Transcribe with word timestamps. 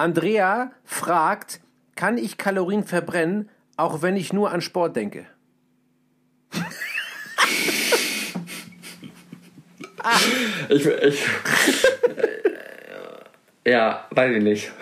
Andrea 0.00 0.72
fragt, 0.82 1.60
kann 1.94 2.16
ich 2.16 2.38
Kalorien 2.38 2.84
verbrennen, 2.84 3.50
auch 3.76 4.00
wenn 4.00 4.16
ich 4.16 4.32
nur 4.32 4.50
an 4.50 4.62
Sport 4.62 4.96
denke? 4.96 5.26
Ich, 10.70 10.86
ich, 10.86 11.26
ja, 13.66 14.06
weiß 14.12 14.36
ich 14.36 14.42
nicht. 14.42 14.72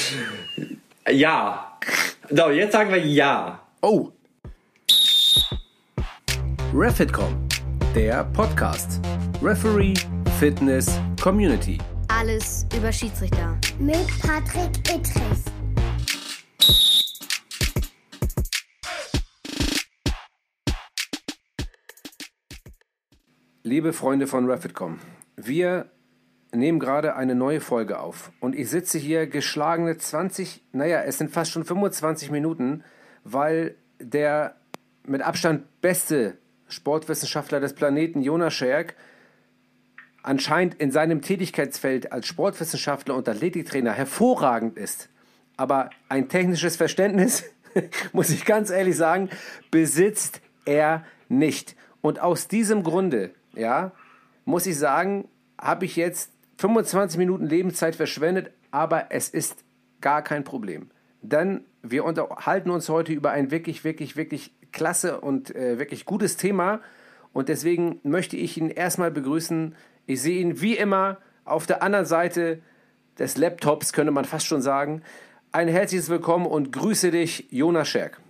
ja. 1.10 1.78
So, 2.30 2.48
jetzt 2.48 2.72
sagen 2.72 2.90
wir 2.90 3.04
ja. 3.04 3.60
Oh. 3.82 4.10
Refitcom, 6.72 7.46
der 7.94 8.24
Podcast. 8.24 9.02
Referee, 9.42 9.92
Fitness, 10.40 10.98
Community. 11.20 11.78
Alles 12.22 12.68
über 12.72 12.92
Schiedsrichter. 12.92 13.58
Mit 13.80 14.06
Patrick 14.22 14.78
Ittrich. 14.88 15.42
Liebe 23.64 23.92
Freunde 23.92 24.28
von 24.28 24.48
Refitcom, 24.48 25.00
wir 25.34 25.90
nehmen 26.54 26.78
gerade 26.78 27.16
eine 27.16 27.34
neue 27.34 27.60
Folge 27.60 27.98
auf 27.98 28.30
und 28.38 28.54
ich 28.54 28.70
sitze 28.70 28.98
hier 28.98 29.26
geschlagene 29.26 29.96
20, 29.96 30.62
naja, 30.70 31.02
es 31.02 31.18
sind 31.18 31.32
fast 31.32 31.50
schon 31.50 31.64
25 31.64 32.30
Minuten, 32.30 32.84
weil 33.24 33.74
der 33.98 34.54
mit 35.04 35.22
Abstand 35.22 35.64
beste 35.80 36.38
Sportwissenschaftler 36.68 37.58
des 37.58 37.74
Planeten, 37.74 38.22
Jonas 38.22 38.54
Scherk, 38.54 38.94
anscheinend 40.22 40.74
in 40.74 40.90
seinem 40.90 41.22
Tätigkeitsfeld 41.22 42.12
als 42.12 42.26
Sportwissenschaftler 42.26 43.14
und 43.14 43.28
Athletiktrainer 43.28 43.92
hervorragend 43.92 44.76
ist, 44.76 45.08
aber 45.56 45.90
ein 46.08 46.28
technisches 46.28 46.76
Verständnis, 46.76 47.44
muss 48.12 48.30
ich 48.30 48.44
ganz 48.44 48.70
ehrlich 48.70 48.96
sagen, 48.96 49.30
besitzt 49.70 50.40
er 50.64 51.04
nicht. 51.28 51.76
Und 52.00 52.20
aus 52.20 52.48
diesem 52.48 52.82
Grunde 52.82 53.30
ja, 53.54 53.92
muss 54.44 54.66
ich 54.66 54.78
sagen, 54.78 55.28
habe 55.58 55.84
ich 55.84 55.96
jetzt 55.96 56.32
25 56.58 57.18
Minuten 57.18 57.46
Lebenszeit 57.46 57.96
verschwendet, 57.96 58.50
aber 58.70 59.06
es 59.10 59.28
ist 59.28 59.64
gar 60.00 60.22
kein 60.22 60.44
Problem. 60.44 60.90
Denn 61.20 61.64
wir 61.82 62.04
unterhalten 62.04 62.70
uns 62.70 62.88
heute 62.88 63.12
über 63.12 63.30
ein 63.30 63.50
wirklich, 63.50 63.84
wirklich, 63.84 64.16
wirklich 64.16 64.52
klasse 64.72 65.20
und 65.20 65.54
äh, 65.54 65.78
wirklich 65.78 66.04
gutes 66.04 66.36
Thema. 66.36 66.80
Und 67.32 67.48
deswegen 67.48 68.00
möchte 68.02 68.36
ich 68.36 68.56
ihn 68.56 68.70
erstmal 68.70 69.10
begrüßen. 69.10 69.74
Ich 70.06 70.20
sehe 70.20 70.40
ihn 70.40 70.60
wie 70.60 70.76
immer 70.76 71.18
auf 71.44 71.66
der 71.66 71.82
anderen 71.82 72.06
Seite 72.06 72.60
des 73.18 73.36
Laptops, 73.36 73.92
könnte 73.92 74.12
man 74.12 74.24
fast 74.24 74.46
schon 74.46 74.62
sagen. 74.62 75.02
Ein 75.52 75.68
herzliches 75.68 76.08
Willkommen 76.08 76.46
und 76.46 76.72
grüße 76.72 77.10
dich, 77.10 77.46
Jonas 77.50 77.88
Scherk. 77.88 78.20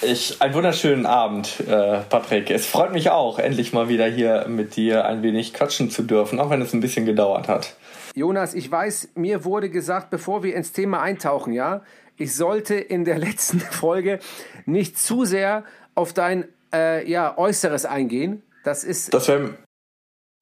Ich, 0.00 0.40
einen 0.40 0.54
wunderschönen 0.54 1.06
Abend, 1.06 1.60
äh, 1.60 2.00
Patrick. 2.08 2.50
Es 2.50 2.66
freut 2.66 2.92
mich 2.92 3.10
auch, 3.10 3.38
endlich 3.38 3.72
mal 3.72 3.88
wieder 3.88 4.06
hier 4.06 4.46
mit 4.48 4.76
dir 4.76 5.04
ein 5.06 5.22
wenig 5.22 5.52
quatschen 5.52 5.90
zu 5.90 6.02
dürfen, 6.02 6.38
auch 6.38 6.50
wenn 6.50 6.62
es 6.62 6.72
ein 6.72 6.80
bisschen 6.80 7.04
gedauert 7.04 7.48
hat. 7.48 7.74
Jonas, 8.14 8.54
ich 8.54 8.70
weiß, 8.70 9.10
mir 9.16 9.44
wurde 9.44 9.70
gesagt, 9.70 10.10
bevor 10.10 10.42
wir 10.44 10.54
ins 10.54 10.72
Thema 10.72 11.02
eintauchen, 11.02 11.52
ja, 11.52 11.82
ich 12.16 12.34
sollte 12.34 12.74
in 12.76 13.04
der 13.04 13.18
letzten 13.18 13.60
Folge 13.60 14.20
nicht 14.66 14.98
zu 14.98 15.24
sehr 15.24 15.64
auf 15.94 16.12
dein 16.12 16.44
äh, 16.72 17.08
ja, 17.10 17.36
Äußeres 17.36 17.84
eingehen. 17.84 18.42
Das 18.64 18.84
ist. 18.84 19.12
Das 19.12 19.28
wäre. 19.28 19.56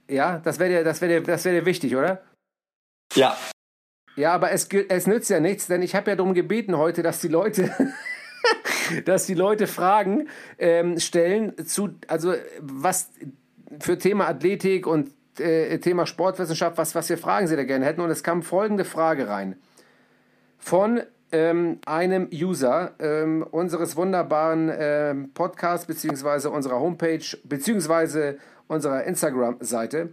Ja, 0.08 0.38
das 0.38 0.58
wäre 0.58 0.70
dir, 0.70 0.84
das 0.84 1.00
dir, 1.00 1.22
das 1.22 1.42
dir 1.42 1.66
wichtig, 1.66 1.96
oder? 1.96 2.22
Ja. 3.14 3.36
Ja, 4.16 4.32
aber 4.32 4.50
es, 4.52 4.68
es 4.88 5.06
nützt 5.06 5.28
ja 5.30 5.40
nichts, 5.40 5.66
denn 5.66 5.82
ich 5.82 5.94
habe 5.94 6.10
ja 6.10 6.16
darum 6.16 6.32
gebeten 6.32 6.76
heute, 6.76 7.02
dass 7.02 7.20
die 7.20 7.28
Leute 7.28 7.70
dass 9.04 9.26
die 9.26 9.34
Leute 9.34 9.66
Fragen 9.66 10.28
ähm, 10.58 10.98
stellen 10.98 11.66
zu, 11.66 11.90
also 12.08 12.34
was 12.60 13.10
für 13.80 13.98
Thema 13.98 14.28
Athletik 14.28 14.86
und 14.86 15.10
äh, 15.38 15.78
Thema 15.78 16.06
Sportwissenschaft, 16.06 16.78
was, 16.78 16.94
was 16.94 17.08
für 17.08 17.16
Fragen 17.16 17.46
sie 17.46 17.56
da 17.56 17.64
gerne 17.64 17.84
hätten. 17.84 18.00
Und 18.00 18.10
es 18.10 18.22
kam 18.22 18.42
folgende 18.42 18.84
Frage 18.84 19.28
rein. 19.28 19.56
Von 20.58 21.02
ähm, 21.32 21.80
einem 21.86 22.28
User 22.32 22.94
ähm, 22.98 23.42
unseres 23.50 23.96
wunderbaren 23.96 24.70
ähm, 24.72 25.30
Podcasts 25.34 25.86
beziehungsweise 25.86 26.50
unserer 26.50 26.80
Homepage 26.80 27.24
beziehungsweise 27.44 28.38
unserer 28.68 29.04
Instagram-Seite. 29.04 30.10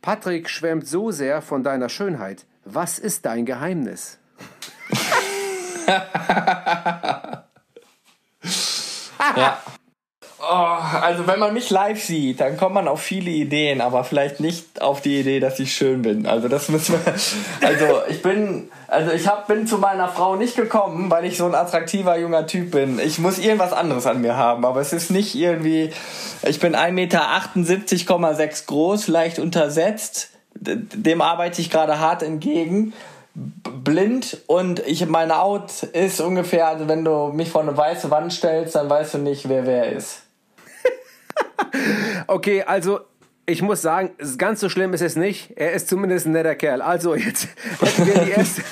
Patrick 0.00 0.48
schwärmt 0.48 0.86
so 0.86 1.10
sehr 1.10 1.42
von 1.42 1.62
deiner 1.62 1.88
Schönheit. 1.88 2.46
Was 2.64 2.98
ist 2.98 3.24
dein 3.24 3.46
Geheimnis? 3.46 4.18
ja. 9.36 9.62
Oh, 10.54 10.76
also 11.00 11.26
wenn 11.26 11.38
man 11.38 11.54
mich 11.54 11.70
live 11.70 12.04
sieht, 12.04 12.40
dann 12.40 12.58
kommt 12.58 12.74
man 12.74 12.86
auf 12.86 13.00
viele 13.00 13.30
Ideen, 13.30 13.80
aber 13.80 14.04
vielleicht 14.04 14.38
nicht 14.38 14.82
auf 14.82 15.00
die 15.00 15.20
Idee, 15.20 15.40
dass 15.40 15.58
ich 15.58 15.74
schön 15.74 16.02
bin. 16.02 16.26
Also 16.26 16.48
das 16.48 16.68
müssen 16.68 16.92
wir. 16.92 17.14
Also 17.66 18.02
ich 18.10 18.20
bin, 18.20 18.68
also 18.86 19.12
ich 19.12 19.26
hab, 19.26 19.46
bin 19.46 19.66
zu 19.66 19.78
meiner 19.78 20.08
Frau 20.08 20.36
nicht 20.36 20.54
gekommen, 20.54 21.10
weil 21.10 21.24
ich 21.24 21.38
so 21.38 21.46
ein 21.46 21.54
attraktiver 21.54 22.18
junger 22.18 22.46
Typ 22.46 22.72
bin. 22.72 22.98
Ich 22.98 23.18
muss 23.18 23.38
irgendwas 23.38 23.72
anderes 23.72 24.06
an 24.06 24.20
mir 24.20 24.36
haben, 24.36 24.66
aber 24.66 24.80
es 24.82 24.92
ist 24.92 25.10
nicht 25.10 25.34
irgendwie. 25.34 25.90
Ich 26.42 26.60
bin 26.60 26.76
1,78 26.76 26.90
Meter 26.92 28.50
groß, 28.66 29.08
leicht 29.08 29.38
untersetzt. 29.38 30.32
Dem 30.54 31.22
arbeite 31.22 31.62
ich 31.62 31.70
gerade 31.70 31.98
hart 31.98 32.22
entgegen 32.22 32.92
blind 33.34 34.36
und 34.46 34.80
ich 34.80 35.06
meine 35.06 35.40
Out 35.40 35.82
ist 35.82 36.20
ungefähr, 36.20 36.66
also 36.66 36.86
wenn 36.88 37.02
du 37.02 37.28
mich 37.28 37.48
vor 37.48 37.62
eine 37.62 37.74
weiße 37.74 38.10
Wand 38.10 38.34
stellst, 38.34 38.74
dann 38.74 38.90
weißt 38.90 39.14
du 39.14 39.18
nicht, 39.18 39.48
wer 39.48 39.66
wer 39.66 39.90
ist. 39.90 40.21
Okay, 42.26 42.62
also 42.62 43.00
ich 43.46 43.62
muss 43.62 43.82
sagen, 43.82 44.10
ganz 44.38 44.60
so 44.60 44.68
schlimm 44.68 44.94
ist 44.94 45.02
es 45.02 45.16
nicht. 45.16 45.52
Er 45.56 45.72
ist 45.72 45.88
zumindest 45.88 46.26
ein 46.26 46.32
netter 46.32 46.54
Kerl. 46.54 46.80
Also 46.80 47.14
jetzt 47.14 47.48
hätten 47.80 48.06
wir 48.06 48.24
die 48.24 48.30
erste 48.36 48.62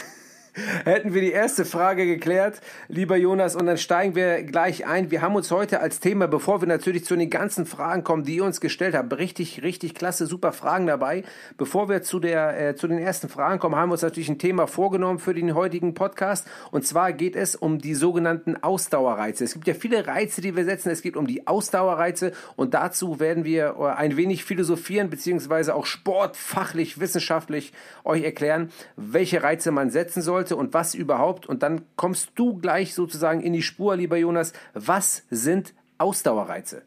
hätten 0.85 1.15
wir 1.15 1.21
die 1.21 1.33
erste 1.33 1.65
Frage 1.65 2.07
geklärt, 2.07 2.61
lieber 2.89 3.17
Jonas, 3.17 3.57
und 3.57 3.67
dann 3.67 3.79
steigen 3.79 4.15
wir 4.15 4.43
gleich 4.43 4.87
ein. 4.87 5.11
Wir 5.11 5.23
haben 5.23 5.37
uns 5.37 5.51
heute 5.51 5.81
als 5.81 6.01
Thema, 6.01 6.27
bevor 6.27 6.61
wir 6.61 6.69
natürlich 6.69 7.05
zu 7.05 7.17
den 7.17 7.31
ganzen 7.31 7.67
Fragen 7.67 8.05
kommen, 8.05 8.25
die 8.25 8.37
ihr 8.37 8.45
uns 8.45 8.61
gestellt 8.61 8.95
habt, 8.95 9.17
richtig, 9.17 9.63
richtig 9.63 9.95
klasse, 9.95 10.27
super 10.27 10.53
Fragen 10.53 10.87
dabei. 10.87 11.25
Bevor 11.57 11.89
wir 11.89 12.03
zu, 12.03 12.21
der, 12.21 12.69
äh, 12.69 12.77
zu 12.77 12.89
den 12.89 12.99
ersten 12.99 13.29
Fragen 13.29 13.61
kommen, 13.61 13.77
haben 13.77 13.91
wir 13.91 13.93
uns 13.93 14.03
natürlich 14.03 14.29
ein 14.29 14.39
Thema 14.39 14.67
vorgenommen 14.67 15.19
für 15.19 15.35
den 15.35 15.55
heutigen 15.55 15.95
Podcast. 15.95 16.47
Und 16.71 16.85
zwar 16.85 17.13
geht 17.13 17.37
es 17.37 17.57
um 17.57 17.79
die 17.79 17.95
sogenannten 17.95 18.57
Ausdauerreize. 18.57 19.45
Es 19.45 19.55
gibt 19.55 19.67
ja 19.67 19.75
viele 19.75 20.07
Reize, 20.07 20.41
die 20.41 20.57
wir 20.57 20.65
setzen. 20.65 20.91
Es 20.91 21.03
geht 21.03 21.17
um 21.17 21.27
die 21.27 21.47
Ausdauerreize 21.47 22.33
und 22.57 22.75
dazu 22.75 23.21
werden 23.21 23.45
wir 23.45 23.77
äh, 23.79 23.85
ein 23.87 24.17
wenig 24.17 24.45
philosophieren, 24.45 25.11
beziehungsweise 25.11 25.75
auch 25.75 25.87
sportfachlich, 25.87 27.01
wissenschaftlich 27.01 27.73
euch 28.05 28.25
erklären, 28.25 28.71
welche 28.97 29.43
Reize 29.43 29.71
man 29.71 29.91
setzen 29.91 30.23
sollte 30.23 30.40
sollte 30.41 30.57
und 30.57 30.73
was 30.73 30.95
überhaupt. 30.95 31.47
Und 31.47 31.63
dann 31.63 31.83
kommst 31.97 32.31
du 32.35 32.57
gleich 32.57 32.95
sozusagen 32.95 33.41
in 33.41 33.53
die 33.53 33.63
Spur, 33.63 33.97
lieber 33.97 34.17
Jonas. 34.17 34.53
Was 34.75 35.23
sind 35.31 35.75
Ausdauerreize? 35.99 36.83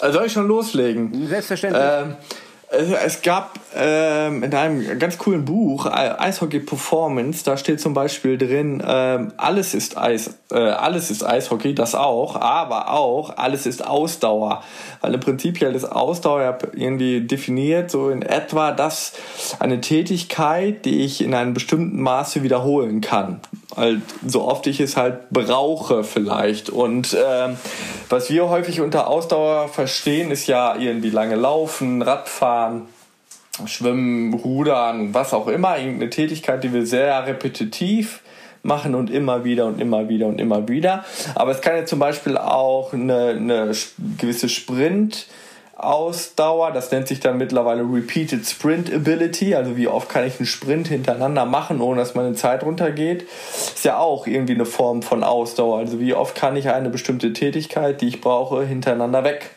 Also 0.00 0.18
soll 0.18 0.26
ich 0.26 0.32
schon 0.32 0.46
loslegen? 0.46 1.26
Selbstverständlich. 1.26 1.82
Ähm, 1.84 2.16
es 2.72 3.20
gab 3.20 3.58
ähm, 3.76 4.42
in 4.42 4.54
einem 4.54 4.98
ganz 4.98 5.18
coolen 5.18 5.44
Buch 5.44 5.86
Eishockey 5.86 6.60
Performance, 6.60 7.44
da 7.44 7.56
steht 7.56 7.80
zum 7.80 7.92
Beispiel 7.92 8.38
drin, 8.38 8.82
ähm, 8.86 9.32
alles 9.36 9.74
ist 9.74 9.98
Eis, 9.98 10.38
äh, 10.50 10.58
alles 10.58 11.10
ist 11.10 11.22
Eishockey, 11.22 11.74
das 11.74 11.94
auch, 11.94 12.36
aber 12.36 12.90
auch 12.90 13.36
alles 13.36 13.66
ist 13.66 13.86
Ausdauer, 13.86 14.62
weil 15.02 15.12
im 15.12 15.20
Prinzip 15.20 15.60
ja 15.60 15.70
das 15.70 15.84
Ausdauer 15.84 16.58
irgendwie 16.74 17.20
definiert 17.20 17.90
so 17.90 18.08
in 18.08 18.22
etwa 18.22 18.72
das 18.72 19.12
eine 19.58 19.80
Tätigkeit, 19.80 20.84
die 20.86 21.04
ich 21.04 21.22
in 21.22 21.34
einem 21.34 21.52
bestimmten 21.52 22.00
Maße 22.00 22.42
wiederholen 22.42 23.02
kann, 23.02 23.40
halt 23.76 24.02
so 24.26 24.42
oft 24.42 24.66
ich 24.66 24.80
es 24.80 24.96
halt 24.96 25.30
brauche 25.30 26.04
vielleicht 26.04 26.70
und 26.70 27.14
ähm, 27.14 27.56
was 28.08 28.30
wir 28.30 28.48
häufig 28.48 28.80
unter 28.80 29.08
Ausdauer 29.08 29.68
verstehen, 29.68 30.30
ist 30.30 30.46
ja 30.46 30.76
irgendwie 30.76 31.10
lange 31.10 31.36
Laufen, 31.36 32.02
Radfahren 32.02 32.82
Schwimmen, 33.66 34.32
Rudern, 34.34 35.12
was 35.14 35.34
auch 35.34 35.46
immer, 35.46 35.78
irgendeine 35.78 36.10
Tätigkeit, 36.10 36.64
die 36.64 36.72
wir 36.72 36.86
sehr 36.86 37.26
repetitiv 37.26 38.22
machen 38.62 38.94
und 38.94 39.10
immer 39.10 39.44
wieder 39.44 39.66
und 39.66 39.80
immer 39.80 40.08
wieder 40.08 40.26
und 40.26 40.40
immer 40.40 40.68
wieder. 40.68 41.04
Aber 41.34 41.50
es 41.50 41.60
kann 41.60 41.76
ja 41.76 41.84
zum 41.84 41.98
Beispiel 41.98 42.38
auch 42.38 42.92
eine, 42.92 43.30
eine 43.30 43.72
gewisse 44.18 44.48
Sprint 44.48 45.26
Ausdauer, 45.82 46.70
das 46.70 46.90
nennt 46.90 47.08
sich 47.08 47.20
dann 47.20 47.38
mittlerweile 47.38 47.82
Repeated 47.82 48.46
Sprint 48.46 48.92
Ability, 48.92 49.54
also 49.54 49.76
wie 49.76 49.88
oft 49.88 50.08
kann 50.08 50.26
ich 50.26 50.38
einen 50.38 50.46
Sprint 50.46 50.88
hintereinander 50.88 51.44
machen, 51.44 51.80
ohne 51.80 52.00
dass 52.00 52.14
meine 52.14 52.34
Zeit 52.34 52.62
runtergeht, 52.62 53.22
ist 53.52 53.84
ja 53.84 53.98
auch 53.98 54.26
irgendwie 54.26 54.54
eine 54.54 54.64
Form 54.64 55.02
von 55.02 55.24
Ausdauer, 55.24 55.78
also 55.78 55.98
wie 56.00 56.14
oft 56.14 56.34
kann 56.34 56.56
ich 56.56 56.68
eine 56.68 56.90
bestimmte 56.90 57.32
Tätigkeit, 57.32 58.00
die 58.00 58.08
ich 58.08 58.20
brauche, 58.20 58.64
hintereinander 58.64 59.24
weg, 59.24 59.50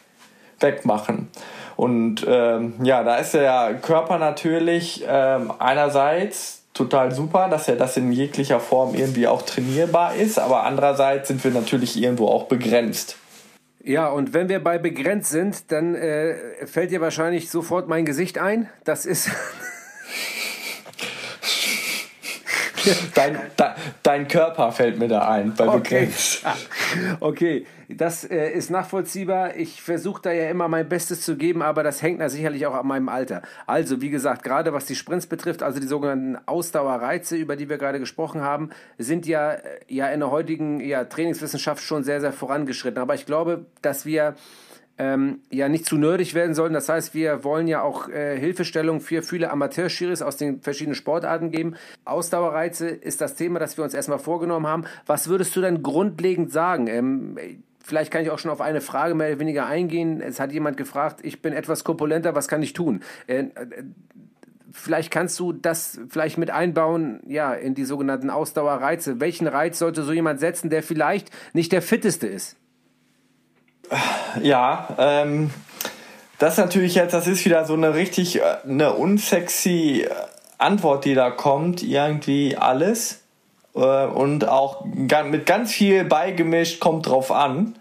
wegmachen. 0.59 1.29
Und 1.75 2.25
ähm, 2.27 2.73
ja, 2.83 3.03
da 3.03 3.17
ist 3.17 3.33
der 3.33 3.75
Körper 3.81 4.17
natürlich 4.17 5.03
ähm, 5.07 5.51
einerseits 5.59 6.63
total 6.73 7.11
super, 7.13 7.47
dass 7.49 7.67
er 7.67 7.75
das 7.75 7.97
in 7.97 8.11
jeglicher 8.11 8.59
Form 8.59 8.95
irgendwie 8.95 9.27
auch 9.27 9.41
trainierbar 9.41 10.15
ist, 10.15 10.39
aber 10.39 10.63
andererseits 10.63 11.27
sind 11.27 11.43
wir 11.43 11.51
natürlich 11.51 12.01
irgendwo 12.01 12.27
auch 12.27 12.43
begrenzt. 12.43 13.17
Ja, 13.87 14.07
und 14.07 14.33
wenn 14.33 14.49
wir 14.49 14.63
bei 14.63 14.79
begrenzt 14.79 15.29
sind, 15.29 15.71
dann 15.71 15.93
äh, 15.93 16.65
fällt 16.65 16.89
dir 16.89 17.01
wahrscheinlich 17.01 17.51
sofort 17.51 17.87
mein 17.87 18.03
Gesicht 18.03 18.39
ein. 18.39 18.67
Das 18.83 19.05
ist 19.05 19.29
dein, 23.15 23.39
dein, 23.57 23.73
dein, 24.03 24.27
Körper 24.27 24.71
fällt 24.71 24.99
mir 24.99 25.07
da 25.07 25.27
ein 25.27 25.53
bei 25.55 25.67
okay. 25.67 26.09
okay, 27.19 27.65
das 27.89 28.23
äh, 28.23 28.51
ist 28.51 28.69
nachvollziehbar. 28.69 29.55
Ich 29.55 29.81
versuche 29.81 30.21
da 30.21 30.31
ja 30.31 30.49
immer 30.49 30.67
mein 30.67 30.87
Bestes 30.87 31.21
zu 31.21 31.35
geben, 31.35 31.61
aber 31.61 31.83
das 31.83 32.01
hängt 32.01 32.21
da 32.21 32.29
sicherlich 32.29 32.65
auch 32.65 32.73
an 32.73 32.87
meinem 32.87 33.09
Alter. 33.09 33.41
Also, 33.67 34.01
wie 34.01 34.09
gesagt, 34.09 34.43
gerade 34.43 34.73
was 34.73 34.85
die 34.85 34.95
Sprints 34.95 35.27
betrifft, 35.27 35.63
also 35.63 35.79
die 35.79 35.87
sogenannten 35.87 36.37
Ausdauerreize, 36.45 37.35
über 37.35 37.55
die 37.55 37.69
wir 37.69 37.77
gerade 37.77 37.99
gesprochen 37.99 38.41
haben, 38.41 38.69
sind 38.97 39.27
ja, 39.27 39.53
äh, 39.53 39.59
ja 39.87 40.07
in 40.07 40.19
der 40.19 40.31
heutigen 40.31 40.79
ja, 40.79 41.03
Trainingswissenschaft 41.05 41.83
schon 41.83 42.03
sehr, 42.03 42.21
sehr 42.21 42.33
vorangeschritten. 42.33 43.01
Aber 43.01 43.15
ich 43.15 43.25
glaube, 43.25 43.65
dass 43.81 44.05
wir 44.05 44.35
ähm, 44.97 45.39
ja 45.49 45.67
nicht 45.69 45.85
zu 45.85 45.97
nerdig 45.97 46.33
werden 46.33 46.55
sollen. 46.55 46.73
Das 46.73 46.89
heißt, 46.89 47.13
wir 47.13 47.43
wollen 47.43 47.67
ja 47.67 47.81
auch 47.81 48.07
äh, 48.09 48.37
Hilfestellung 48.37 49.01
für 49.01 49.21
viele 49.21 49.51
Amateurschiris 49.51 50.21
aus 50.21 50.37
den 50.37 50.61
verschiedenen 50.61 50.95
Sportarten 50.95 51.51
geben. 51.51 51.75
Ausdauerreize 52.05 52.87
ist 52.87 53.21
das 53.21 53.35
Thema, 53.35 53.59
das 53.59 53.77
wir 53.77 53.83
uns 53.83 53.93
erstmal 53.93 54.19
vorgenommen 54.19 54.67
haben. 54.67 54.85
Was 55.05 55.27
würdest 55.27 55.55
du 55.55 55.61
denn 55.61 55.83
grundlegend 55.83 56.51
sagen? 56.51 56.87
Ähm, 56.87 57.37
vielleicht 57.83 58.11
kann 58.11 58.23
ich 58.23 58.29
auch 58.31 58.39
schon 58.39 58.51
auf 58.51 58.61
eine 58.61 58.81
Frage 58.81 59.15
mehr 59.15 59.29
oder 59.29 59.39
weniger 59.39 59.65
eingehen. 59.65 60.21
Es 60.21 60.39
hat 60.39 60.51
jemand 60.51 60.77
gefragt, 60.77 61.19
ich 61.23 61.41
bin 61.41 61.53
etwas 61.53 61.83
korpulenter, 61.83 62.35
was 62.35 62.47
kann 62.47 62.63
ich 62.63 62.73
tun? 62.73 63.01
Äh, 63.27 63.45
vielleicht 64.71 65.11
kannst 65.11 65.39
du 65.39 65.51
das 65.53 65.99
vielleicht 66.09 66.37
mit 66.37 66.51
einbauen, 66.51 67.19
ja, 67.27 67.53
in 67.53 67.75
die 67.75 67.85
sogenannten 67.85 68.29
Ausdauerreize. 68.29 69.19
Welchen 69.19 69.47
Reiz 69.47 69.79
sollte 69.79 70.03
so 70.03 70.13
jemand 70.13 70.39
setzen, 70.39 70.69
der 70.69 70.83
vielleicht 70.83 71.31
nicht 71.53 71.71
der 71.71 71.81
fitteste 71.81 72.27
ist? 72.27 72.57
Ja, 74.41 74.87
ähm, 74.97 75.51
das 76.39 76.53
ist 76.53 76.59
natürlich 76.59 76.95
jetzt, 76.95 77.13
das 77.13 77.27
ist 77.27 77.45
wieder 77.45 77.65
so 77.65 77.73
eine 77.73 77.93
richtig, 77.93 78.39
äh, 78.39 78.57
eine 78.63 78.93
unsexy 78.93 80.07
Antwort, 80.57 81.05
die 81.05 81.13
da 81.13 81.31
kommt, 81.31 81.83
irgendwie 81.83 82.57
alles. 82.57 83.21
Äh, 83.75 84.05
und 84.05 84.47
auch 84.47 84.85
mit 84.85 85.45
ganz 85.45 85.71
viel 85.71 86.03
beigemischt, 86.05 86.79
kommt 86.79 87.07
drauf 87.07 87.31
an. 87.31 87.75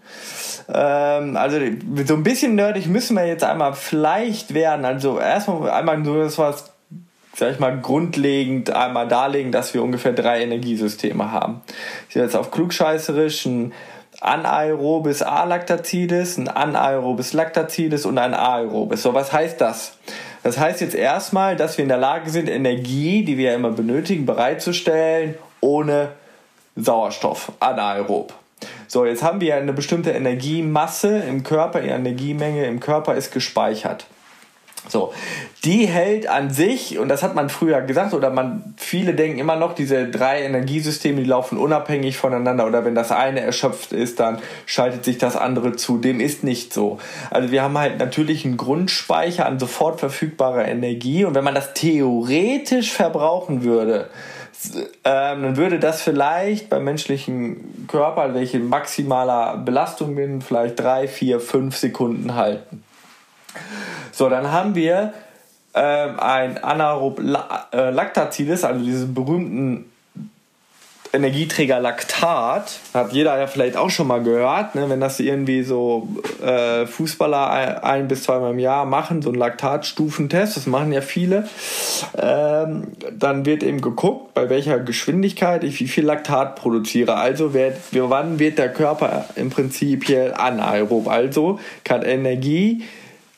Ähm, 0.67 1.37
also 1.37 1.57
so 2.05 2.13
ein 2.15 2.23
bisschen 2.23 2.55
nerdig 2.55 2.87
müssen 2.87 3.15
wir 3.15 3.25
jetzt 3.25 3.43
einmal 3.43 3.73
vielleicht 3.73 4.53
werden. 4.53 4.85
Also 4.85 5.19
erstmal 5.19 5.69
einmal 5.69 5.97
nur 5.97 6.23
das 6.23 6.37
was 6.37 6.71
sag 7.37 7.51
ich 7.51 7.59
mal, 7.59 7.79
grundlegend 7.81 8.69
einmal 8.69 9.07
darlegen, 9.07 9.51
dass 9.51 9.73
wir 9.73 9.83
ungefähr 9.83 10.13
drei 10.13 10.41
Energiesysteme 10.41 11.31
haben. 11.31 11.61
Ich 12.07 12.15
jetzt 12.15 12.35
auf 12.35 12.49
klugscheißerischen 12.49 13.73
anaerobes 14.21 15.21
A-Lactazidis, 15.21 16.37
ein 16.37 16.47
anaerobes 16.47 17.33
Lactazidis 17.33 18.05
und 18.05 18.17
ein 18.17 18.33
aerobes. 18.33 19.01
So, 19.01 19.13
was 19.13 19.31
heißt 19.33 19.59
das? 19.59 19.97
Das 20.43 20.57
heißt 20.57 20.81
jetzt 20.81 20.95
erstmal, 20.95 21.55
dass 21.55 21.77
wir 21.77 21.83
in 21.83 21.89
der 21.89 21.97
Lage 21.97 22.29
sind, 22.29 22.49
Energie, 22.49 23.23
die 23.25 23.37
wir 23.37 23.51
ja 23.51 23.55
immer 23.55 23.71
benötigen, 23.71 24.25
bereitzustellen, 24.25 25.35
ohne 25.59 26.09
Sauerstoff, 26.75 27.51
anaerob. 27.59 28.33
So, 28.87 29.05
jetzt 29.05 29.23
haben 29.23 29.41
wir 29.41 29.55
eine 29.55 29.73
bestimmte 29.73 30.11
Energiemasse 30.11 31.19
im 31.19 31.43
Körper, 31.43 31.81
die 31.81 31.89
Energiemenge 31.89 32.65
im 32.65 32.79
Körper 32.79 33.15
ist 33.15 33.31
gespeichert. 33.31 34.05
So, 34.87 35.13
die 35.63 35.87
hält 35.87 36.27
an 36.27 36.51
sich, 36.51 36.99
und 36.99 37.09
das 37.09 37.23
hat 37.23 37.33
man 37.33 37.49
früher 37.49 37.81
gesagt, 37.81 38.13
oder 38.13 38.29
man, 38.29 38.75
viele 38.77 39.15
denken 39.15 39.39
immer 39.39 39.55
noch, 39.55 39.73
diese 39.73 40.07
drei 40.07 40.43
Energiesysteme, 40.43 41.21
die 41.21 41.27
laufen 41.27 41.57
unabhängig 41.57 42.17
voneinander, 42.17 42.67
oder 42.67 42.85
wenn 42.85 42.93
das 42.93 43.11
eine 43.11 43.41
erschöpft 43.41 43.91
ist, 43.91 44.19
dann 44.19 44.37
schaltet 44.67 45.03
sich 45.03 45.17
das 45.17 45.35
andere 45.35 45.75
zu. 45.75 45.97
Dem 45.97 46.19
ist 46.19 46.43
nicht 46.43 46.71
so. 46.71 46.99
Also 47.31 47.51
wir 47.51 47.63
haben 47.63 47.77
halt 47.77 47.97
natürlich 47.97 48.45
einen 48.45 48.57
Grundspeicher 48.57 49.45
an 49.45 49.59
sofort 49.59 49.99
verfügbarer 49.99 50.67
Energie, 50.67 51.25
und 51.25 51.33
wenn 51.33 51.43
man 51.43 51.55
das 51.55 51.73
theoretisch 51.73 52.91
verbrauchen 52.91 53.63
würde, 53.63 54.09
ähm, 55.03 55.43
dann 55.43 55.57
würde 55.57 55.79
das 55.79 56.01
vielleicht 56.01 56.69
beim 56.69 56.83
menschlichen 56.83 57.87
Körper, 57.87 58.33
welche 58.33 58.59
maximaler 58.59 59.57
Belastung 59.57 60.15
bin, 60.15 60.41
vielleicht 60.41 60.79
drei, 60.79 61.07
vier, 61.07 61.39
fünf 61.39 61.75
Sekunden 61.75 62.35
halten. 62.35 62.84
So, 64.11 64.29
dann 64.29 64.51
haben 64.51 64.75
wir 64.75 65.13
ähm, 65.73 66.19
ein 66.19 66.63
anaerob 66.63 67.19
äh, 67.19 67.89
Lactatides, 67.89 68.63
also 68.63 68.83
diesen 68.83 69.13
berühmten 69.13 69.91
Energieträger 71.15 71.79
Laktat, 71.79 72.79
hat 72.93 73.13
jeder 73.13 73.37
ja 73.39 73.47
vielleicht 73.47 73.77
auch 73.77 73.89
schon 73.89 74.07
mal 74.07 74.21
gehört, 74.21 74.75
ne? 74.75 74.89
wenn 74.89 74.99
das 74.99 75.19
irgendwie 75.19 75.63
so 75.63 76.07
äh, 76.43 76.85
Fußballer 76.85 77.49
ein, 77.49 77.77
ein, 77.77 78.07
bis 78.07 78.23
zweimal 78.23 78.51
im 78.51 78.59
Jahr 78.59 78.85
machen, 78.85 79.21
so 79.21 79.29
einen 79.29 79.37
Laktatstufentest, 79.37 80.57
das 80.57 80.67
machen 80.67 80.91
ja 80.91 81.01
viele, 81.01 81.47
ähm, 82.17 82.87
dann 83.11 83.45
wird 83.45 83.63
eben 83.63 83.81
geguckt, 83.81 84.33
bei 84.33 84.49
welcher 84.49 84.79
Geschwindigkeit 84.79 85.63
ich 85.63 85.79
wie 85.79 85.87
viel 85.87 86.05
Laktat 86.05 86.55
produziere. 86.55 87.15
Also 87.15 87.53
wird, 87.53 87.77
wann 87.91 88.39
wird 88.39 88.57
der 88.57 88.71
Körper 88.71 89.25
im 89.35 89.49
Prinzip 89.49 90.05
hier 90.05 90.39
anaerob, 90.39 91.07
also 91.07 91.59
kann 91.83 92.03
Energie 92.03 92.83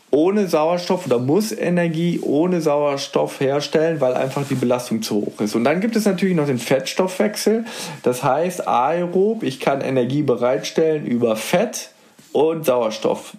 ohne 0.09 0.47
Sauerstoff 0.47 1.05
oder 1.05 1.19
muss 1.19 1.51
Energie 1.51 2.19
ohne 2.21 2.61
Sauerstoff 2.61 3.39
herstellen, 3.39 3.99
weil 3.99 4.13
einfach 4.13 4.47
die 4.47 4.55
Belastung 4.55 5.01
zu 5.01 5.15
hoch 5.15 5.41
ist. 5.41 5.55
Und 5.55 5.65
dann 5.65 5.81
gibt 5.81 5.95
es 5.95 6.05
natürlich 6.05 6.35
noch 6.35 6.45
den 6.45 6.59
Fettstoffwechsel. 6.59 7.65
Das 8.03 8.23
heißt 8.23 8.67
aerob, 8.67 9.43
ich 9.43 9.59
kann 9.59 9.81
Energie 9.81 10.23
bereitstellen 10.23 11.05
über 11.05 11.35
Fett 11.35 11.89
und 12.31 12.65
Sauerstoff. 12.65 13.33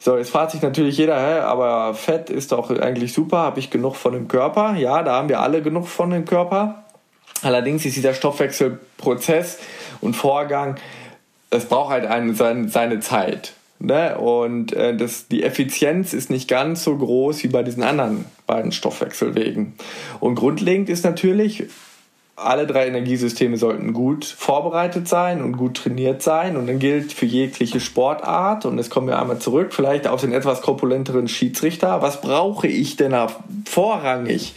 So, 0.00 0.16
jetzt 0.16 0.30
fragt 0.30 0.52
sich 0.52 0.62
natürlich 0.62 0.96
jeder, 0.96 1.16
hä, 1.16 1.40
aber 1.40 1.94
Fett 1.94 2.30
ist 2.30 2.52
doch 2.52 2.70
eigentlich 2.70 3.12
super, 3.12 3.38
habe 3.38 3.58
ich 3.60 3.70
genug 3.70 3.96
von 3.96 4.12
dem 4.12 4.28
Körper? 4.28 4.74
Ja, 4.76 5.02
da 5.02 5.16
haben 5.16 5.28
wir 5.28 5.40
alle 5.40 5.60
genug 5.60 5.86
von 5.88 6.10
dem 6.10 6.24
Körper. 6.24 6.84
Allerdings 7.42 7.84
ist 7.84 7.96
dieser 7.96 8.14
Stoffwechselprozess 8.14 9.58
und 10.00 10.14
Vorgang, 10.14 10.76
es 11.50 11.66
braucht 11.66 11.90
halt 11.90 12.06
eine, 12.06 12.34
seine, 12.34 12.68
seine 12.68 13.00
Zeit. 13.00 13.54
Ne? 13.80 14.18
Und 14.18 14.72
äh, 14.72 14.96
das, 14.96 15.28
die 15.28 15.42
Effizienz 15.42 16.12
ist 16.12 16.30
nicht 16.30 16.48
ganz 16.48 16.82
so 16.84 16.96
groß 16.96 17.44
wie 17.44 17.48
bei 17.48 17.62
diesen 17.62 17.82
anderen 17.82 18.24
beiden 18.46 18.72
Stoffwechselwegen. 18.72 19.74
Und 20.20 20.34
grundlegend 20.34 20.88
ist 20.88 21.04
natürlich, 21.04 21.64
alle 22.34 22.66
drei 22.66 22.86
Energiesysteme 22.86 23.56
sollten 23.56 23.92
gut 23.92 24.24
vorbereitet 24.24 25.08
sein 25.08 25.42
und 25.42 25.56
gut 25.56 25.76
trainiert 25.76 26.22
sein. 26.22 26.56
Und 26.56 26.66
dann 26.66 26.78
gilt 26.78 27.12
für 27.12 27.26
jegliche 27.26 27.80
Sportart, 27.80 28.64
und 28.64 28.78
jetzt 28.78 28.90
kommen 28.90 29.08
wir 29.08 29.18
einmal 29.18 29.38
zurück, 29.38 29.72
vielleicht 29.72 30.06
auf 30.06 30.20
den 30.20 30.32
etwas 30.32 30.62
korpulenteren 30.62 31.28
Schiedsrichter, 31.28 32.02
was 32.02 32.20
brauche 32.20 32.66
ich 32.66 32.96
denn 32.96 33.14
vorrangig 33.64 34.54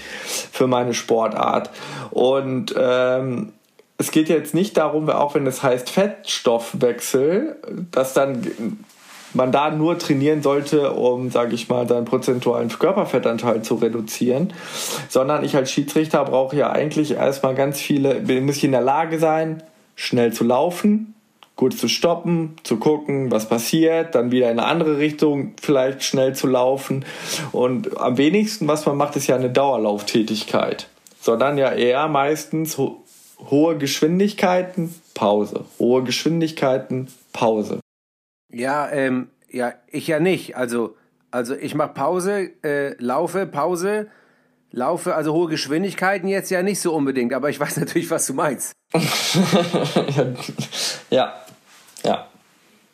für 0.52 0.68
meine 0.68 0.94
Sportart? 0.94 1.72
Und 2.12 2.74
ähm, 2.78 3.54
es 3.98 4.12
geht 4.12 4.30
jetzt 4.30 4.54
nicht 4.54 4.78
darum, 4.78 5.10
auch 5.10 5.36
wenn 5.36 5.46
es 5.46 5.62
heißt 5.62 5.90
Fettstoffwechsel, 5.90 7.58
dass 7.92 8.14
dann 8.14 8.48
man 9.34 9.52
da 9.52 9.72
nur 9.72 9.98
trainieren 9.98 10.42
sollte, 10.42 10.92
um, 10.92 11.30
sage 11.30 11.56
ich 11.56 11.70
mal, 11.70 11.88
seinen 11.88 12.06
prozentualen 12.06 12.70
Körperfettanteil 12.70 13.62
zu 13.62 13.76
reduzieren, 13.76 14.54
sondern 15.10 15.44
ich 15.44 15.56
als 15.56 15.72
Schiedsrichter 15.72 16.24
brauche 16.26 16.56
ja 16.56 16.72
eigentlich 16.72 17.12
erstmal 17.12 17.56
ganz 17.56 17.80
viele, 17.80 18.22
muss 18.42 18.58
ich 18.58 18.64
in 18.64 18.72
der 18.72 18.82
Lage 18.82 19.20
sein, 19.20 19.64
schnell 19.96 20.34
zu 20.34 20.44
laufen, 20.44 21.14
gut 21.56 21.78
zu 21.78 21.88
stoppen, 21.88 22.56
zu 22.64 22.78
gucken, 22.78 23.32
was 23.32 23.48
passiert, 23.48 24.16
dann 24.16 24.32
wieder 24.32 24.50
in 24.52 24.60
eine 24.60 24.68
andere 24.68 24.98
Richtung 24.98 25.54
vielleicht 25.62 26.04
schnell 26.04 26.34
zu 26.34 26.48
laufen. 26.48 27.06
Und 27.52 28.00
am 28.00 28.18
wenigsten, 28.18 28.68
was 28.68 28.86
man 28.86 28.98
macht, 28.98 29.16
ist 29.16 29.28
ja 29.28 29.36
eine 29.36 29.52
Dauerlauftätigkeit, 29.52 30.88
sondern 31.20 31.58
ja 31.58 31.72
eher 31.72 32.08
meistens 32.08 32.78
ho 32.78 32.98
hohe 33.50 33.76
Geschwindigkeiten, 33.76 34.94
Pause, 35.16 35.66
hohe 35.80 36.04
Geschwindigkeiten, 36.04 37.08
Pause. 37.34 37.80
Ja, 38.52 38.90
ähm, 38.90 39.30
ja, 39.50 39.74
ich 39.88 40.08
ja 40.08 40.20
nicht. 40.20 40.56
Also, 40.56 40.96
also 41.32 41.56
ich 41.56 41.76
mache 41.76 41.94
Pause, 41.94 42.52
äh, 42.64 42.96
laufe, 43.02 43.46
Pause, 43.46 44.08
laufe, 44.72 45.16
also 45.16 45.34
hohe 45.34 45.50
Geschwindigkeiten 45.50 46.28
jetzt 46.28 46.50
ja 46.52 46.64
nicht 46.64 46.80
so 46.80 46.94
unbedingt, 46.94 47.34
aber 47.34 47.50
ich 47.50 47.60
weiß 47.60 47.78
natürlich, 47.80 48.10
was 48.12 48.26
du 48.28 48.34
meinst. 48.34 48.74
ja, 51.10 51.34
ja. 52.04 52.28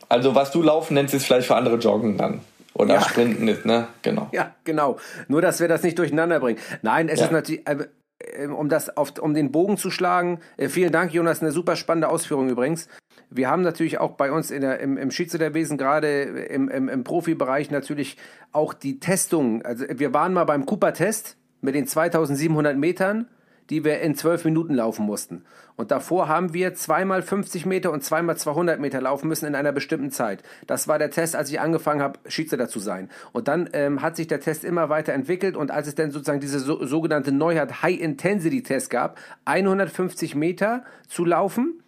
Also 0.09 0.35
was 0.35 0.51
du 0.51 0.61
laufen 0.61 0.93
nennst, 0.93 1.13
ist 1.13 1.25
vielleicht 1.25 1.47
für 1.47 1.55
andere 1.55 1.75
Joggen 1.75 2.17
dann. 2.17 2.41
Oder 2.73 2.95
ja. 2.95 3.01
Sprinten 3.01 3.47
ist, 3.47 3.65
ne? 3.65 3.87
Genau. 4.03 4.29
Ja, 4.31 4.53
genau. 4.63 4.97
Nur, 5.27 5.41
dass 5.41 5.59
wir 5.59 5.67
das 5.67 5.81
nicht 5.81 5.97
durcheinander 5.97 6.39
bringen. 6.39 6.59
Nein, 6.83 7.09
es 7.09 7.19
ja. 7.19 7.25
ist 7.25 7.31
natürlich, 7.31 7.67
äh, 7.67 8.47
um 8.47 8.69
das 8.69 8.95
auf, 8.95 9.17
um 9.19 9.33
den 9.33 9.51
Bogen 9.51 9.77
zu 9.77 9.89
schlagen. 9.89 10.39
Äh, 10.57 10.69
vielen 10.69 10.91
Dank, 10.91 11.11
Jonas, 11.11 11.41
eine 11.41 11.51
super 11.51 11.75
spannende 11.75 12.09
Ausführung 12.09 12.49
übrigens. 12.49 12.87
Wir 13.29 13.49
haben 13.49 13.61
natürlich 13.61 13.99
auch 13.99 14.11
bei 14.11 14.31
uns 14.31 14.51
in 14.51 14.61
der, 14.61 14.79
im, 14.79 14.97
im 14.97 15.11
Schiedsrichterwesen, 15.11 15.77
gerade 15.77 16.21
im, 16.21 16.69
im, 16.69 16.87
im 16.87 17.03
Profibereich, 17.03 17.71
natürlich 17.71 18.17
auch 18.51 18.73
die 18.73 18.99
Testung. 18.99 19.63
Also 19.63 19.85
wir 19.89 20.13
waren 20.13 20.33
mal 20.33 20.45
beim 20.45 20.65
Cooper-Test 20.65 21.37
mit 21.61 21.75
den 21.75 21.87
2700 21.87 22.77
Metern. 22.77 23.27
die 23.69 23.83
wir 23.83 23.99
in 23.99 24.15
zwölf 24.15 24.45
Minuten 24.45 24.73
laufen 24.73 25.05
mussten. 25.05 25.43
Und 25.75 25.91
davor 25.91 26.27
haben 26.27 26.53
wir 26.53 26.73
zweimal 26.73 27.21
50 27.21 27.65
Meter 27.65 27.91
und 27.91 28.03
zweimal 28.03 28.37
200 28.37 28.79
Meter 28.79 29.01
laufen 29.01 29.27
müssen 29.27 29.45
in 29.45 29.55
einer 29.55 29.71
bestimmten 29.71 30.11
Zeit. 30.11 30.41
Das 30.65 30.87
war 30.87 30.97
der 30.99 31.11
Test, 31.11 31.35
als 31.35 31.49
ich 31.49 31.59
angefangen 31.59 32.01
habe, 32.01 32.19
Schiedsrichter 32.27 32.69
zu 32.69 32.79
sein. 32.79 33.09
Und 33.33 33.47
dann 33.47 33.69
ähm, 33.73 34.01
hat 34.01 34.15
sich 34.15 34.27
der 34.27 34.39
Test 34.39 34.63
immer 34.63 34.89
weiter 34.89 35.13
entwickelt 35.13 35.55
und 35.55 35.71
als 35.71 35.87
es 35.87 35.95
dann 35.95 36.11
sozusagen 36.11 36.39
diese 36.39 36.59
so, 36.59 36.85
sogenannte 36.85 37.31
Neuheit 37.31 37.81
High-Intensity-Test 37.81 38.89
gab, 38.89 39.19
150 39.45 40.35
Meter 40.35 40.83
zu 41.07 41.25
laufen 41.25 41.83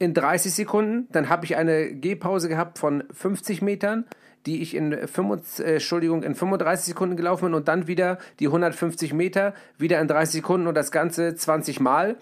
in 0.00 0.14
30 0.14 0.52
Sekunden, 0.52 1.06
dann 1.12 1.28
habe 1.28 1.44
ich 1.44 1.56
eine 1.56 1.94
Gehpause 1.94 2.48
gehabt 2.48 2.78
von 2.78 3.04
50 3.12 3.60
Metern, 3.60 4.06
die 4.46 4.62
ich 4.62 4.74
in, 4.74 5.06
25, 5.06 5.64
äh, 5.64 5.72
Entschuldigung, 5.74 6.22
in 6.22 6.34
35 6.34 6.86
Sekunden 6.86 7.16
gelaufen 7.16 7.44
bin 7.44 7.54
und 7.54 7.68
dann 7.68 7.86
wieder 7.86 8.18
die 8.40 8.46
150 8.46 9.12
Meter, 9.12 9.54
wieder 9.76 10.00
in 10.00 10.08
30 10.08 10.40
Sekunden 10.40 10.66
und 10.66 10.74
das 10.74 10.90
Ganze 10.90 11.34
20 11.34 11.80
Mal 11.80 12.16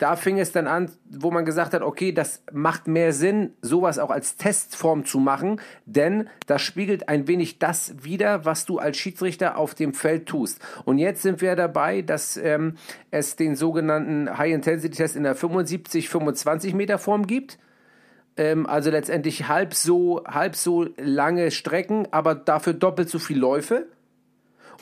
da 0.00 0.16
fing 0.16 0.38
es 0.38 0.50
dann 0.50 0.66
an, 0.66 0.90
wo 1.10 1.30
man 1.30 1.44
gesagt 1.44 1.74
hat, 1.74 1.82
okay, 1.82 2.10
das 2.10 2.42
macht 2.52 2.88
mehr 2.88 3.12
Sinn, 3.12 3.52
sowas 3.60 3.98
auch 3.98 4.10
als 4.10 4.36
Testform 4.36 5.04
zu 5.04 5.20
machen, 5.20 5.60
denn 5.84 6.26
das 6.46 6.62
spiegelt 6.62 7.10
ein 7.10 7.28
wenig 7.28 7.58
das 7.58 7.94
wider, 8.02 8.46
was 8.46 8.64
du 8.64 8.78
als 8.78 8.96
Schiedsrichter 8.96 9.58
auf 9.58 9.74
dem 9.74 9.92
Feld 9.92 10.24
tust. 10.24 10.58
Und 10.86 10.96
jetzt 10.96 11.20
sind 11.20 11.42
wir 11.42 11.54
dabei, 11.54 12.00
dass 12.00 12.38
ähm, 12.38 12.76
es 13.10 13.36
den 13.36 13.56
sogenannten 13.56 14.38
High-Intensity-Test 14.38 15.16
in 15.16 15.24
der 15.24 15.36
75-25 15.36 16.74
Meter 16.74 16.96
Form 16.96 17.26
gibt. 17.26 17.58
Ähm, 18.38 18.66
also 18.66 18.90
letztendlich 18.90 19.48
halb 19.48 19.74
so, 19.74 20.24
halb 20.26 20.56
so 20.56 20.88
lange 20.96 21.50
Strecken, 21.50 22.08
aber 22.10 22.34
dafür 22.34 22.72
doppelt 22.72 23.10
so 23.10 23.18
viel 23.18 23.38
Läufe. 23.38 23.86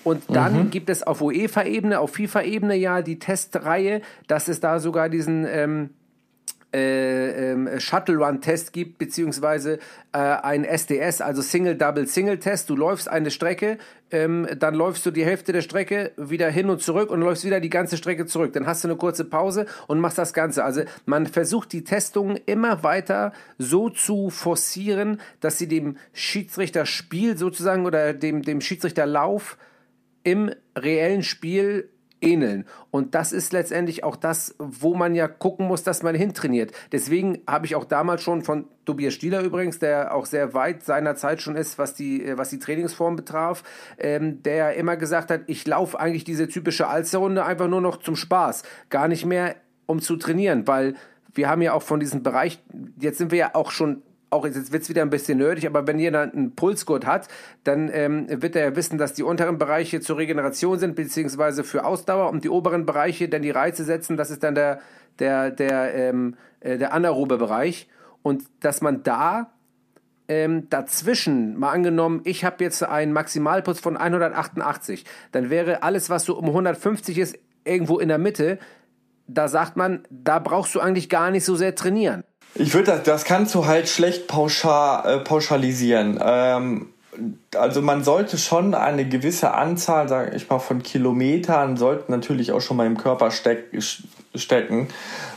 Und 0.05 0.25
dann 0.29 0.65
mhm. 0.65 0.71
gibt 0.71 0.91
es 0.91 1.03
auf 1.03 1.21
UEFA-Ebene, 1.21 2.01
auf 2.01 2.13
FIFA-Ebene 2.15 2.77
ja 2.77 3.03
die 3.03 3.19
Testreihe, 3.19 4.03
dass 4.27 4.49
es 4.49 4.61
da 4.61 4.81
sogar 4.81 5.09
diesen 5.09 5.47
ähm, 5.47 5.91
äh, 6.73 7.53
ähm, 7.53 7.81
Shuttle 7.81 8.17
Run 8.17 8.43
Test 8.43 8.75
gibt, 8.75 8.99
beziehungsweise 8.99 9.79
äh, 10.13 10.19
ein 10.19 10.65
SDS, 10.65 11.23
also 11.23 11.41
Single 11.41 11.77
Double 11.77 12.07
Single 12.07 12.39
Test. 12.39 12.69
Du 12.69 12.77
läufst 12.77 13.09
eine 13.09 13.31
Strecke, 13.31 13.79
ähm, 14.11 14.47
dann 14.59 14.75
läufst 14.75 15.07
du 15.07 15.11
die 15.11 15.25
Hälfte 15.25 15.53
der 15.53 15.63
Strecke 15.63 16.13
wieder 16.19 16.51
hin 16.51 16.69
und 16.69 16.83
zurück 16.83 17.11
und 17.11 17.21
läufst 17.21 17.47
wieder 17.47 17.61
die 17.61 17.71
ganze 17.71 17.97
Strecke 17.97 18.27
zurück. 18.27 18.53
Dann 18.53 18.67
hast 18.67 18.85
du 18.85 18.89
eine 18.89 18.99
kurze 18.99 19.25
Pause 19.25 19.65
und 19.87 20.01
machst 20.01 20.19
das 20.19 20.35
Ganze. 20.35 20.63
Also 20.63 20.83
man 21.07 21.27
versucht 21.27 21.73
die 21.73 21.85
Testungen 21.85 22.39
immer 22.45 22.83
weiter 22.83 23.33
so 23.57 23.89
zu 23.89 24.29
forcieren, 24.29 25.23
dass 25.41 25.57
sie 25.57 25.69
dem 25.69 25.97
Schiedsrichterspiel 26.13 27.39
sozusagen 27.39 27.87
oder 27.87 28.13
dem, 28.13 28.43
dem 28.43 28.61
Schiedsrichterlauf 28.61 29.57
im 30.29 30.51
reellen 30.77 31.23
Spiel 31.23 31.89
ähneln. 32.21 32.67
Und 32.91 33.15
das 33.15 33.33
ist 33.33 33.53
letztendlich 33.53 34.05
auch 34.05 34.17
das, 34.17 34.55
wo 34.59 34.95
man 34.95 35.15
ja 35.15 35.27
gucken 35.27 35.67
muss, 35.67 35.85
dass 35.85 36.03
man 36.03 36.15
hintrainiert. 36.15 36.73
Deswegen 36.93 37.39
habe 37.47 37.65
ich 37.65 37.77
auch 37.77 37.85
damals 37.85 38.23
schon 38.23 38.43
von 38.43 38.67
Tobias 38.85 39.15
Stieler 39.15 39.43
übrigens, 39.43 39.79
der 39.79 40.15
auch 40.15 40.27
sehr 40.27 40.53
weit 40.53 40.83
seiner 40.83 41.15
Zeit 41.15 41.41
schon 41.41 41.57
ist, 41.57 41.79
was 41.79 41.95
die, 41.95 42.25
äh, 42.25 42.37
was 42.37 42.51
die 42.51 42.59
Trainingsform 42.59 43.17
betraf, 43.17 43.63
ähm, 43.99 44.43
der 44.43 44.75
immer 44.75 44.97
gesagt 44.97 45.31
hat, 45.31 45.43
ich 45.47 45.67
laufe 45.67 45.99
eigentlich 45.99 46.25
diese 46.25 46.49
typische 46.49 46.89
Alsterrunde 46.89 47.45
einfach 47.45 47.69
nur 47.69 47.81
noch 47.81 47.99
zum 47.99 48.17
Spaß, 48.17 48.65
gar 48.91 49.09
nicht 49.09 49.25
mehr 49.25 49.57
um 49.87 50.01
zu 50.01 50.17
trainieren, 50.17 50.67
weil 50.67 50.95
wir 51.33 51.49
haben 51.49 51.63
ja 51.63 51.73
auch 51.73 51.83
von 51.83 52.01
diesem 52.01 52.23
Bereich, 52.23 52.63
jetzt 53.01 53.19
sind 53.19 53.31
wir 53.31 53.39
ja 53.39 53.55
auch 53.55 53.71
schon 53.71 54.03
auch 54.31 54.45
jetzt 54.45 54.73
wird 54.73 54.83
es 54.83 54.89
wieder 54.89 55.03
ein 55.03 55.11
bisschen 55.11 55.39
nerdig, 55.39 55.67
aber 55.67 55.87
wenn 55.87 55.99
jeder 55.99 56.23
einen 56.23 56.55
Pulsgurt 56.55 57.07
hat, 57.07 57.29
dann 57.65 57.91
ähm, 57.93 58.27
wird 58.29 58.57
er 58.57 58.71
ja 58.71 58.77
wissen, 58.77 58.99
dass 58.99 59.15
die 59.15 59.23
unteren 59.23 59.59
Bereiche 59.59 60.01
zur 60.01 60.19
Regeneration 60.19 60.79
sind, 60.79 60.97
beziehungsweise 60.97 61.65
für 61.65 61.85
Ausdauer 61.85 62.31
und 62.31 62.45
die 62.45 62.51
oberen 62.51 62.87
Bereiche 62.87 63.29
dann 63.29 63.43
die 63.43 63.51
Reize 63.51 63.85
setzen, 63.85 64.17
das 64.17 64.31
ist 64.31 64.43
dann 64.43 64.55
der, 64.55 64.81
der, 65.19 65.51
der, 65.51 65.95
ähm, 65.95 66.37
äh, 66.61 66.79
der 66.79 66.93
anaerobe 66.93 67.39
Bereich. 67.39 67.89
Und 68.23 68.45
dass 68.61 68.81
man 68.81 69.03
da 69.03 69.53
ähm, 70.29 70.69
dazwischen, 70.69 71.59
mal 71.59 71.71
angenommen, 71.71 72.21
ich 72.25 72.45
habe 72.45 72.63
jetzt 72.63 72.83
einen 72.83 73.13
Maximalpuls 73.13 73.81
von 73.81 73.97
188, 73.97 75.05
dann 75.33 75.49
wäre 75.49 75.83
alles, 75.83 76.11
was 76.11 76.25
so 76.25 76.37
um 76.37 76.47
150 76.47 77.19
ist, 77.19 77.39
irgendwo 77.65 77.99
in 77.99 78.09
der 78.09 78.19
Mitte. 78.19 78.59
Da 79.27 79.49
sagt 79.49 79.77
man, 79.77 80.03
da 80.11 80.39
brauchst 80.39 80.75
du 80.75 80.81
eigentlich 80.81 81.09
gar 81.09 81.31
nicht 81.31 81.45
so 81.45 81.57
sehr 81.57 81.75
trainieren. 81.75 82.25
Ich 82.59 82.75
würde 82.75 82.93
das, 82.93 83.03
das 83.05 83.25
kannst 83.25 83.55
du 83.55 83.67
halt 83.67 83.89
schlecht 83.89 84.27
pauschal, 84.27 85.21
äh, 85.21 85.21
pauschalisieren. 85.21 86.19
Ähm, 86.21 86.87
also 87.57 87.83
man 87.83 88.05
sollte 88.05 88.37
schon 88.39 88.75
eine 88.75 89.09
gewisse 89.09 89.55
Anzahl, 89.55 90.09
sage 90.09 90.37
ich 90.37 90.49
mal, 90.49 90.59
von 90.59 90.83
Kilometern 90.83 91.77
sollten 91.77 92.13
natürlich 92.13 92.53
auch 92.53 92.61
schon 92.61 92.77
mal 92.77 92.87
im 92.87 92.97
Körper 92.97 93.31
steck, 93.31 93.67
stecken. 94.35 94.89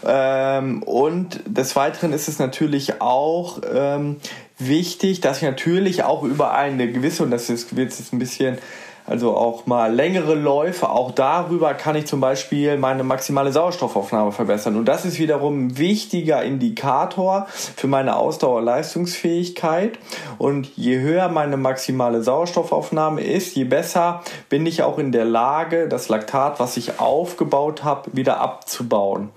Ähm, 0.06 0.84
und 0.84 1.42
des 1.46 1.76
Weiteren 1.76 2.14
ist 2.14 2.28
es 2.28 2.40
natürlich 2.40 3.02
auch 3.02 3.62
ähm, 3.72 4.18
wichtig, 4.58 5.22
dass 5.22 5.38
ich 5.38 5.44
natürlich 5.44 6.04
auch 6.04 6.24
über 6.24 6.54
eine 6.54 6.92
gewisse, 6.92 7.24
und 7.24 7.32
das 7.32 7.50
ist, 7.50 7.76
wird 7.76 7.92
jetzt 7.92 8.14
ein 8.14 8.20
bisschen 8.20 8.58
also 9.06 9.36
auch 9.36 9.66
mal 9.66 9.94
längere 9.94 10.36
Läufe. 10.36 10.90
Auch 10.90 11.12
darüber 11.12 11.74
kann 11.74 11.96
ich 11.96 12.06
zum 12.06 12.20
Beispiel 12.20 12.78
meine 12.78 13.04
maximale 13.04 13.52
Sauerstoffaufnahme 13.52 14.32
verbessern. 14.32 14.76
Und 14.76 14.86
das 14.86 15.06
ist 15.06 15.20
wiederum 15.20 15.68
ein 15.68 15.78
wichtiger 15.78 16.44
Indikator 16.44 17.48
für 17.50 17.88
meine 17.88 18.16
Ausdauerleistungsfähigkeit. 18.16 20.00
Und 20.38 20.76
je 20.78 21.00
höher 21.00 21.30
meine 21.30 21.58
maximale 21.58 22.22
Sauerstoffaufnahme 22.22 23.22
ist, 23.22 23.56
je 23.56 23.64
besser 23.64 24.22
bin 24.50 24.66
ich 24.66 24.84
auch 24.84 24.98
in 24.98 25.12
der 25.12 25.26
Lage, 25.26 25.88
das 25.88 26.10
Laktat, 26.10 26.60
was 26.60 26.78
ich 26.78 27.00
aufgebaut 27.00 27.84
habe, 27.84 28.10
wieder 28.14 28.40
abzubauen. 28.40 29.30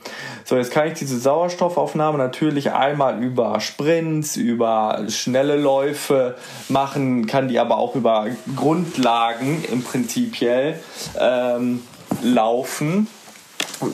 So, 0.44 0.56
jetzt 0.56 0.72
kann 0.72 0.88
ich 0.88 0.94
diese 0.94 1.18
Sauerstoffaufnahme 1.18 2.18
natürlich 2.18 2.72
einmal 2.72 3.22
über 3.22 3.60
Sprints, 3.60 4.36
über 4.36 5.04
schnelle 5.08 5.56
Läufe 5.56 6.36
machen, 6.68 7.26
kann 7.26 7.48
die 7.48 7.58
aber 7.58 7.78
auch 7.78 7.94
über 7.94 8.26
Grundlagen 8.54 9.53
im 9.70 9.82
Prinzipiell 9.82 10.80
ähm, 11.18 11.82
laufen. 12.22 13.06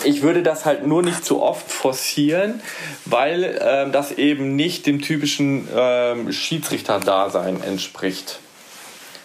Ich 0.05 0.23
würde 0.23 0.43
das 0.43 0.67
halt 0.67 0.87
nur 0.87 1.03
nicht 1.03 1.25
zu 1.25 1.43
oft 1.43 1.71
forcieren, 1.71 2.61
weil 3.07 3.59
ähm, 3.63 3.93
das 3.93 4.13
eben 4.13 4.55
nicht 4.55 4.87
dem 4.87 5.01
typischen 5.01 5.67
ähm, 5.75 6.33
Schiedsrichter-Dasein 6.33 7.63
entspricht. 7.63 8.39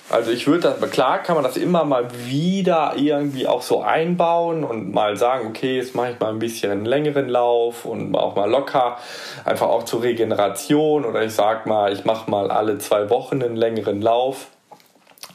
Also 0.09 0.29
ich 0.29 0.45
würde 0.45 0.75
das, 0.79 0.91
klar 0.91 1.23
kann 1.23 1.35
man 1.35 1.43
das 1.43 1.57
immer 1.57 1.83
mal 1.83 2.07
wieder 2.27 2.93
irgendwie 2.95 3.47
auch 3.47 3.63
so 3.63 3.81
einbauen 3.81 4.63
und 4.63 4.93
mal 4.93 5.17
sagen, 5.17 5.47
okay, 5.47 5.77
jetzt 5.77 5.95
mache 5.95 6.11
ich 6.11 6.19
mal 6.19 6.29
ein 6.29 6.37
bisschen 6.37 6.71
einen 6.71 6.85
längeren 6.85 7.27
Lauf 7.27 7.85
und 7.85 8.15
auch 8.15 8.35
mal 8.35 8.49
locker, 8.49 8.99
einfach 9.45 9.67
auch 9.67 9.83
zur 9.83 10.03
Regeneration 10.03 11.05
oder 11.05 11.23
ich 11.23 11.33
sag 11.33 11.65
mal, 11.65 11.91
ich 11.91 12.05
mache 12.05 12.29
mal 12.29 12.51
alle 12.51 12.77
zwei 12.77 13.09
Wochen 13.09 13.41
einen 13.41 13.55
längeren 13.55 13.99
Lauf. 13.99 14.47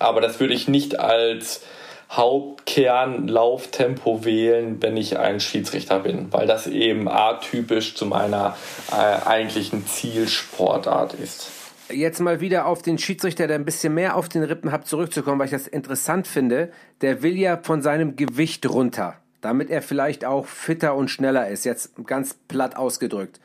Aber 0.00 0.20
das 0.20 0.40
würde 0.40 0.54
ich 0.54 0.66
nicht 0.66 0.98
als 0.98 1.62
Hauptkernlauftempo 2.10 4.24
wählen, 4.24 4.82
wenn 4.82 4.96
ich 4.96 5.18
ein 5.18 5.38
Schiedsrichter 5.38 6.00
bin, 6.00 6.32
weil 6.32 6.48
das 6.48 6.66
eben 6.66 7.08
atypisch 7.08 7.94
zu 7.94 8.06
meiner 8.06 8.56
äh, 8.90 9.26
eigentlichen 9.26 9.86
Zielsportart 9.86 11.14
ist 11.14 11.52
jetzt 11.92 12.20
mal 12.20 12.40
wieder 12.40 12.66
auf 12.66 12.82
den 12.82 12.98
Schiedsrichter, 12.98 13.46
der 13.46 13.56
ein 13.56 13.64
bisschen 13.64 13.94
mehr 13.94 14.16
auf 14.16 14.28
den 14.28 14.42
Rippen 14.42 14.72
hat, 14.72 14.86
zurückzukommen, 14.86 15.38
weil 15.38 15.46
ich 15.46 15.52
das 15.52 15.66
interessant 15.66 16.26
finde. 16.26 16.70
Der 17.00 17.22
will 17.22 17.36
ja 17.36 17.58
von 17.62 17.82
seinem 17.82 18.16
Gewicht 18.16 18.68
runter, 18.68 19.16
damit 19.40 19.70
er 19.70 19.82
vielleicht 19.82 20.24
auch 20.24 20.46
fitter 20.46 20.94
und 20.94 21.08
schneller 21.08 21.48
ist. 21.48 21.64
Jetzt 21.64 21.92
ganz 22.06 22.34
platt 22.34 22.76
ausgedrückt. 22.76 23.40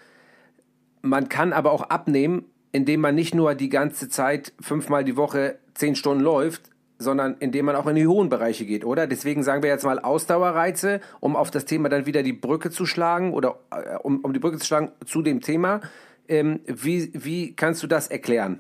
Man 1.02 1.30
kann 1.30 1.54
aber 1.54 1.72
auch 1.72 1.90
abnehmen, 1.90 2.46
indem 2.72 3.02
man 3.02 3.16
nicht 3.16 3.36
nur 3.36 3.56
die 3.56 3.70
ganze 3.70 4.10
Zeit 4.10 4.54
fünfmal 4.60 5.04
die 5.04 5.18
Woche 5.18 5.60
zehn 5.76 5.96
Stunden 5.96 6.24
läuft, 6.24 6.64
sondern 6.98 7.36
indem 7.40 7.66
man 7.66 7.76
auch 7.76 7.88
in 7.88 7.96
die 7.96 8.08
hohen 8.08 8.30
Bereiche 8.30 8.66
geht, 8.66 8.86
oder? 8.86 9.06
Deswegen 9.06 9.44
sagen 9.44 9.62
wir 9.62 9.70
jetzt 9.70 9.84
mal 9.84 10.00
Ausdauerreize, 10.00 11.02
um 11.20 11.36
auf 11.36 11.52
das 11.52 11.66
Thema 11.66 11.90
dann 11.90 12.06
wieder 12.06 12.24
die 12.24 12.34
Brücke 12.34 12.72
zu 12.72 12.86
schlagen 12.86 13.34
oder 13.34 13.60
äh, 13.72 13.98
um, 13.98 14.22
um 14.22 14.34
die 14.34 14.40
Brücke 14.40 14.58
zu 14.58 14.66
schlagen 14.66 14.92
zu 15.06 15.22
dem 15.22 15.42
Thema. 15.42 15.82
Ähm, 16.28 16.62
wie, 16.66 17.12
wie 17.14 17.56
kannst 17.56 17.84
du 17.84 17.88
das 17.88 18.08
erklären? 18.08 18.60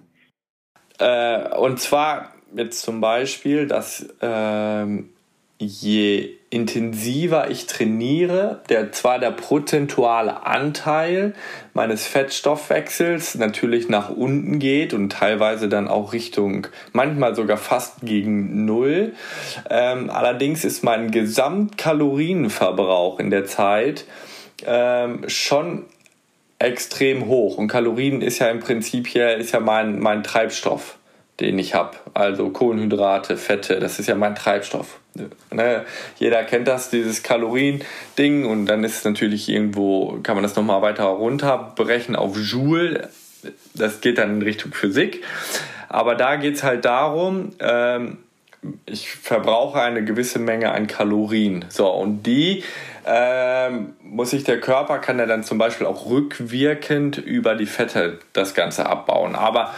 Äh, 0.99 1.55
und 1.57 1.79
zwar 1.79 2.33
jetzt 2.53 2.81
zum 2.81 3.01
Beispiel, 3.01 3.67
dass 3.67 4.05
ähm, 4.21 5.09
je 5.57 6.35
intensiver 6.55 7.51
ich 7.51 7.67
trainiere, 7.67 8.61
der 8.69 8.93
zwar 8.93 9.19
der 9.19 9.31
prozentuale 9.31 10.45
Anteil 10.45 11.33
meines 11.73 12.07
Fettstoffwechsels 12.07 13.35
natürlich 13.35 13.89
nach 13.89 14.09
unten 14.09 14.57
geht 14.57 14.93
und 14.93 15.11
teilweise 15.11 15.67
dann 15.67 15.89
auch 15.89 16.13
Richtung, 16.13 16.67
manchmal 16.93 17.35
sogar 17.35 17.57
fast 17.57 18.03
gegen 18.03 18.63
Null. 18.63 19.11
Ähm, 19.69 20.09
allerdings 20.09 20.63
ist 20.63 20.81
mein 20.81 21.11
Gesamtkalorienverbrauch 21.11 23.19
in 23.19 23.31
der 23.31 23.43
Zeit 23.43 24.05
ähm, 24.65 25.25
schon 25.27 25.83
extrem 26.57 27.25
hoch. 27.25 27.57
Und 27.57 27.67
Kalorien 27.67 28.21
ist 28.21 28.39
ja 28.39 28.47
im 28.47 28.61
Prinzip 28.61 29.07
hier, 29.07 29.35
ist 29.35 29.51
ja 29.51 29.59
mein, 29.59 29.99
mein 29.99 30.23
Treibstoff. 30.23 30.95
Den 31.39 31.59
ich 31.59 31.73
habe. 31.73 31.97
Also 32.13 32.49
Kohlenhydrate, 32.49 33.37
Fette, 33.37 33.79
das 33.79 33.99
ist 33.99 34.07
ja 34.07 34.15
mein 34.15 34.35
Treibstoff. 34.35 34.99
Ne? 35.51 35.85
Jeder 36.17 36.43
kennt 36.43 36.67
das, 36.67 36.89
dieses 36.89 37.23
Kalorien-Ding 37.23 38.45
und 38.45 38.65
dann 38.65 38.83
ist 38.83 38.97
es 38.97 39.03
natürlich 39.05 39.49
irgendwo, 39.49 40.19
kann 40.23 40.35
man 40.35 40.43
das 40.43 40.55
nochmal 40.55 40.81
weiter 40.81 41.05
runterbrechen 41.05 42.15
auf 42.15 42.37
Joule. 42.37 43.09
Das 43.73 44.01
geht 44.01 44.17
dann 44.17 44.35
in 44.35 44.41
Richtung 44.41 44.73
Physik. 44.73 45.23
Aber 45.89 46.15
da 46.15 46.35
geht 46.35 46.55
es 46.55 46.63
halt 46.63 46.85
darum, 46.85 47.51
ähm, 47.59 48.17
ich 48.85 49.11
verbrauche 49.11 49.79
eine 49.81 50.03
gewisse 50.03 50.39
Menge 50.39 50.71
an 50.71 50.87
Kalorien. 50.87 51.65
So, 51.69 51.87
und 51.89 52.23
die 52.23 52.63
ähm, 53.05 53.93
muss 54.01 54.31
sich 54.31 54.43
der 54.43 54.59
Körper, 54.59 54.97
kann 54.97 55.19
er 55.19 55.27
dann 55.27 55.43
zum 55.43 55.57
Beispiel 55.57 55.85
auch 55.85 56.07
rückwirkend 56.07 57.17
über 57.17 57.55
die 57.55 57.67
Fette 57.67 58.19
das 58.33 58.55
Ganze 58.55 58.87
abbauen. 58.87 59.35
Aber 59.35 59.73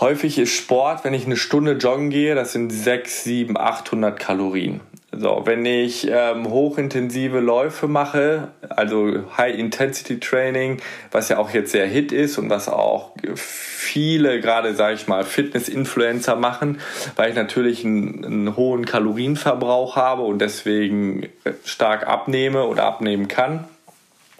häufig 0.00 0.38
ist 0.38 0.54
Sport, 0.54 1.04
wenn 1.04 1.14
ich 1.14 1.26
eine 1.26 1.36
Stunde 1.36 1.72
joggen 1.72 2.10
gehe, 2.10 2.34
das 2.34 2.52
sind 2.52 2.70
6, 2.70 3.24
7, 3.24 3.56
800 3.56 4.18
Kalorien. 4.18 4.80
So, 5.12 5.42
wenn 5.44 5.66
ich 5.66 6.08
ähm, 6.08 6.48
hochintensive 6.48 7.40
Läufe 7.40 7.88
mache, 7.88 8.48
also 8.68 9.24
High-Intensity-Training, 9.36 10.80
was 11.10 11.28
ja 11.28 11.38
auch 11.38 11.50
jetzt 11.50 11.72
sehr 11.72 11.86
hit 11.86 12.12
ist 12.12 12.38
und 12.38 12.48
was 12.48 12.68
auch 12.68 13.12
viele, 13.34 14.40
gerade 14.40 14.74
sage 14.76 14.94
ich 14.94 15.08
mal, 15.08 15.24
Fitness-Influencer 15.24 16.36
machen, 16.36 16.80
weil 17.16 17.30
ich 17.30 17.36
natürlich 17.36 17.84
einen, 17.84 18.24
einen, 18.24 18.56
hohen 18.56 18.86
Kalorienverbrauch 18.86 19.96
habe 19.96 20.22
und 20.22 20.38
deswegen 20.38 21.28
stark 21.64 22.06
abnehme 22.06 22.64
oder 22.66 22.84
abnehmen 22.84 23.26
kann. 23.26 23.64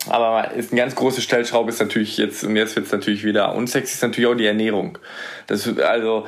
Aber 0.09 0.53
ist 0.53 0.73
eine 0.73 0.81
ganz 0.81 0.95
große 0.95 1.21
Stellschraube 1.21 1.71
ist 1.71 1.81
natürlich 1.81 2.17
jetzt, 2.17 2.43
und 2.45 2.57
jetzt 2.57 2.75
wird 2.75 2.87
es 2.87 2.93
natürlich 2.93 3.25
wieder 3.25 3.55
unsexy, 3.55 3.95
ist 3.95 4.03
natürlich 4.03 4.31
auch 4.31 4.35
die 4.35 4.47
Ernährung. 4.47 4.99
Das, 5.47 5.69
also, 5.79 6.27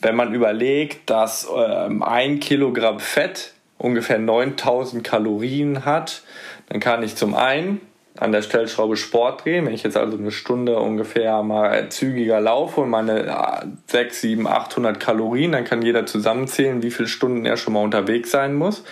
wenn 0.00 0.16
man 0.16 0.34
überlegt, 0.34 1.08
dass 1.08 1.48
ähm, 1.56 2.02
ein 2.02 2.40
Kilogramm 2.40 3.00
Fett 3.00 3.54
ungefähr 3.78 4.18
9000 4.18 5.02
Kalorien 5.02 5.84
hat, 5.84 6.22
dann 6.68 6.80
kann 6.80 7.02
ich 7.02 7.16
zum 7.16 7.34
einen 7.34 7.80
an 8.18 8.32
der 8.32 8.42
Stellschraube 8.42 8.96
Sport 8.96 9.44
drehen. 9.44 9.66
Wenn 9.66 9.74
ich 9.74 9.84
jetzt 9.84 9.96
also 9.96 10.18
eine 10.18 10.32
Stunde 10.32 10.78
ungefähr 10.78 11.42
mal 11.42 11.88
zügiger 11.88 12.40
laufe 12.40 12.80
und 12.80 12.90
meine 12.90 13.72
6, 13.86 14.20
7, 14.20 14.46
800 14.46 14.98
Kalorien, 14.98 15.52
dann 15.52 15.64
kann 15.64 15.82
jeder 15.82 16.04
zusammenzählen, 16.04 16.82
wie 16.82 16.90
viele 16.90 17.08
Stunden 17.08 17.46
er 17.46 17.56
schon 17.56 17.74
mal 17.74 17.82
unterwegs 17.82 18.30
sein 18.30 18.54
muss. 18.54 18.82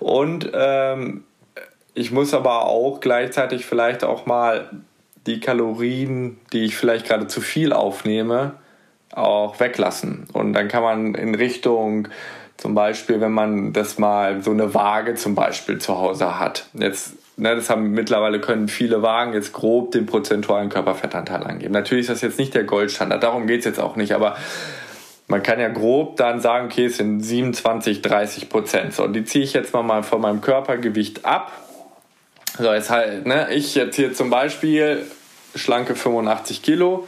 Und 0.00 0.50
ähm, 0.52 1.24
ich 1.96 2.12
muss 2.12 2.34
aber 2.34 2.66
auch 2.66 3.00
gleichzeitig 3.00 3.64
vielleicht 3.64 4.04
auch 4.04 4.26
mal 4.26 4.68
die 5.26 5.40
Kalorien, 5.40 6.38
die 6.52 6.66
ich 6.66 6.76
vielleicht 6.76 7.06
gerade 7.06 7.26
zu 7.26 7.40
viel 7.40 7.72
aufnehme, 7.72 8.52
auch 9.12 9.58
weglassen. 9.60 10.28
Und 10.34 10.52
dann 10.52 10.68
kann 10.68 10.82
man 10.82 11.14
in 11.14 11.34
Richtung 11.34 12.08
zum 12.58 12.74
Beispiel, 12.74 13.20
wenn 13.22 13.32
man 13.32 13.72
das 13.72 13.98
mal 13.98 14.42
so 14.42 14.50
eine 14.50 14.74
Waage 14.74 15.14
zum 15.14 15.34
Beispiel 15.34 15.78
zu 15.78 15.98
Hause 15.98 16.38
hat. 16.38 16.66
Jetzt, 16.74 17.14
ne, 17.38 17.56
das 17.56 17.70
haben 17.70 17.92
mittlerweile 17.92 18.42
können 18.42 18.68
viele 18.68 19.00
Wagen 19.00 19.32
jetzt 19.32 19.54
grob 19.54 19.92
den 19.92 20.04
prozentualen 20.04 20.68
Körperfettanteil 20.68 21.44
angeben. 21.44 21.72
Natürlich 21.72 22.02
ist 22.02 22.10
das 22.10 22.20
jetzt 22.20 22.38
nicht 22.38 22.54
der 22.54 22.64
Goldstandard, 22.64 23.22
darum 23.22 23.46
geht 23.46 23.60
es 23.60 23.64
jetzt 23.64 23.80
auch 23.80 23.96
nicht, 23.96 24.12
aber 24.12 24.36
man 25.28 25.42
kann 25.42 25.58
ja 25.58 25.68
grob 25.68 26.16
dann 26.16 26.40
sagen, 26.40 26.66
okay, 26.66 26.84
es 26.84 26.98
sind 26.98 27.20
27, 27.20 28.02
30 28.02 28.48
Prozent. 28.50 28.92
So, 28.92 29.04
und 29.04 29.14
die 29.14 29.24
ziehe 29.24 29.44
ich 29.44 29.54
jetzt 29.54 29.72
mal 29.72 30.02
von 30.02 30.20
meinem 30.20 30.42
Körpergewicht 30.42 31.24
ab. 31.24 31.50
So, 32.58 32.72
jetzt 32.72 32.90
halt, 32.90 33.26
ne, 33.26 33.52
ich 33.52 33.74
jetzt 33.74 33.96
hier 33.96 34.14
zum 34.14 34.30
Beispiel 34.30 35.04
schlanke 35.54 35.94
85 35.94 36.62
Kilo. 36.62 37.06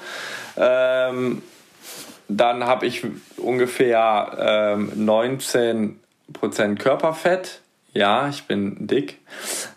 Ähm, 0.56 1.42
dann 2.28 2.64
habe 2.64 2.86
ich 2.86 3.06
ungefähr 3.38 4.76
ähm, 4.76 4.92
19% 4.96 6.76
Körperfett. 6.78 7.62
Ja, 7.94 8.28
ich 8.28 8.44
bin 8.44 8.86
dick. 8.86 9.18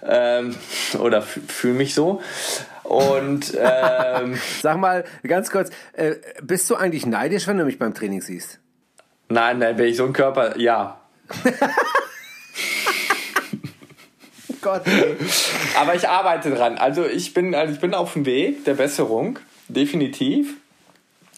Ähm, 0.04 0.56
oder 1.00 1.22
fühle 1.22 1.76
mich 1.76 1.94
so. 1.94 2.22
Und 2.84 3.54
ähm, 3.60 4.38
sag 4.62 4.78
mal 4.78 5.06
ganz 5.24 5.52
kurz, 5.52 5.70
äh, 5.94 6.16
bist 6.42 6.70
du 6.70 6.76
eigentlich 6.76 7.06
neidisch, 7.06 7.48
wenn 7.48 7.58
du 7.58 7.64
mich 7.64 7.80
beim 7.80 7.94
Training 7.94 8.22
siehst? 8.22 8.60
Nein, 9.30 9.60
nein, 9.60 9.78
wenn 9.78 9.88
ich 9.88 9.96
so 9.96 10.04
einen 10.04 10.14
Körper, 10.14 10.58
ja. 10.60 11.00
Gott. 14.62 14.84
Aber 15.80 15.96
ich 15.96 16.08
arbeite 16.08 16.52
dran. 16.52 16.78
Also 16.78 17.06
ich 17.06 17.34
bin, 17.34 17.56
also 17.56 17.74
ich 17.74 17.80
bin 17.80 17.94
auf 17.94 18.14
dem 18.14 18.26
Weg 18.26 18.66
der 18.66 18.76
Besserung, 18.76 19.40
definitiv. 19.68 20.56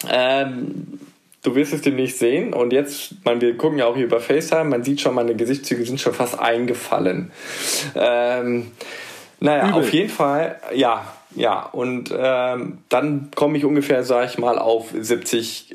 Ähm, 0.08 1.00
du 1.42 1.54
wirst 1.54 1.72
es 1.72 1.82
demnächst 1.82 2.18
sehen. 2.18 2.52
Und 2.52 2.72
jetzt, 2.72 3.24
man, 3.24 3.40
wir 3.40 3.56
gucken 3.56 3.78
ja 3.78 3.86
auch 3.86 3.94
hier 3.94 4.06
über 4.06 4.20
FaceTime, 4.20 4.64
man 4.64 4.82
sieht 4.82 5.00
schon, 5.00 5.14
meine 5.14 5.34
Gesichtszüge 5.34 5.84
sind 5.84 6.00
schon 6.00 6.14
fast 6.14 6.38
eingefallen. 6.38 7.30
Ähm, 7.94 8.72
naja, 9.40 9.68
Übel. 9.68 9.80
auf 9.80 9.92
jeden 9.92 10.10
Fall, 10.10 10.58
ja, 10.74 11.04
ja. 11.34 11.62
Und 11.66 12.12
ähm, 12.16 12.78
dann 12.88 13.30
komme 13.34 13.58
ich 13.58 13.64
ungefähr, 13.64 14.02
sag 14.04 14.30
ich 14.30 14.38
mal, 14.38 14.58
auf 14.58 14.88
70 14.98 15.74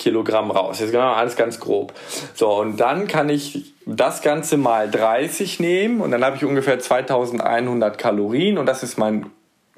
Kilogramm 0.00 0.50
raus. 0.50 0.80
Jetzt 0.80 0.90
genau 0.90 1.12
alles 1.12 1.36
ganz 1.36 1.60
grob. 1.60 1.92
So, 2.34 2.50
und 2.50 2.80
dann 2.80 3.06
kann 3.06 3.28
ich 3.28 3.74
das 3.86 4.22
Ganze 4.22 4.56
mal 4.56 4.90
30 4.90 5.60
nehmen 5.60 6.00
und 6.00 6.10
dann 6.10 6.24
habe 6.24 6.36
ich 6.36 6.44
ungefähr 6.44 6.78
2100 6.80 7.98
Kalorien 7.98 8.58
und 8.58 8.66
das 8.66 8.82
ist 8.82 8.98
mein 8.98 9.26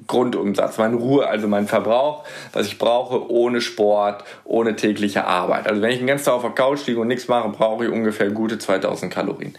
Grundumsatz, 0.06 0.78
mein 0.78 0.94
Ruhe, 0.94 1.26
also 1.26 1.48
mein 1.48 1.66
Verbrauch, 1.66 2.24
was 2.52 2.66
ich 2.66 2.78
brauche 2.78 3.30
ohne 3.30 3.60
Sport, 3.60 4.24
ohne 4.44 4.76
tägliche 4.76 5.24
Arbeit. 5.24 5.66
Also 5.66 5.82
wenn 5.82 5.90
ich 5.90 5.98
den 5.98 6.06
ganzen 6.06 6.26
Tag 6.26 6.34
auf 6.34 6.42
der 6.42 6.50
Couch 6.52 6.86
liege 6.86 7.00
und 7.00 7.08
nichts 7.08 7.28
mache, 7.28 7.48
brauche 7.50 7.84
ich 7.84 7.90
ungefähr 7.90 8.30
gute 8.30 8.58
2000 8.58 9.12
Kalorien. 9.12 9.54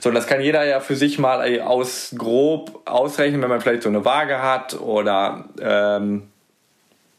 So, 0.00 0.10
und 0.10 0.14
das 0.14 0.26
kann 0.26 0.40
jeder 0.40 0.64
ja 0.64 0.80
für 0.80 0.96
sich 0.96 1.18
mal 1.18 1.60
aus 1.60 2.14
grob 2.16 2.82
ausrechnen, 2.84 3.42
wenn 3.42 3.48
man 3.48 3.60
vielleicht 3.60 3.82
so 3.82 3.88
eine 3.88 4.04
Waage 4.04 4.42
hat 4.42 4.78
oder 4.80 5.44
ähm, 5.60 6.28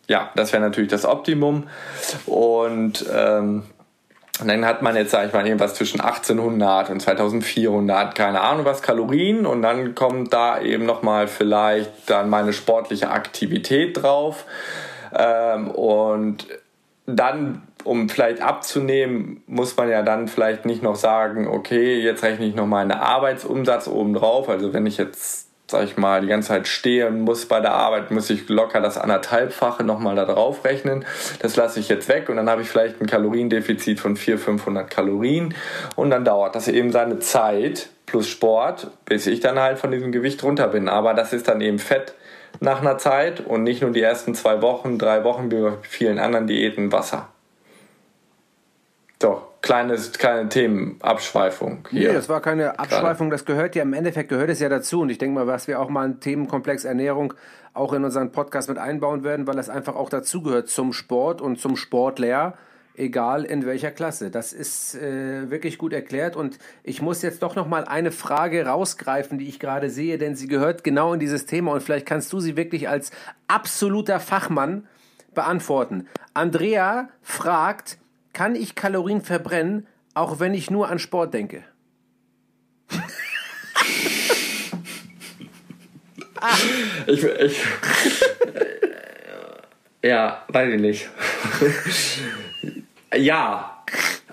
ja, 0.09 0.31
das 0.35 0.51
wäre 0.51 0.61
natürlich 0.61 0.89
das 0.89 1.05
Optimum. 1.05 1.69
Und 2.25 3.05
ähm, 3.15 3.63
dann 4.43 4.65
hat 4.65 4.81
man 4.81 4.95
jetzt, 4.95 5.11
sage 5.11 5.27
ich 5.27 5.33
mal, 5.33 5.45
irgendwas 5.45 5.75
zwischen 5.75 6.01
1800 6.01 6.89
und 6.89 6.99
2400, 6.99 8.15
keine 8.15 8.41
Ahnung 8.41 8.65
was, 8.65 8.81
Kalorien. 8.81 9.45
Und 9.45 9.61
dann 9.61 9.95
kommt 9.95 10.33
da 10.33 10.59
eben 10.59 10.85
nochmal 10.85 11.27
vielleicht 11.27 12.09
dann 12.09 12.29
meine 12.29 12.53
sportliche 12.53 13.11
Aktivität 13.11 14.01
drauf. 14.01 14.45
Ähm, 15.15 15.69
und 15.69 16.47
dann, 17.05 17.61
um 17.83 18.09
vielleicht 18.09 18.41
abzunehmen, 18.41 19.43
muss 19.45 19.77
man 19.77 19.89
ja 19.89 20.01
dann 20.01 20.27
vielleicht 20.27 20.65
nicht 20.65 20.81
noch 20.81 20.95
sagen, 20.95 21.47
okay, 21.47 21.99
jetzt 21.99 22.23
rechne 22.23 22.47
ich 22.47 22.55
noch 22.55 22.67
meinen 22.67 22.91
Arbeitsumsatz 22.91 23.87
oben 23.87 24.15
drauf. 24.15 24.49
Also 24.49 24.73
wenn 24.73 24.87
ich 24.87 24.97
jetzt 24.97 25.48
sag 25.69 25.83
ich 25.83 25.97
mal, 25.97 26.21
die 26.21 26.27
ganze 26.27 26.47
Zeit 26.47 26.67
stehen 26.67 27.21
muss 27.21 27.45
bei 27.45 27.59
der 27.59 27.73
Arbeit, 27.73 28.09
muss 28.09 28.29
ich 28.31 28.49
locker 28.49 28.81
das 28.81 28.97
anderthalbfache 28.97 29.83
nochmal 29.83 30.15
da 30.15 30.25
drauf 30.25 30.65
rechnen. 30.65 31.05
Das 31.41 31.55
lasse 31.55 31.79
ich 31.79 31.89
jetzt 31.89 32.09
weg 32.09 32.27
und 32.27 32.37
dann 32.37 32.49
habe 32.49 32.63
ich 32.63 32.69
vielleicht 32.69 32.99
ein 32.99 33.05
Kaloriendefizit 33.05 33.99
von 33.99 34.15
400, 34.15 34.43
500 34.43 34.89
Kalorien 34.89 35.53
und 35.95 36.09
dann 36.09 36.25
dauert 36.25 36.55
das 36.55 36.67
eben 36.67 36.91
seine 36.91 37.19
Zeit 37.19 37.89
plus 38.07 38.27
Sport, 38.27 38.87
bis 39.05 39.27
ich 39.27 39.41
dann 39.41 39.59
halt 39.59 39.77
von 39.77 39.91
diesem 39.91 40.11
Gewicht 40.11 40.43
runter 40.43 40.67
bin. 40.67 40.89
Aber 40.89 41.13
das 41.13 41.33
ist 41.33 41.47
dann 41.47 41.61
eben 41.61 41.77
Fett 41.77 42.15
nach 42.59 42.81
einer 42.81 42.97
Zeit 42.97 43.39
und 43.39 43.61
nicht 43.61 43.83
nur 43.83 43.91
die 43.91 44.01
ersten 44.01 44.33
zwei 44.33 44.63
Wochen, 44.63 44.97
drei 44.97 45.23
Wochen 45.23 45.51
wie 45.51 45.61
bei 45.61 45.73
vielen 45.83 46.17
anderen 46.17 46.47
Diäten 46.47 46.91
Wasser. 46.91 47.27
Kleine, 49.61 49.95
kleine 49.95 50.47
Themenabschweifung. 50.47 51.87
Hier. 51.91 52.09
Nee, 52.09 52.15
das 52.15 52.29
war 52.29 52.41
keine 52.41 52.79
Abschweifung, 52.79 53.29
das 53.29 53.43
gehört 53.43 53.75
ja, 53.75 53.83
im 53.83 53.93
Endeffekt 53.93 54.29
gehört 54.29 54.49
es 54.49 54.59
ja 54.59 54.69
dazu. 54.69 55.01
Und 55.01 55.09
ich 55.09 55.17
denke 55.17 55.35
mal, 55.35 55.47
was 55.47 55.67
wir 55.67 55.81
auch 55.81 55.89
mal 55.89 56.05
einen 56.05 56.19
Themenkomplex 56.21 56.85
Ernährung 56.85 57.33
auch 57.73 57.93
in 57.93 58.03
unseren 58.03 58.31
Podcast 58.31 58.69
mit 58.69 58.77
einbauen 58.77 59.23
werden, 59.23 59.47
weil 59.47 59.55
das 59.55 59.69
einfach 59.69 59.95
auch 59.95 60.09
dazugehört 60.09 60.69
zum 60.69 60.93
Sport 60.93 61.41
und 61.41 61.59
zum 61.59 61.75
Sportler, 61.75 62.57
egal 62.95 63.45
in 63.45 63.65
welcher 63.65 63.91
Klasse. 63.91 64.31
Das 64.31 64.53
ist 64.53 64.95
äh, 64.95 65.49
wirklich 65.49 65.77
gut 65.77 65.93
erklärt 65.93 66.35
und 66.35 66.57
ich 66.83 67.01
muss 67.01 67.21
jetzt 67.21 67.43
doch 67.43 67.55
noch 67.55 67.67
mal 67.67 67.85
eine 67.85 68.11
Frage 68.11 68.65
rausgreifen, 68.65 69.37
die 69.37 69.47
ich 69.47 69.59
gerade 69.59 69.89
sehe, 69.89 70.17
denn 70.17 70.35
sie 70.35 70.47
gehört 70.47 70.83
genau 70.83 71.13
in 71.13 71.19
dieses 71.19 71.45
Thema 71.45 71.73
und 71.73 71.83
vielleicht 71.83 72.05
kannst 72.05 72.31
du 72.33 72.39
sie 72.39 72.57
wirklich 72.57 72.89
als 72.89 73.11
absoluter 73.47 74.19
Fachmann 74.19 74.87
beantworten. 75.33 76.07
Andrea 76.33 77.09
fragt, 77.21 77.98
kann 78.33 78.55
ich 78.55 78.75
Kalorien 78.75 79.21
verbrennen, 79.21 79.87
auch 80.13 80.39
wenn 80.39 80.53
ich 80.53 80.69
nur 80.69 80.89
an 80.89 80.99
Sport 80.99 81.33
denke? 81.33 81.63
ich, 87.07 87.23
ich, 87.23 87.61
ja, 90.01 90.43
weiß 90.47 90.73
ich 90.73 90.81
nicht. 90.81 91.09
ja. 93.15 93.83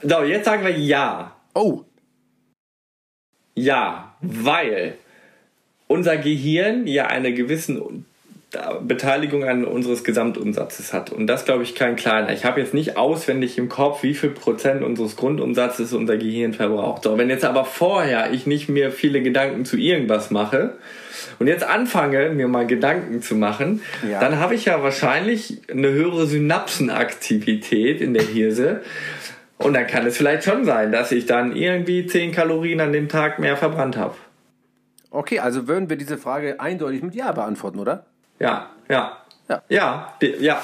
So, 0.03 0.23
jetzt 0.23 0.45
sagen 0.45 0.65
wir 0.65 0.77
ja. 0.77 1.37
Oh. 1.55 1.85
Ja, 3.55 4.15
weil 4.21 4.99
unser 5.89 6.19
Gehirn 6.19 6.87
ja 6.87 7.07
eine 7.07 7.33
gewissen 7.33 7.81
Beteiligung 8.81 9.45
an 9.45 9.65
unseres 9.65 10.05
Gesamtumsatzes 10.05 10.93
hat. 10.93 11.11
Und 11.11 11.27
das 11.27 11.45
glaube 11.45 11.63
ich 11.63 11.75
kein 11.75 11.97
kleiner. 11.97 12.33
Ich 12.33 12.45
habe 12.45 12.61
jetzt 12.61 12.75
nicht 12.75 12.97
auswendig 12.97 13.59
im 13.59 13.69
Kopf, 13.69 14.03
wie 14.03 14.15
viel 14.15 14.31
Prozent 14.31 14.83
unseres 14.83 15.17
Grundumsatzes 15.17 15.93
unser 15.93 16.17
Gehirn 16.17 16.53
verbraucht. 16.53 17.05
So, 17.05 17.19
wenn 17.19 17.31
jetzt 17.31 17.45
aber 17.45 17.65
vorher 17.65 18.33
ich 18.33 18.47
nicht 18.47 18.69
mir 18.69 18.91
viele 18.91 19.23
Gedanken 19.23 19.65
zu 19.65 19.77
irgendwas 19.77 20.31
mache 20.31 20.75
und 21.39 21.47
jetzt 21.47 21.65
anfange, 21.65 22.31
mir 22.31 22.49
mal 22.49 22.67
Gedanken 22.67 23.23
zu 23.23 23.35
machen, 23.35 23.83
ja. 24.09 24.21
dann 24.21 24.39
habe 24.39 24.55
ich 24.55 24.65
ja 24.67 24.83
wahrscheinlich 24.83 25.63
eine 25.71 25.89
höhere 25.89 26.27
Synapsenaktivität 26.27 28.01
in 28.01 28.15
der 28.15 28.25
Hirse. 28.25 28.83
Und 29.59 29.75
dann 29.75 29.87
kann 29.87 30.07
es 30.07 30.17
vielleicht 30.17 30.45
schon 30.45 30.65
sein, 30.65 30.93
dass 30.93 31.13
ich 31.13 31.27
dann 31.27 31.57
irgendwie 31.57 32.07
10 32.07 32.33
Kalorien 32.33 32.81
an 32.81 32.93
dem 32.93 33.09
Tag 33.09 33.39
mehr 33.39 33.57
verbrannt 33.57 33.97
habe. 33.97 34.15
Okay, 35.11 35.39
also 35.39 35.67
würden 35.67 35.89
wir 35.89 35.97
diese 35.97 36.19
Frage 36.19 36.61
eindeutig 36.61 37.03
mit 37.03 37.15
Ja 37.15 37.33
beantworten, 37.33 37.79
oder? 37.79 38.05
Ja, 38.39 38.71
ja. 38.89 39.23
Ja, 39.49 39.63
ja, 39.69 40.17
ja. 40.41 40.63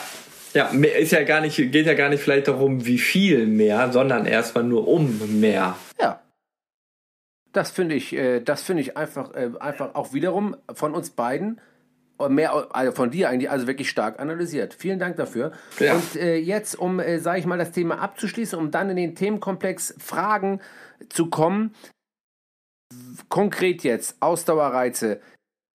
Ja, 0.54 0.66
ist 0.66 1.12
ja 1.12 1.22
gar 1.24 1.40
nicht, 1.40 1.56
geht 1.56 1.87
ja 1.87 1.94
gar 1.94 2.11
nicht 2.11 2.22
vielleicht 2.22 2.48
darum, 2.48 2.85
wie 2.85 2.98
viel 2.98 3.46
mehr, 3.46 3.90
sondern 3.90 4.26
erstmal 4.26 4.64
nur 4.64 4.87
um 4.87 5.40
mehr. 5.40 5.76
Ja. 5.98 6.20
Das 7.52 7.70
finde 7.70 7.94
ich, 7.94 8.12
äh, 8.12 8.40
das 8.40 8.62
finde 8.62 8.82
ich 8.82 8.96
einfach, 8.96 9.35
äh, 9.35 9.50
einfach 9.61 9.94
auch 9.94 10.12
wiederum 10.12 10.56
von 10.74 10.94
uns 10.94 11.11
beiden 11.11 11.61
äh, 12.18 12.28
mehr, 12.28 12.68
also 12.74 12.92
von 12.92 13.11
dir 13.11 13.30
eigentlich, 13.30 13.50
also 13.50 13.66
wirklich 13.66 13.88
stark 13.88 14.20
analysiert. 14.20 14.74
Vielen 14.74 14.98
Dank 14.98 15.16
dafür. 15.16 15.52
Ja. 15.78 15.94
Und 15.94 16.16
äh, 16.16 16.37
jetzt, 16.37 16.78
um, 16.78 17.00
äh, 17.00 17.18
sage 17.18 17.38
ich 17.38 17.46
mal, 17.46 17.58
das 17.58 17.72
Thema 17.72 17.98
abzuschließen, 18.00 18.58
um 18.58 18.70
dann 18.70 18.90
in 18.90 18.96
den 18.96 19.14
Themenkomplex 19.14 19.94
Fragen 19.98 20.61
zu 21.08 21.30
kommen. 21.30 21.74
Konkret 23.30 23.85
jetzt, 23.85 24.16
Ausdauerreize 24.20 25.20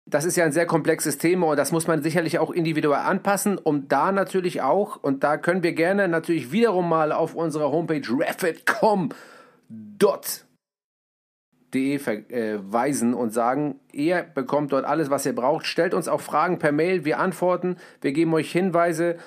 das 0.08 0.24
ist 0.24 0.36
ja 0.36 0.46
ein 0.46 0.52
sehr 0.52 0.68
komplexes 0.68 1.18
Thema 1.18 1.48
und 1.48 1.58
das 1.58 1.72
muss 1.72 1.88
man 1.88 2.04
sicherlich 2.04 2.38
auch 2.38 2.52
individuell 2.52 3.00
anpassen, 3.00 3.58
um 3.58 3.88
da 3.88 4.12
natürlich 4.12 4.62
auch, 4.62 5.02
und 5.02 5.24
da 5.24 5.38
können 5.38 5.64
wir 5.64 5.74
gerne 5.74 6.08
natürlich 6.08 6.52
wiederum 6.52 6.88
mal 6.88 7.12
auf 7.12 7.34
unserer 7.34 7.72
Homepage 7.72 8.04
rapidcom.de 8.08 9.16
verweisen 12.00 13.14
und 13.14 13.32
sagen, 13.34 13.80
ihr 13.92 14.24
bekommt 14.24 14.72
dort 14.72 14.86
alles, 14.86 15.10
was 15.10 15.26
ihr 15.26 15.36
braucht. 15.36 15.66
Stellt 15.66 15.94
uns 15.94 16.08
auch 16.08 16.22
Fragen 16.22 16.60
per 16.60 16.72
Mail, 16.72 17.04
wir 17.04 17.20
antworten, 17.20 17.78
wir 18.02 18.14
geben 18.14 18.34
euch 18.34 18.52
Hinweise. 18.52 19.18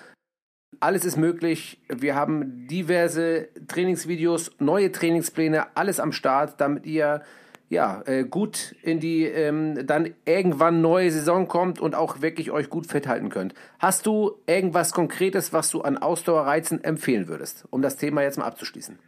Alles 0.81 1.05
ist 1.05 1.17
möglich. 1.17 1.83
Wir 1.89 2.15
haben 2.15 2.67
diverse 2.69 3.49
Trainingsvideos, 3.67 4.53
neue 4.61 4.93
Trainingspläne, 4.93 5.77
alles 5.77 5.99
am 5.99 6.13
Start, 6.13 6.61
damit 6.61 6.87
ihr 6.87 7.23
ja, 7.69 8.03
äh, 8.07 8.25
gut 8.25 8.75
in 8.83 8.99
die 9.01 9.25
ähm, 9.25 9.87
dann 9.87 10.15
irgendwann 10.25 10.81
neue 10.81 11.11
Saison 11.11 11.49
kommt 11.49 11.81
und 11.81 11.95
auch 11.95 12.23
wirklich 12.23 12.51
euch 12.51 12.71
gut 12.71 12.87
fit 12.87 13.07
halten 13.07 13.29
könnt. 13.29 13.55
Hast 13.79 14.07
du 14.07 14.37
irgendwas 14.47 14.93
Konkretes, 14.93 15.53
was 15.53 15.71
du 15.71 15.83
an 15.83 15.99
Ausdauerreizen 15.99 16.83
empfehlen 16.83 17.29
würdest, 17.29 17.67
um 17.71 17.83
das 17.83 17.97
Thema 17.97 18.23
jetzt 18.23 18.39
mal 18.39 18.47
abzuschließen? 18.47 18.99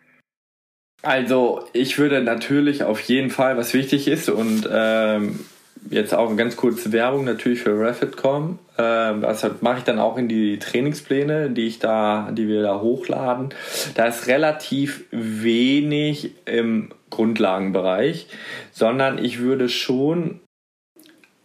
Also 1.03 1.65
ich 1.73 1.99
würde 1.99 2.23
natürlich 2.23 2.85
auf 2.85 3.01
jeden 3.01 3.31
Fall, 3.31 3.57
was 3.57 3.73
wichtig 3.73 4.07
ist 4.07 4.29
und 4.29 4.69
ähm, 4.71 5.41
jetzt 5.89 6.15
auch 6.15 6.37
ganz 6.37 6.57
kurze 6.57 6.93
Werbung 6.93 7.25
natürlich 7.25 7.61
für 7.63 7.79
Refitcom. 7.79 8.59
Ähm, 8.79 9.23
das 9.23 9.47
mache 9.61 9.79
ich 9.79 9.85
dann 9.85 9.99
auch 9.99 10.17
in 10.17 10.29
die 10.29 10.59
Trainingspläne, 10.59 11.51
die 11.51 11.67
ich 11.67 11.79
da, 11.79 12.31
die 12.33 12.49
wir 12.49 12.63
da 12.63 12.81
hochladen. 12.81 13.51
Da 13.95 14.07
ist 14.07 14.27
relativ 14.27 15.05
wenig 15.11 16.33
im 16.45 16.91
Grundlagenbereich, 17.11 18.27
sondern 18.73 19.23
ich 19.23 19.41
würde 19.41 19.69
schon 19.69 20.41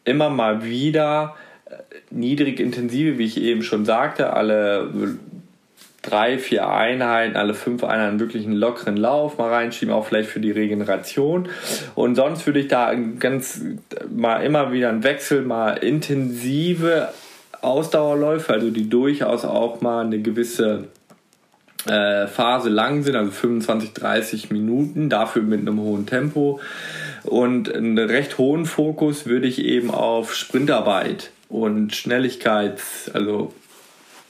immer 0.03 0.29
mal 0.29 0.63
wieder 0.63 1.35
äh, 1.65 1.75
niedrig 2.11 2.59
intensive, 2.59 3.17
wie 3.17 3.25
ich 3.25 3.41
eben 3.41 3.63
schon 3.63 3.85
sagte, 3.85 4.33
alle 4.33 5.17
drei, 6.05 6.37
vier 6.37 6.69
Einheiten, 6.69 7.35
alle 7.35 7.53
fünf 7.53 7.83
Einheiten 7.83 8.19
wirklich 8.19 8.45
einen 8.45 8.55
lockeren 8.55 8.97
Lauf 8.97 9.37
mal 9.37 9.49
reinschieben, 9.49 9.93
auch 9.93 10.05
vielleicht 10.05 10.29
für 10.29 10.39
die 10.39 10.51
Regeneration. 10.51 11.49
Und 11.95 12.15
sonst 12.15 12.45
würde 12.45 12.59
ich 12.59 12.67
da 12.67 12.93
ganz 12.93 13.61
mal 14.09 14.43
immer 14.43 14.71
wieder 14.71 14.89
einen 14.89 15.03
Wechsel, 15.03 15.41
mal 15.41 15.77
intensive 15.77 17.09
Ausdauerläufe, 17.61 18.53
also 18.53 18.69
die 18.69 18.89
durchaus 18.89 19.43
auch 19.43 19.81
mal 19.81 20.05
eine 20.05 20.19
gewisse 20.19 20.85
äh, 21.87 22.27
Phase 22.27 22.69
lang 22.69 23.03
sind, 23.03 23.15
also 23.15 23.31
25, 23.31 23.93
30 23.93 24.51
Minuten, 24.51 25.09
dafür 25.09 25.41
mit 25.41 25.61
einem 25.61 25.79
hohen 25.79 26.05
Tempo. 26.05 26.59
Und 27.23 27.73
einen 27.73 27.97
recht 27.97 28.37
hohen 28.37 28.65
Fokus 28.65 29.25
würde 29.25 29.47
ich 29.47 29.63
eben 29.63 29.91
auf 29.91 30.35
Sprintarbeit 30.35 31.31
und 31.49 31.95
Schnelligkeit, 31.95 32.79
also 33.13 33.53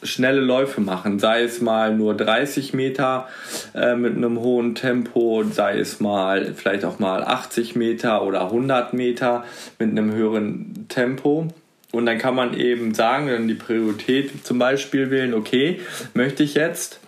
schnelle 0.06 0.42
Läufe 0.42 0.82
machen, 0.82 1.20
sei 1.20 1.44
es 1.44 1.62
mal 1.62 1.96
nur 1.96 2.16
30 2.16 2.74
Meter 2.74 3.28
äh, 3.74 3.96
mit 3.96 4.16
einem 4.16 4.40
hohen 4.40 4.76
Tempo, 4.76 5.44
sei 5.44 5.80
es 5.80 6.00
mal 6.00 6.54
vielleicht 6.56 6.86
auch 6.86 7.00
mal 7.00 7.24
80 7.24 7.76
Meter 7.76 8.24
oder 8.24 8.42
100 8.46 8.94
Meter 8.94 9.44
mit 9.80 9.90
einem 9.90 10.14
höheren 10.14 10.86
Tempo. 10.88 11.48
Und 11.92 12.06
dann 12.06 12.18
kann 12.18 12.36
man 12.36 12.54
eben 12.54 12.94
sagen, 12.94 13.28
dann 13.28 13.48
die 13.48 13.54
Priorität 13.54 14.46
zum 14.46 14.60
Beispiel 14.60 15.12
wählen, 15.12 15.34
okay, 15.34 15.80
möchte 16.14 16.44
ich 16.44 16.56
jetzt 16.56 17.00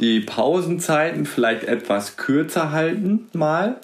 die 0.00 0.20
Pausenzeiten 0.20 1.26
vielleicht 1.26 1.64
etwas 1.64 2.16
kürzer 2.16 2.70
halten 2.70 3.28
mal, 3.32 3.76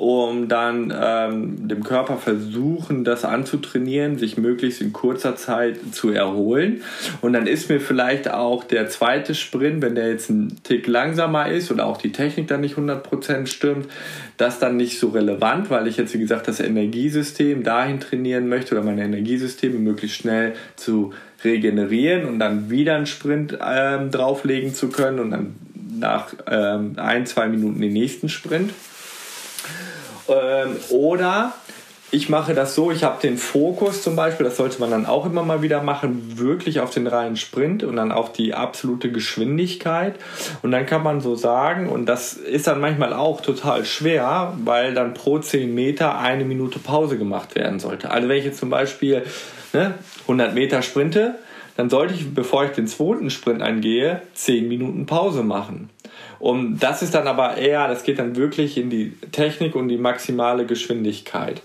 um 0.00 0.48
dann 0.48 0.90
ähm, 0.98 1.68
dem 1.68 1.84
Körper 1.84 2.16
versuchen, 2.16 3.04
das 3.04 3.26
anzutrainieren, 3.26 4.16
sich 4.16 4.38
möglichst 4.38 4.80
in 4.80 4.94
kurzer 4.94 5.36
Zeit 5.36 5.76
zu 5.92 6.08
erholen. 6.08 6.80
Und 7.20 7.34
dann 7.34 7.46
ist 7.46 7.68
mir 7.68 7.80
vielleicht 7.80 8.30
auch 8.30 8.64
der 8.64 8.88
zweite 8.88 9.34
Sprint, 9.34 9.82
wenn 9.82 9.94
der 9.94 10.08
jetzt 10.08 10.30
ein 10.30 10.56
Tick 10.64 10.86
langsamer 10.86 11.50
ist 11.50 11.70
oder 11.70 11.84
auch 11.84 11.98
die 11.98 12.12
Technik 12.12 12.48
dann 12.48 12.62
nicht 12.62 12.76
100% 12.76 13.46
stimmt, 13.46 13.88
das 14.38 14.58
dann 14.58 14.78
nicht 14.78 14.98
so 14.98 15.10
relevant, 15.10 15.68
weil 15.68 15.86
ich 15.86 15.98
jetzt, 15.98 16.14
wie 16.14 16.18
gesagt, 16.18 16.48
das 16.48 16.60
Energiesystem 16.60 17.62
dahin 17.62 18.00
trainieren 18.00 18.48
möchte 18.48 18.74
oder 18.74 18.82
meine 18.82 19.04
Energiesysteme 19.04 19.78
möglichst 19.78 20.16
schnell 20.16 20.54
zu 20.76 21.12
regenerieren 21.44 22.24
und 22.24 22.38
dann 22.38 22.70
wieder 22.70 22.96
einen 22.96 23.04
Sprint 23.04 23.58
ähm, 23.62 24.10
drauflegen 24.10 24.72
zu 24.72 24.88
können 24.88 25.18
und 25.18 25.30
dann 25.30 25.54
nach 25.98 26.32
ähm, 26.50 26.94
ein, 26.96 27.26
zwei 27.26 27.48
Minuten 27.48 27.82
den 27.82 27.92
nächsten 27.92 28.30
Sprint. 28.30 28.70
Ähm, 30.30 30.76
oder 30.90 31.52
ich 32.12 32.28
mache 32.28 32.54
das 32.54 32.74
so, 32.74 32.90
ich 32.90 33.04
habe 33.04 33.20
den 33.22 33.38
Fokus 33.38 34.02
zum 34.02 34.16
Beispiel, 34.16 34.44
das 34.44 34.56
sollte 34.56 34.80
man 34.80 34.90
dann 34.90 35.06
auch 35.06 35.26
immer 35.26 35.44
mal 35.44 35.62
wieder 35.62 35.80
machen, 35.82 36.38
wirklich 36.38 36.80
auf 36.80 36.90
den 36.90 37.06
reinen 37.06 37.36
Sprint 37.36 37.84
und 37.84 37.96
dann 37.96 38.10
auf 38.10 38.32
die 38.32 38.52
absolute 38.52 39.12
Geschwindigkeit. 39.12 40.16
Und 40.62 40.72
dann 40.72 40.86
kann 40.86 41.04
man 41.04 41.20
so 41.20 41.36
sagen, 41.36 41.88
und 41.88 42.06
das 42.06 42.32
ist 42.34 42.66
dann 42.66 42.80
manchmal 42.80 43.12
auch 43.12 43.40
total 43.40 43.84
schwer, 43.84 44.54
weil 44.64 44.92
dann 44.94 45.14
pro 45.14 45.38
10 45.38 45.72
Meter 45.72 46.18
eine 46.18 46.44
Minute 46.44 46.80
Pause 46.80 47.16
gemacht 47.16 47.54
werden 47.54 47.78
sollte. 47.78 48.10
Also 48.10 48.28
wenn 48.28 48.38
ich 48.38 48.44
jetzt 48.44 48.58
zum 48.58 48.70
Beispiel 48.70 49.22
ne, 49.72 49.94
100 50.22 50.52
Meter 50.52 50.82
sprinte, 50.82 51.36
dann 51.76 51.90
sollte 51.90 52.14
ich, 52.14 52.34
bevor 52.34 52.64
ich 52.64 52.72
den 52.72 52.88
zweiten 52.88 53.30
Sprint 53.30 53.62
angehe, 53.62 54.22
10 54.34 54.66
Minuten 54.68 55.06
Pause 55.06 55.44
machen. 55.44 55.90
Und 56.40 56.78
das 56.78 57.02
ist 57.02 57.14
dann 57.14 57.28
aber 57.28 57.58
eher, 57.58 57.86
das 57.86 58.02
geht 58.02 58.18
dann 58.18 58.34
wirklich 58.34 58.78
in 58.78 58.88
die 58.88 59.12
Technik 59.30 59.76
und 59.76 59.88
die 59.88 59.98
maximale 59.98 60.64
Geschwindigkeit 60.64 61.60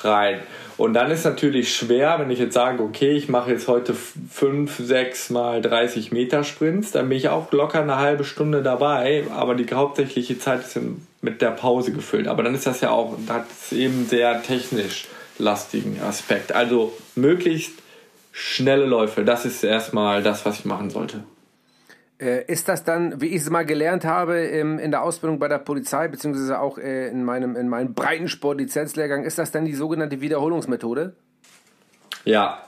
rein. 0.00 0.38
Und 0.78 0.94
dann 0.94 1.10
ist 1.10 1.24
natürlich 1.24 1.74
schwer, 1.74 2.18
wenn 2.18 2.30
ich 2.30 2.38
jetzt 2.38 2.54
sage, 2.54 2.82
okay, 2.82 3.12
ich 3.12 3.28
mache 3.28 3.50
jetzt 3.50 3.68
heute 3.68 3.94
5, 3.94 4.78
6 4.78 5.30
mal 5.30 5.60
30 5.60 6.12
Meter 6.12 6.44
Sprints, 6.44 6.92
dann 6.92 7.08
bin 7.08 7.18
ich 7.18 7.28
auch 7.28 7.52
locker 7.52 7.82
eine 7.82 7.96
halbe 7.96 8.24
Stunde 8.24 8.62
dabei, 8.62 9.24
aber 9.30 9.54
die 9.54 9.66
hauptsächliche 9.72 10.38
Zeit 10.38 10.60
ist 10.60 10.78
mit 11.20 11.42
der 11.42 11.50
Pause 11.50 11.92
gefüllt. 11.92 12.28
Aber 12.28 12.42
dann 12.42 12.54
ist 12.54 12.66
das 12.66 12.80
ja 12.80 12.90
auch, 12.90 13.16
das 13.26 13.72
eben 13.72 14.06
sehr 14.06 14.42
technisch 14.42 15.06
lastigen 15.38 16.00
Aspekt. 16.00 16.52
Also 16.52 16.92
möglichst 17.16 17.74
schnelle 18.32 18.86
Läufe, 18.86 19.24
das 19.24 19.44
ist 19.44 19.62
erstmal 19.64 20.22
das, 20.22 20.46
was 20.46 20.60
ich 20.60 20.64
machen 20.64 20.90
sollte. 20.90 21.24
Äh, 22.22 22.44
ist 22.46 22.68
das 22.68 22.84
dann, 22.84 23.20
wie 23.20 23.26
ich 23.26 23.42
es 23.42 23.50
mal 23.50 23.66
gelernt 23.66 24.04
habe 24.04 24.38
in 24.38 24.90
der 24.92 25.02
Ausbildung 25.02 25.40
bei 25.40 25.48
der 25.48 25.58
Polizei, 25.58 26.06
beziehungsweise 26.06 26.60
auch 26.60 26.78
äh, 26.78 27.08
in 27.08 27.24
meinem, 27.24 27.56
in 27.56 27.68
meinem 27.68 27.94
Breitensport-Lizenzlehrgang, 27.94 29.24
ist 29.24 29.38
das 29.38 29.50
dann 29.50 29.64
die 29.64 29.74
sogenannte 29.74 30.20
Wiederholungsmethode? 30.20 31.14
Ja, 32.24 32.62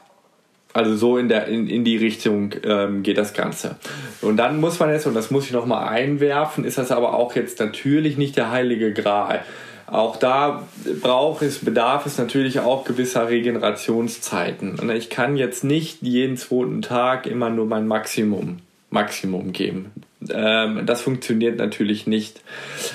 also 0.73 0.97
so 0.97 1.19
in, 1.19 1.29
der, 1.29 1.47
in, 1.47 1.69
in 1.69 1.85
die 1.85 1.97
Richtung 1.97 2.53
ähm, 2.65 3.05
geht 3.05 3.17
das 3.17 3.33
Ganze. 3.33 3.77
Und 4.23 4.39
dann 4.39 4.59
muss 4.59 4.81
man 4.81 4.91
jetzt, 4.91 5.07
und 5.07 5.15
das 5.15 5.31
muss 5.31 5.45
ich 5.45 5.53
nochmal 5.53 5.87
einwerfen, 5.87 6.65
ist 6.65 6.79
das 6.79 6.91
aber 6.91 7.15
auch 7.15 7.37
jetzt 7.37 7.61
natürlich 7.61 8.17
nicht 8.17 8.37
der 8.37 8.51
heilige 8.51 8.93
Gral. 8.93 9.45
Auch 9.87 10.17
da 10.17 10.67
braucht 11.01 11.43
es, 11.43 11.65
bedarf 11.65 12.07
es 12.07 12.19
natürlich 12.19 12.59
auch 12.59 12.85
gewisser 12.85 13.29
Regenerationszeiten. 13.29 14.81
Und 14.81 14.91
ich 14.91 15.11
kann 15.11 15.37
jetzt 15.37 15.63
nicht 15.63 16.03
jeden 16.03 16.37
zweiten 16.37 16.83
Tag 16.83 17.29
immer 17.29 17.51
nur 17.51 17.67
mein 17.67 17.87
Maximum 17.87 18.59
Maximum 18.95 19.53
geben. 19.53 19.93
Ähm, 20.31 20.87
das 20.87 21.03
funktioniert 21.03 21.59
natürlich 21.59 22.07
nicht. 22.07 22.41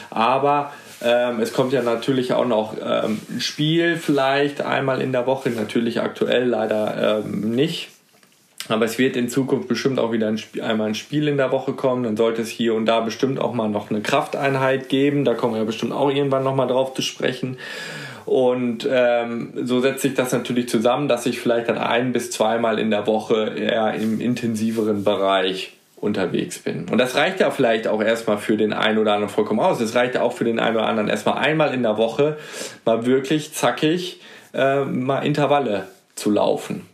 Aber 0.09 0.73
ähm, 1.01 1.39
es 1.39 1.53
kommt 1.53 1.73
ja 1.73 1.83
natürlich 1.83 2.33
auch 2.33 2.47
noch 2.47 2.75
ähm, 2.83 3.19
ein 3.29 3.41
Spiel 3.41 3.97
vielleicht 3.97 4.61
einmal 4.61 5.01
in 5.01 5.11
der 5.11 5.27
Woche, 5.27 5.49
natürlich 5.49 6.01
aktuell 6.01 6.45
leider 6.45 7.21
ähm, 7.23 7.51
nicht. 7.51 7.89
Aber 8.67 8.85
es 8.85 8.99
wird 8.99 9.15
in 9.15 9.29
Zukunft 9.29 9.67
bestimmt 9.67 9.99
auch 9.99 10.11
wieder 10.11 10.27
ein 10.27 10.37
Spiel, 10.37 10.61
einmal 10.61 10.89
ein 10.89 10.95
Spiel 10.95 11.27
in 11.27 11.37
der 11.37 11.51
Woche 11.51 11.73
kommen. 11.73 12.03
Dann 12.03 12.17
sollte 12.17 12.41
es 12.41 12.49
hier 12.49 12.75
und 12.75 12.85
da 12.85 12.99
bestimmt 12.99 13.39
auch 13.39 13.53
mal 13.53 13.67
noch 13.67 13.89
eine 13.89 14.01
Krafteinheit 14.01 14.89
geben. 14.89 15.25
Da 15.25 15.33
kommen 15.33 15.55
wir 15.55 15.65
bestimmt 15.65 15.91
auch 15.91 16.11
irgendwann 16.11 16.43
nochmal 16.43 16.67
drauf 16.67 16.93
zu 16.93 17.01
sprechen. 17.01 17.57
Und 18.25 18.87
ähm, 18.91 19.53
so 19.63 19.79
setzt 19.79 20.03
sich 20.03 20.13
das 20.13 20.33
natürlich 20.33 20.69
zusammen, 20.69 21.07
dass 21.07 21.25
ich 21.25 21.39
vielleicht 21.39 21.67
dann 21.67 21.79
ein 21.79 22.13
bis 22.13 22.29
zweimal 22.29 22.77
in 22.77 22.91
der 22.91 23.07
Woche 23.07 23.55
eher 23.57 23.95
im 23.95 24.21
intensiveren 24.21 25.03
Bereich 25.03 25.71
unterwegs 26.01 26.59
bin. 26.59 26.87
Und 26.89 26.97
das 26.97 27.15
reicht 27.15 27.39
ja 27.39 27.51
vielleicht 27.51 27.87
auch 27.87 28.01
erstmal 28.01 28.37
für 28.37 28.57
den 28.57 28.73
einen 28.73 28.97
oder 28.97 29.13
anderen 29.13 29.33
vollkommen 29.33 29.59
aus. 29.59 29.79
Es 29.81 29.95
reicht 29.95 30.15
ja 30.15 30.21
auch 30.21 30.33
für 30.33 30.45
den 30.45 30.59
einen 30.59 30.77
oder 30.77 30.87
anderen 30.87 31.09
erstmal 31.09 31.37
einmal 31.37 31.73
in 31.73 31.83
der 31.83 31.97
Woche 31.97 32.37
mal 32.85 33.05
wirklich 33.05 33.53
zackig 33.53 34.21
äh, 34.53 34.83
mal 34.85 35.19
Intervalle 35.19 35.87
zu 36.15 36.31
laufen. 36.31 36.85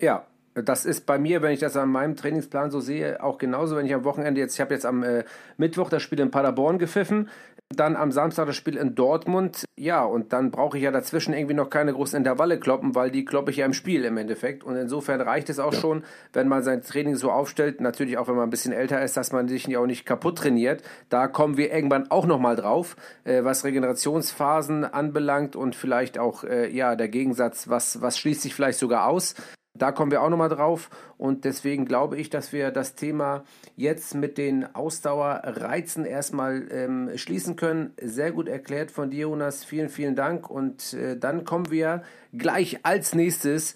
Ja, 0.00 0.24
das 0.54 0.84
ist 0.84 1.04
bei 1.06 1.18
mir, 1.18 1.42
wenn 1.42 1.52
ich 1.52 1.60
das 1.60 1.76
an 1.76 1.88
meinem 1.88 2.14
Trainingsplan 2.14 2.70
so 2.70 2.78
sehe, 2.80 3.22
auch 3.22 3.38
genauso, 3.38 3.76
wenn 3.76 3.86
ich 3.86 3.94
am 3.94 4.04
Wochenende 4.04 4.40
jetzt, 4.40 4.54
ich 4.54 4.60
habe 4.60 4.74
jetzt 4.74 4.86
am 4.86 5.02
äh, 5.02 5.24
Mittwoch 5.56 5.90
das 5.90 6.02
Spiel 6.02 6.20
in 6.20 6.30
Paderborn 6.30 6.78
gepfiffen, 6.78 7.28
dann 7.70 7.96
am 7.96 8.12
Samstag 8.12 8.46
das 8.46 8.56
Spiel 8.56 8.76
in 8.76 8.94
Dortmund, 8.94 9.64
ja, 9.76 10.04
und 10.04 10.32
dann 10.32 10.50
brauche 10.50 10.76
ich 10.76 10.84
ja 10.84 10.90
dazwischen 10.90 11.34
irgendwie 11.34 11.54
noch 11.54 11.70
keine 11.70 11.92
großen 11.92 12.16
Intervalle 12.16 12.58
kloppen, 12.58 12.94
weil 12.94 13.10
die 13.10 13.24
kloppe 13.24 13.50
ich 13.50 13.58
ja 13.58 13.66
im 13.66 13.72
Spiel 13.72 14.04
im 14.04 14.16
Endeffekt. 14.16 14.64
Und 14.64 14.76
insofern 14.76 15.20
reicht 15.20 15.50
es 15.50 15.58
auch 15.58 15.72
ja. 15.72 15.80
schon, 15.80 16.04
wenn 16.32 16.48
man 16.48 16.62
sein 16.62 16.82
Training 16.82 17.16
so 17.16 17.30
aufstellt, 17.30 17.80
natürlich 17.80 18.18
auch 18.18 18.28
wenn 18.28 18.36
man 18.36 18.44
ein 18.44 18.50
bisschen 18.50 18.72
älter 18.72 19.02
ist, 19.02 19.16
dass 19.16 19.32
man 19.32 19.48
sich 19.48 19.76
auch 19.76 19.86
nicht 19.86 20.06
kaputt 20.06 20.38
trainiert. 20.38 20.82
Da 21.08 21.26
kommen 21.26 21.56
wir 21.56 21.72
irgendwann 21.72 22.10
auch 22.10 22.26
nochmal 22.26 22.56
drauf, 22.56 22.96
äh, 23.24 23.42
was 23.44 23.64
Regenerationsphasen 23.64 24.84
anbelangt 24.84 25.56
und 25.56 25.74
vielleicht 25.74 26.18
auch, 26.18 26.44
äh, 26.44 26.70
ja, 26.70 26.96
der 26.96 27.08
Gegensatz, 27.08 27.68
was, 27.68 28.00
was 28.00 28.18
schließt 28.18 28.42
sich 28.42 28.54
vielleicht 28.54 28.78
sogar 28.78 29.08
aus. 29.08 29.34
Da 29.76 29.90
kommen 29.90 30.12
wir 30.12 30.22
auch 30.22 30.30
nochmal 30.30 30.48
drauf 30.48 30.88
und 31.18 31.44
deswegen 31.44 31.84
glaube 31.84 32.16
ich, 32.16 32.30
dass 32.30 32.52
wir 32.52 32.70
das 32.70 32.94
Thema 32.94 33.42
jetzt 33.74 34.14
mit 34.14 34.38
den 34.38 34.72
Ausdauerreizen 34.72 36.04
erstmal 36.04 36.68
ähm, 36.70 37.10
schließen 37.16 37.56
können. 37.56 37.92
Sehr 38.00 38.30
gut 38.30 38.46
erklärt 38.48 38.92
von 38.92 39.10
dir, 39.10 39.22
Jonas. 39.22 39.64
Vielen, 39.64 39.88
vielen 39.88 40.14
Dank 40.14 40.48
und 40.48 40.92
äh, 40.92 41.18
dann 41.18 41.44
kommen 41.44 41.72
wir 41.72 42.04
gleich 42.32 42.84
als 42.84 43.16
nächstes 43.16 43.74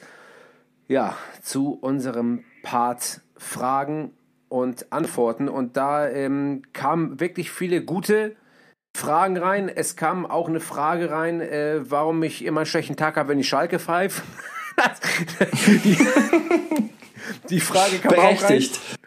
ja, 0.87 1.17
zu 1.43 1.77
unserem 1.81 2.45
Part 2.63 3.21
Fragen 3.37 4.13
und 4.49 4.93
Antworten 4.93 5.49
und 5.49 5.77
da 5.77 6.09
ähm, 6.09 6.63
kamen 6.73 7.19
wirklich 7.19 7.51
viele 7.51 7.85
gute 7.85 8.37
Fragen 8.97 9.37
rein. 9.37 9.69
Es 9.69 9.97
kam 9.97 10.27
auch 10.27 10.49
eine 10.49 10.61
Frage 10.61 11.11
rein, 11.11 11.41
äh, 11.41 11.81
warum 11.91 12.23
ich 12.23 12.45
immer 12.45 12.61
einen 12.61 12.67
schlechten 12.67 12.97
Tag 12.97 13.17
habe, 13.17 13.31
wenn 13.31 13.41
ich 13.41 13.49
Schalke 13.49 13.81
pfeife. 13.81 14.23
die, 15.85 15.99
die, 17.51 17.61
Frage 17.61 17.99
kam 17.99 18.15
Berechtigt. 18.15 18.77
auch 18.77 18.91
rein. 18.91 18.99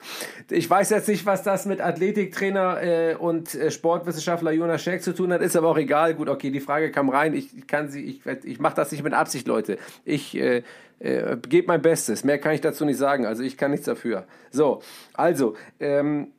Ich 0.49 0.69
weiß 0.69 0.89
jetzt 0.89 1.07
nicht, 1.07 1.25
was 1.25 1.43
das 1.43 1.65
mit 1.65 1.79
Athletiktrainer 1.79 2.83
äh, 2.83 3.15
und 3.15 3.55
äh, 3.55 3.71
Sportwissenschaftler 3.71 4.51
Jonas 4.51 4.83
Schäck 4.83 5.01
zu 5.01 5.13
tun 5.13 5.31
hat, 5.31 5.41
ist 5.41 5.55
aber 5.55 5.69
auch 5.69 5.77
egal. 5.77 6.13
Gut, 6.13 6.27
okay, 6.27 6.51
die 6.51 6.59
Frage 6.59 6.91
kam 6.91 7.09
rein. 7.09 7.33
Ich 7.33 7.67
kann 7.67 7.89
sie, 7.89 8.03
ich, 8.03 8.21
ich 8.43 8.59
mache 8.59 8.75
das 8.75 8.91
nicht 8.91 9.03
mit 9.03 9.13
Absicht, 9.13 9.47
Leute. 9.47 9.77
Ich 10.03 10.35
äh, 10.35 10.63
äh, 10.99 11.37
gebe 11.47 11.67
mein 11.67 11.81
Bestes. 11.81 12.23
Mehr 12.23 12.37
kann 12.37 12.53
ich 12.53 12.61
dazu 12.61 12.83
nicht 12.83 12.97
sagen. 12.97 13.25
Also 13.25 13.43
ich 13.43 13.57
kann 13.57 13.71
nichts 13.71 13.85
dafür. 13.85 14.25
So, 14.51 14.81
also, 15.13 15.55
ähm, 15.79 16.31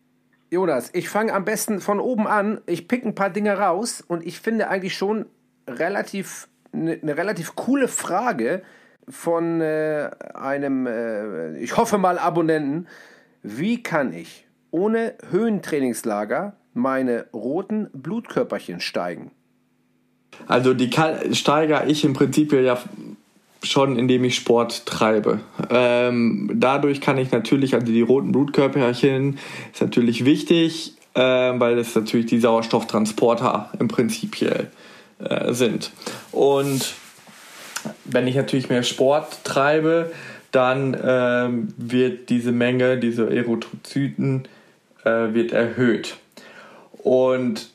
Jonas, 0.50 0.90
ich 0.92 1.08
fange 1.08 1.32
am 1.32 1.46
besten 1.46 1.80
von 1.80 1.98
oben 1.98 2.26
an. 2.26 2.60
Ich 2.66 2.86
pick 2.86 3.06
ein 3.06 3.14
paar 3.14 3.30
Dinge 3.30 3.56
raus 3.56 4.04
und 4.06 4.26
ich 4.26 4.38
finde 4.38 4.68
eigentlich 4.68 4.94
schon 4.94 5.26
relativ 5.66 6.48
eine 6.72 6.98
ne 7.02 7.16
relativ 7.16 7.54
coole 7.54 7.88
Frage, 7.88 8.62
von 9.08 9.60
äh, 9.60 10.10
einem, 10.34 10.86
äh, 10.86 11.58
ich 11.58 11.76
hoffe 11.76 11.98
mal, 11.98 12.18
Abonnenten. 12.18 12.86
Wie 13.42 13.82
kann 13.82 14.12
ich 14.12 14.46
ohne 14.70 15.14
Höhentrainingslager 15.30 16.56
meine 16.74 17.26
roten 17.32 17.90
Blutkörperchen 17.92 18.80
steigen? 18.80 19.32
Also 20.46 20.74
die 20.74 20.90
steigere 21.32 21.86
ich 21.86 22.04
im 22.04 22.14
Prinzip 22.14 22.52
ja 22.52 22.78
schon, 23.62 23.98
indem 23.98 24.24
ich 24.24 24.34
Sport 24.34 24.86
treibe. 24.86 25.40
Ähm, 25.70 26.50
dadurch 26.54 27.00
kann 27.00 27.18
ich 27.18 27.30
natürlich, 27.30 27.74
also 27.74 27.86
die 27.86 28.00
roten 28.00 28.32
Blutkörperchen 28.32 29.38
ist 29.72 29.82
natürlich 29.82 30.24
wichtig, 30.24 30.94
äh, 31.14 31.20
weil 31.20 31.78
es 31.78 31.94
natürlich 31.94 32.26
die 32.26 32.40
Sauerstofftransporter 32.40 33.70
im 33.78 33.88
Prinzip 33.88 34.36
äh, 34.42 35.52
sind. 35.52 35.92
Und 36.32 36.94
wenn 38.04 38.26
ich 38.26 38.36
natürlich 38.36 38.68
mehr 38.68 38.82
Sport 38.82 39.44
treibe, 39.44 40.12
dann 40.50 40.96
ähm, 41.02 41.74
wird 41.76 42.28
diese 42.28 42.52
Menge, 42.52 42.98
diese 42.98 43.30
Erythrozyten, 43.30 44.46
äh, 45.04 45.32
wird 45.32 45.52
erhöht. 45.52 46.16
Und 46.98 47.70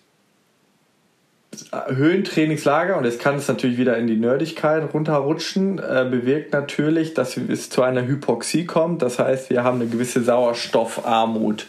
Höhentrainingslager, 1.87 2.97
und 2.97 3.05
jetzt 3.05 3.19
kann 3.19 3.35
es 3.35 3.47
natürlich 3.47 3.77
wieder 3.77 3.97
in 3.97 4.05
die 4.05 4.15
Nerdigkeit 4.15 4.93
runterrutschen, 4.93 5.79
äh, 5.79 6.05
bewirkt 6.09 6.53
natürlich, 6.53 7.13
dass 7.13 7.35
es 7.35 7.69
zu 7.69 7.81
einer 7.81 8.05
Hypoxie 8.05 8.65
kommt. 8.65 9.01
Das 9.01 9.17
heißt, 9.17 9.49
wir 9.49 9.63
haben 9.63 9.81
eine 9.81 9.89
gewisse 9.89 10.23
Sauerstoffarmut. 10.23 11.65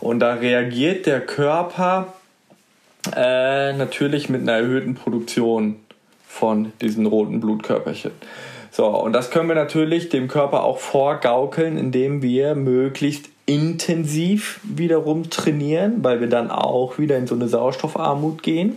Und 0.00 0.20
da 0.20 0.34
reagiert 0.34 1.06
der 1.06 1.20
Körper 1.20 2.14
äh, 3.14 3.72
natürlich 3.72 4.28
mit 4.28 4.42
einer 4.42 4.52
erhöhten 4.52 4.94
Produktion 4.94 5.76
von 6.34 6.72
diesen 6.80 7.06
roten 7.06 7.40
Blutkörperchen. 7.40 8.10
So, 8.72 8.86
und 8.86 9.12
das 9.12 9.30
können 9.30 9.48
wir 9.48 9.54
natürlich 9.54 10.08
dem 10.08 10.26
Körper 10.26 10.64
auch 10.64 10.78
vorgaukeln, 10.78 11.78
indem 11.78 12.22
wir 12.22 12.56
möglichst 12.56 13.30
intensiv 13.46 14.58
wiederum 14.64 15.30
trainieren, 15.30 16.02
weil 16.02 16.20
wir 16.20 16.28
dann 16.28 16.50
auch 16.50 16.98
wieder 16.98 17.16
in 17.18 17.28
so 17.28 17.36
eine 17.36 17.46
Sauerstoffarmut 17.46 18.42
gehen. 18.42 18.76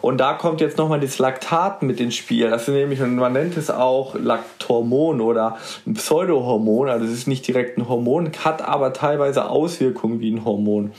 Und 0.00 0.18
da 0.18 0.34
kommt 0.34 0.60
jetzt 0.60 0.78
nochmal 0.78 1.00
das 1.00 1.18
Laktat 1.18 1.82
mit 1.82 1.98
ins 1.98 2.14
Spiel. 2.14 2.50
Das 2.50 2.68
ist 2.68 2.74
nämlich, 2.74 3.00
man 3.00 3.32
nennt 3.32 3.56
es 3.56 3.68
auch 3.68 4.14
Lakthormon 4.14 5.20
oder 5.20 5.56
ein 5.86 5.94
Pseudohormon. 5.94 6.88
Also 6.88 7.06
es 7.06 7.12
ist 7.12 7.26
nicht 7.26 7.44
direkt 7.48 7.78
ein 7.78 7.88
Hormon, 7.88 8.30
hat 8.44 8.62
aber 8.62 8.92
teilweise 8.92 9.48
Auswirkungen 9.48 10.20
wie 10.20 10.30
ein 10.30 10.44
Hormon. 10.44 10.92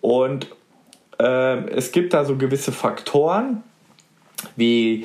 Und 0.00 0.46
äh, 1.20 1.68
es 1.68 1.92
gibt 1.92 2.14
da 2.14 2.24
so 2.24 2.36
gewisse 2.36 2.72
Faktoren, 2.72 3.62
wie 4.56 5.04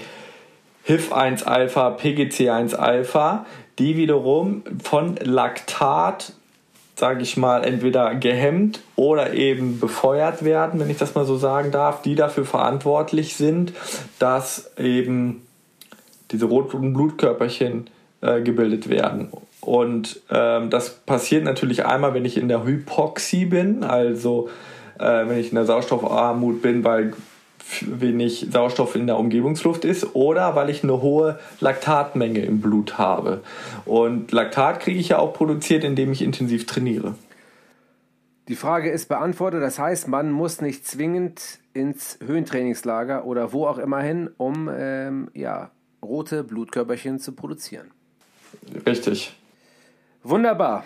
HIF1-Alpha, 0.90 1.98
PGC1-Alpha, 1.98 3.46
die 3.78 3.96
wiederum 3.96 4.64
von 4.84 5.16
Laktat, 5.22 6.34
sage 6.96 7.22
ich 7.22 7.38
mal, 7.38 7.64
entweder 7.64 8.16
gehemmt 8.16 8.82
oder 8.96 9.34
eben 9.34 9.80
befeuert 9.80 10.44
werden, 10.44 10.80
wenn 10.80 10.90
ich 10.90 10.98
das 10.98 11.14
mal 11.14 11.26
so 11.26 11.38
sagen 11.38 11.72
darf, 11.72 12.02
die 12.02 12.16
dafür 12.16 12.44
verantwortlich 12.44 13.36
sind, 13.36 13.72
dass 14.18 14.72
eben 14.78 15.46
diese 16.32 16.46
roten 16.46 16.94
Blutkörperchen 16.94 17.90
äh, 18.22 18.42
gebildet 18.42 18.90
werden. 18.90 19.30
Und 19.62 20.22
ähm, 20.32 20.72
das 20.72 20.90
passiert 20.90 21.44
natürlich 21.44 21.86
einmal, 21.86 22.16
wenn 22.16 22.26
ich 22.26 22.38
in 22.38 22.48
der 22.48 22.64
Hypoxie 22.64 23.46
bin, 23.46 23.84
also 23.84 24.50
äh, 24.98 25.28
wenn 25.28 25.38
ich 25.38 25.50
in 25.50 25.56
der 25.56 25.66
Sauerstoffarmut 25.66 26.62
bin, 26.62 26.84
weil 26.84 27.14
wenig 27.82 28.48
Sauerstoff 28.52 28.96
in 28.96 29.08
der 29.08 29.18
Umgebungsluft 29.18 29.86
ist 29.86 30.16
oder 30.16 30.56
weil 30.56 30.70
ich 30.70 30.84
eine 30.84 31.02
hohe 31.02 31.40
Laktatmenge 31.60 32.40
im 32.40 32.62
Blut 32.62 32.98
habe. 32.98 33.42
Und 33.86 34.32
Laktat 34.32 34.80
kriege 34.80 35.00
ich 35.00 35.10
ja 35.10 35.20
auch 35.20 35.34
produziert, 35.34 35.84
indem 35.84 36.12
ich 36.12 36.22
intensiv 36.22 36.66
trainiere. 36.66 37.16
Die 38.48 38.56
Frage 38.56 38.90
ist 38.90 39.08
beantwortet. 39.08 39.62
Das 39.62 39.78
heißt, 39.78 40.08
man 40.08 40.32
muss 40.32 40.60
nicht 40.60 40.86
zwingend 40.88 41.60
ins 41.74 42.18
Höhentrainingslager 42.26 43.26
oder 43.26 43.54
wo 43.54 43.68
auch 43.68 43.78
immer 43.78 44.00
hin, 44.00 44.30
um 44.38 44.70
ähm, 44.74 45.30
ja, 45.36 45.70
rote 46.02 46.44
Blutkörperchen 46.44 47.20
zu 47.20 47.34
produzieren. 47.34 47.92
Richtig. 48.88 49.36
Wunderbar. 50.24 50.84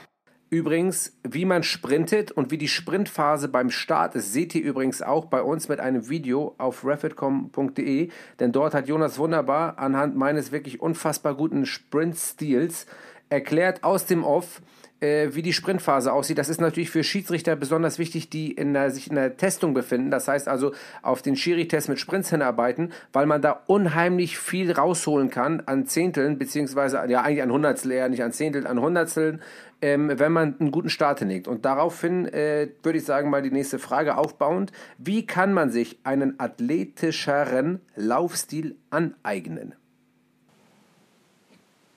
Übrigens, 0.54 1.18
wie 1.24 1.46
man 1.46 1.64
sprintet 1.64 2.32
und 2.32 2.52
wie 2.52 2.60
die 2.60 2.68
Sprintphase 2.68 3.48
beim 3.48 3.72
Start 3.72 4.14
ist, 4.14 4.34
seht 4.34 4.54
ihr 4.54 4.62
übrigens 4.62 5.02
auch 5.02 5.26
bei 5.26 5.42
uns 5.42 5.68
mit 5.68 5.80
einem 5.80 6.10
Video 6.10 6.54
auf 6.60 6.86
refitcom.de, 6.86 8.12
denn 8.40 8.52
dort 8.52 8.76
hat 8.76 8.88
Jonas 8.88 9.18
wunderbar 9.18 9.80
anhand 9.80 10.16
meines 10.16 10.52
wirklich 10.52 10.80
unfassbar 10.80 11.34
guten 11.34 11.66
Sprint-Stils 11.66 12.86
erklärt 13.30 13.84
aus 13.84 14.06
dem 14.06 14.24
Off, 14.24 14.62
wie 15.04 15.42
die 15.42 15.54
Sprintphase 15.54 16.14
aussieht. 16.14 16.38
Das 16.38 16.50
ist 16.50 16.62
natürlich 16.62 16.90
für 16.90 17.04
Schiedsrichter 17.04 17.56
besonders 17.56 18.00
wichtig, 18.00 18.30
die 18.30 18.52
in 18.52 18.74
der, 18.74 18.90
sich 18.90 19.10
in 19.10 19.16
der 19.16 19.36
Testung 19.36 19.74
befinden. 19.74 20.12
Das 20.12 20.28
heißt 20.28 20.48
also 20.48 20.74
auf 21.02 21.22
den 21.22 21.36
Schiri-Test 21.36 21.90
mit 21.90 22.00
Sprints 22.00 22.30
hinarbeiten, 22.30 22.94
weil 23.12 23.26
man 23.26 23.42
da 23.42 23.64
unheimlich 23.68 24.38
viel 24.38 24.72
rausholen 24.72 25.30
kann 25.30 25.62
an 25.66 25.88
Zehnteln, 25.88 26.38
beziehungsweise 26.38 27.04
ja 27.08 27.22
eigentlich 27.22 27.44
an 27.44 27.52
Hundertstel 27.52 27.92
eher, 27.92 28.08
nicht 28.08 28.24
an 28.24 28.32
Zehnteln, 28.32 28.66
an 28.66 28.80
Hundertsteln, 28.80 29.42
ähm, 29.82 30.12
wenn 30.16 30.32
man 30.32 30.56
einen 30.60 30.72
guten 30.72 30.90
Start 30.90 31.20
hinlegt. 31.20 31.50
Und 31.50 31.66
daraufhin 31.66 32.26
äh, 32.28 32.70
würde 32.82 32.98
ich 32.98 33.06
sagen, 33.06 33.30
mal 33.30 33.42
die 33.42 33.52
nächste 33.52 33.80
Frage 33.80 34.18
aufbauend. 34.18 34.72
Wie 34.98 35.26
kann 35.26 35.52
man 35.52 35.70
sich 35.70 36.00
einen 36.06 36.40
athletischeren 36.40 37.82
Laufstil 37.96 38.78
aneignen? 38.90 39.76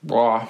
Boah 0.01 0.47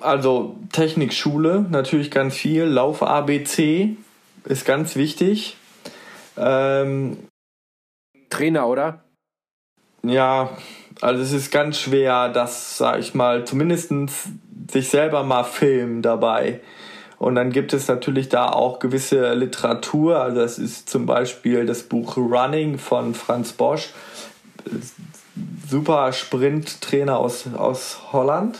also 0.00 0.56
Technikschule 0.72 1.66
natürlich 1.70 2.10
ganz 2.10 2.36
viel. 2.36 2.64
Lauf 2.64 3.02
ABC 3.02 3.96
ist 4.44 4.64
ganz 4.64 4.96
wichtig. 4.96 5.56
Ähm, 6.36 7.18
Trainer, 8.30 8.66
oder? 8.66 9.04
Ja, 10.02 10.50
also 11.00 11.22
es 11.22 11.32
ist 11.32 11.50
ganz 11.50 11.78
schwer, 11.78 12.28
dass, 12.28 12.78
sag 12.78 13.00
ich 13.00 13.14
mal, 13.14 13.44
zumindest 13.44 13.92
sich 14.70 14.88
selber 14.88 15.22
mal 15.22 15.44
filmen 15.44 16.02
dabei. 16.02 16.60
Und 17.18 17.34
dann 17.34 17.50
gibt 17.50 17.72
es 17.72 17.88
natürlich 17.88 18.28
da 18.28 18.50
auch 18.50 18.78
gewisse 18.78 19.34
Literatur. 19.34 20.20
Also 20.20 20.40
es 20.40 20.58
ist 20.58 20.88
zum 20.88 21.06
Beispiel 21.06 21.66
das 21.66 21.82
Buch 21.82 22.16
Running 22.16 22.78
von 22.78 23.14
Franz 23.14 23.52
Bosch. 23.52 23.90
Super 25.68 26.12
Sprinttrainer 26.12 27.18
aus, 27.18 27.44
aus 27.54 27.98
Holland. 28.12 28.58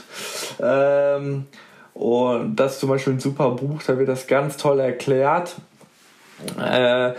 Ähm, 0.60 1.46
und 1.94 2.56
das 2.56 2.74
ist 2.74 2.80
zum 2.80 2.90
Beispiel 2.90 3.14
ein 3.14 3.20
super 3.20 3.50
Buch, 3.50 3.82
da 3.86 3.98
wird 3.98 4.08
das 4.08 4.26
ganz 4.26 4.56
toll 4.56 4.78
erklärt. 4.80 5.56
Äh, 6.58 7.12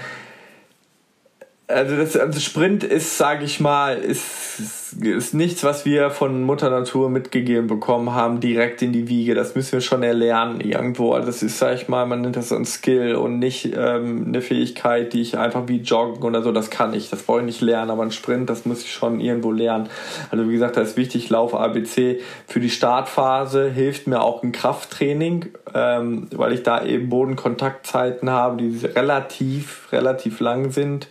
also 1.67 1.97
das 1.97 2.15
also 2.15 2.39
Sprint 2.39 2.83
ist, 2.83 3.17
sage 3.17 3.45
ich 3.45 3.59
mal, 3.59 3.97
ist, 3.97 4.59
ist 4.93 5.33
nichts, 5.33 5.63
was 5.63 5.85
wir 5.85 6.09
von 6.09 6.43
Mutter 6.43 6.69
Natur 6.69 7.09
mitgegeben 7.09 7.67
bekommen 7.67 8.13
haben, 8.13 8.39
direkt 8.39 8.81
in 8.81 8.91
die 8.91 9.07
Wiege. 9.07 9.35
Das 9.35 9.55
müssen 9.55 9.73
wir 9.73 9.81
schon 9.81 10.03
erlernen 10.03 10.61
irgendwo. 10.61 11.13
Also 11.13 11.27
das 11.27 11.43
ist, 11.43 11.57
sage 11.57 11.75
ich 11.75 11.87
mal, 11.87 12.05
man 12.05 12.21
nennt 12.21 12.35
das 12.35 12.51
ein 12.51 12.65
Skill 12.65 13.15
und 13.15 13.39
nicht 13.39 13.73
ähm, 13.75 14.25
eine 14.27 14.41
Fähigkeit, 14.41 15.13
die 15.13 15.21
ich 15.21 15.37
einfach 15.37 15.67
wie 15.67 15.77
joggen 15.77 16.23
oder 16.23 16.41
so, 16.41 16.51
das 16.51 16.69
kann 16.69 16.93
ich. 16.93 17.09
Das 17.09 17.23
brauche 17.23 17.39
ich 17.39 17.45
nicht 17.45 17.61
lernen, 17.61 17.91
aber 17.91 18.03
ein 18.03 18.11
Sprint, 18.11 18.49
das 18.49 18.65
muss 18.65 18.83
ich 18.83 18.91
schon 18.91 19.19
irgendwo 19.19 19.51
lernen. 19.51 19.89
Also 20.31 20.47
wie 20.47 20.53
gesagt, 20.53 20.77
da 20.77 20.81
ist 20.81 20.97
wichtig, 20.97 21.29
Lauf 21.29 21.53
ABC 21.53 22.19
für 22.47 22.59
die 22.59 22.69
Startphase 22.69 23.69
hilft 23.69 24.07
mir 24.07 24.21
auch 24.21 24.43
ein 24.43 24.51
Krafttraining, 24.51 25.47
ähm, 25.73 26.27
weil 26.31 26.53
ich 26.53 26.63
da 26.63 26.83
eben 26.85 27.09
Bodenkontaktzeiten 27.09 28.29
habe, 28.29 28.57
die 28.57 28.85
relativ, 28.85 29.91
relativ 29.91 30.39
lang 30.39 30.71
sind 30.71 31.07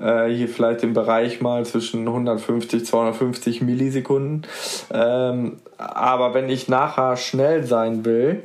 äh, 0.00 0.28
hier 0.28 0.48
vielleicht 0.48 0.82
im 0.82 0.94
Bereich 0.94 1.40
mal 1.40 1.64
zwischen 1.64 2.06
150, 2.06 2.86
250 2.86 3.62
Millisekunden. 3.62 4.46
Ähm, 4.92 5.58
aber 5.76 6.34
wenn 6.34 6.48
ich 6.48 6.68
nachher 6.68 7.16
schnell 7.16 7.64
sein 7.64 8.04
will, 8.04 8.44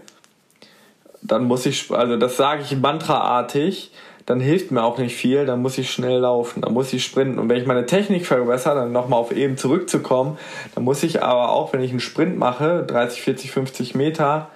dann 1.21 1.45
muss 1.45 1.65
ich, 1.65 1.91
also 1.91 2.17
das 2.17 2.37
sage 2.37 2.63
ich 2.63 2.77
mantraartig, 2.77 3.91
dann 4.25 4.39
hilft 4.39 4.71
mir 4.71 4.83
auch 4.83 4.97
nicht 4.97 5.15
viel, 5.15 5.45
dann 5.45 5.61
muss 5.61 5.77
ich 5.77 5.91
schnell 5.91 6.19
laufen, 6.19 6.61
dann 6.61 6.73
muss 6.73 6.93
ich 6.93 7.03
sprinten. 7.03 7.39
Und 7.39 7.49
wenn 7.49 7.57
ich 7.57 7.67
meine 7.67 7.85
Technik 7.85 8.25
verbessere, 8.25 8.75
dann 8.75 8.91
nochmal 8.91 9.19
auf 9.19 9.31
eben 9.31 9.57
zurückzukommen, 9.57 10.37
dann 10.75 10.83
muss 10.83 11.03
ich 11.03 11.23
aber 11.23 11.51
auch, 11.51 11.73
wenn 11.73 11.81
ich 11.81 11.91
einen 11.91 11.99
Sprint 11.99 12.37
mache, 12.37 12.83
30, 12.83 13.21
40, 13.21 13.51
50 13.51 13.95
Meter, 13.95 14.49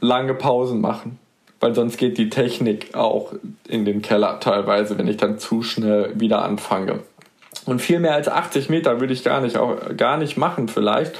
lange 0.00 0.34
Pausen 0.34 0.80
machen 0.80 1.18
weil 1.60 1.74
sonst 1.74 1.96
geht 1.96 2.18
die 2.18 2.30
Technik 2.30 2.94
auch 2.94 3.32
in 3.68 3.84
den 3.84 4.02
Keller 4.02 4.40
teilweise, 4.40 4.98
wenn 4.98 5.08
ich 5.08 5.16
dann 5.16 5.38
zu 5.38 5.62
schnell 5.62 6.12
wieder 6.14 6.42
anfange. 6.42 7.00
Und 7.64 7.80
viel 7.80 7.98
mehr 7.98 8.14
als 8.14 8.28
80 8.28 8.68
Meter 8.68 9.00
würde 9.00 9.12
ich 9.12 9.24
gar 9.24 9.40
nicht, 9.40 9.56
auch, 9.56 9.76
gar 9.96 10.18
nicht 10.18 10.36
machen 10.36 10.68
vielleicht. 10.68 11.14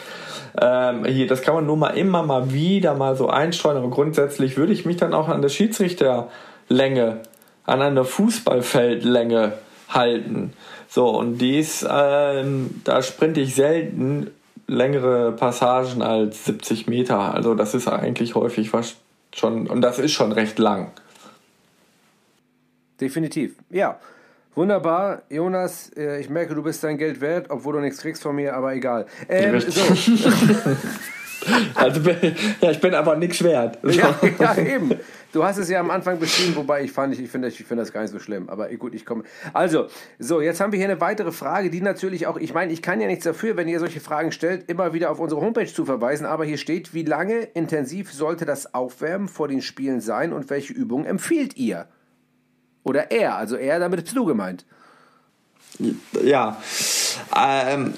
Ähm, 0.61 1.05
hier, 1.05 1.27
das 1.27 1.43
kann 1.43 1.55
man 1.55 1.67
nur 1.67 1.77
mal 1.77 1.91
immer 1.91 2.23
mal 2.23 2.53
wieder 2.53 2.95
mal 2.95 3.17
so 3.17 3.29
einstreuen, 3.29 3.77
aber 3.77 3.91
grundsätzlich 3.91 4.57
würde 4.57 4.73
ich 4.73 4.85
mich 4.85 4.97
dann 4.97 5.13
auch 5.13 5.29
an 5.29 5.43
der 5.43 5.49
Schiedsrichterlänge, 5.49 7.21
an 7.65 7.83
einer 7.83 8.05
Fußballfeldlänge 8.05 9.55
halten. 9.89 10.53
So, 10.89 11.09
und 11.09 11.39
dies, 11.39 11.87
ähm, 11.89 12.81
da 12.85 13.03
sprinte 13.03 13.41
ich 13.41 13.55
selten 13.55 14.31
längere 14.69 15.33
Passagen 15.33 16.03
als 16.03 16.45
70 16.45 16.87
Meter. 16.87 17.35
Also 17.35 17.55
das 17.55 17.75
ist 17.75 17.89
eigentlich 17.89 18.35
häufig 18.35 18.73
was 18.73 18.97
schon, 19.39 19.67
und 19.67 19.81
das 19.81 19.99
ist 19.99 20.13
schon 20.13 20.33
recht 20.33 20.59
lang. 20.59 20.93
Definitiv, 23.01 23.57
ja. 23.71 23.99
Wunderbar, 24.55 25.23
Jonas, 25.29 25.91
äh, 25.97 26.19
ich 26.19 26.31
merke, 26.31 26.55
du 26.55 26.63
bist 26.63 26.83
dein 26.83 26.97
Geld 26.97 27.21
wert, 27.21 27.51
obwohl 27.51 27.75
du 27.75 27.81
nichts 27.81 28.01
kriegst 28.01 28.23
von 28.23 28.35
mir, 28.35 28.55
aber 28.55 28.73
egal. 28.75 29.07
Ähm, 29.29 29.61
so. 29.61 29.83
also, 31.75 32.01
ja, 32.61 32.71
ich 32.71 32.81
bin 32.81 32.95
aber 32.95 33.17
nichts 33.17 33.43
wert. 33.43 33.79
Ja, 33.85 34.19
ja, 34.39 34.57
eben. 34.59 34.93
Du 35.33 35.45
hast 35.45 35.59
es 35.59 35.69
ja 35.69 35.81
am 35.81 35.91
Anfang 35.91 36.19
beschrieben, 36.19 36.57
wobei 36.57 36.83
ich 36.83 36.93
fand, 36.93 37.19
ich 37.19 37.29
finde 37.29 37.49
ich 37.49 37.63
find 37.63 37.79
das 37.79 37.93
gar 37.93 38.01
nicht 38.01 38.11
so 38.11 38.19
schlimm. 38.19 38.49
Aber 38.49 38.69
gut, 38.71 38.95
ich 38.95 39.05
komme. 39.05 39.25
Also, 39.53 39.89
so, 40.19 40.41
jetzt 40.41 40.61
haben 40.61 40.73
wir 40.73 40.79
hier 40.79 40.89
eine 40.89 41.01
weitere 41.01 41.31
Frage, 41.31 41.69
die 41.69 41.83
natürlich 41.83 42.27
auch, 42.27 42.39
ich 42.39 42.55
meine, 42.55 42.73
ich 42.73 42.81
kann 42.81 43.01
ja 43.01 43.07
nichts 43.07 43.25
dafür, 43.25 43.57
wenn 43.57 43.69
ihr 43.69 43.79
solche 43.79 44.01
Fragen 44.01 44.33
stellt, 44.33 44.71
immer 44.71 44.95
wieder 44.95 45.11
auf 45.11 45.19
unsere 45.19 45.41
Homepage 45.41 45.67
zu 45.67 45.85
verweisen. 45.85 46.25
Aber 46.25 46.45
hier 46.45 46.57
steht, 46.57 46.95
wie 46.95 47.03
lange 47.03 47.41
intensiv 47.41 48.13
sollte 48.13 48.47
das 48.47 48.73
Aufwärmen 48.73 49.29
vor 49.29 49.49
den 49.49 49.61
Spielen 49.61 50.01
sein 50.01 50.33
und 50.33 50.49
welche 50.49 50.73
Übungen 50.73 51.05
empfiehlt 51.05 51.57
ihr? 51.57 51.87
Oder 52.83 53.11
er, 53.11 53.37
also 53.37 53.57
er, 53.57 53.79
damit 53.79 54.05
bist 54.05 54.17
du 54.17 54.25
gemeint. 54.25 54.65
Ja, 56.23 56.57
ähm, 57.37 57.95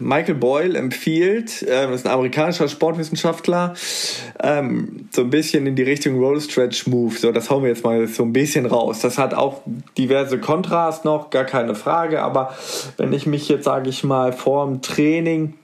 Michael 0.00 0.34
Boyle 0.34 0.78
empfiehlt, 0.78 1.62
äh, 1.62 1.92
ist 1.92 2.06
ein 2.06 2.12
amerikanischer 2.12 2.68
Sportwissenschaftler, 2.68 3.74
ähm, 4.42 5.08
so 5.10 5.22
ein 5.22 5.30
bisschen 5.30 5.66
in 5.66 5.76
die 5.76 5.82
Richtung 5.82 6.18
Roll 6.18 6.40
Stretch 6.40 6.86
Move. 6.86 7.14
So, 7.16 7.32
das 7.32 7.50
hauen 7.50 7.62
wir 7.62 7.70
jetzt 7.70 7.84
mal 7.84 8.06
so 8.06 8.22
ein 8.22 8.32
bisschen 8.32 8.66
raus. 8.66 9.00
Das 9.00 9.18
hat 9.18 9.34
auch 9.34 9.62
diverse 9.96 10.38
Kontras 10.38 11.04
noch, 11.04 11.30
gar 11.30 11.44
keine 11.44 11.74
Frage. 11.74 12.22
Aber 12.22 12.54
wenn 12.96 13.12
ich 13.12 13.26
mich 13.26 13.48
jetzt, 13.48 13.64
sage 13.64 13.88
ich 13.90 14.04
mal, 14.04 14.32
vor 14.32 14.66
dem 14.66 14.82
Training 14.82 15.54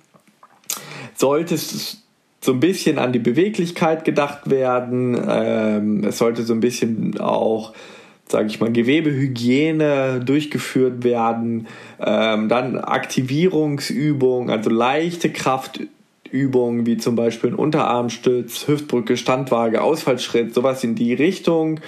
sollte 1.14 1.54
es 1.54 2.04
so 2.44 2.52
ein 2.52 2.60
bisschen 2.60 2.98
an 2.98 3.12
die 3.12 3.18
Beweglichkeit 3.18 4.04
gedacht 4.04 4.50
werden. 4.50 5.18
Ähm, 5.28 6.04
es 6.04 6.18
sollte 6.18 6.42
so 6.42 6.52
ein 6.52 6.60
bisschen 6.60 7.18
auch 7.18 7.72
sage 8.28 8.46
ich 8.48 8.60
mal, 8.60 8.72
Gewebehygiene 8.72 10.20
durchgeführt 10.24 11.04
werden, 11.04 11.66
ähm, 12.00 12.48
dann 12.48 12.78
Aktivierungsübungen, 12.78 14.50
also 14.50 14.70
leichte 14.70 15.30
Kraftübungen 15.30 16.86
wie 16.86 16.96
zum 16.96 17.16
Beispiel 17.16 17.50
ein 17.50 17.56
Unterarmstütz, 17.56 18.66
Hüftbrücke, 18.66 19.16
Standwaage, 19.16 19.82
Ausfallschritt, 19.82 20.54
sowas 20.54 20.82
in 20.84 20.94
die 20.94 21.14
Richtung. 21.14 21.80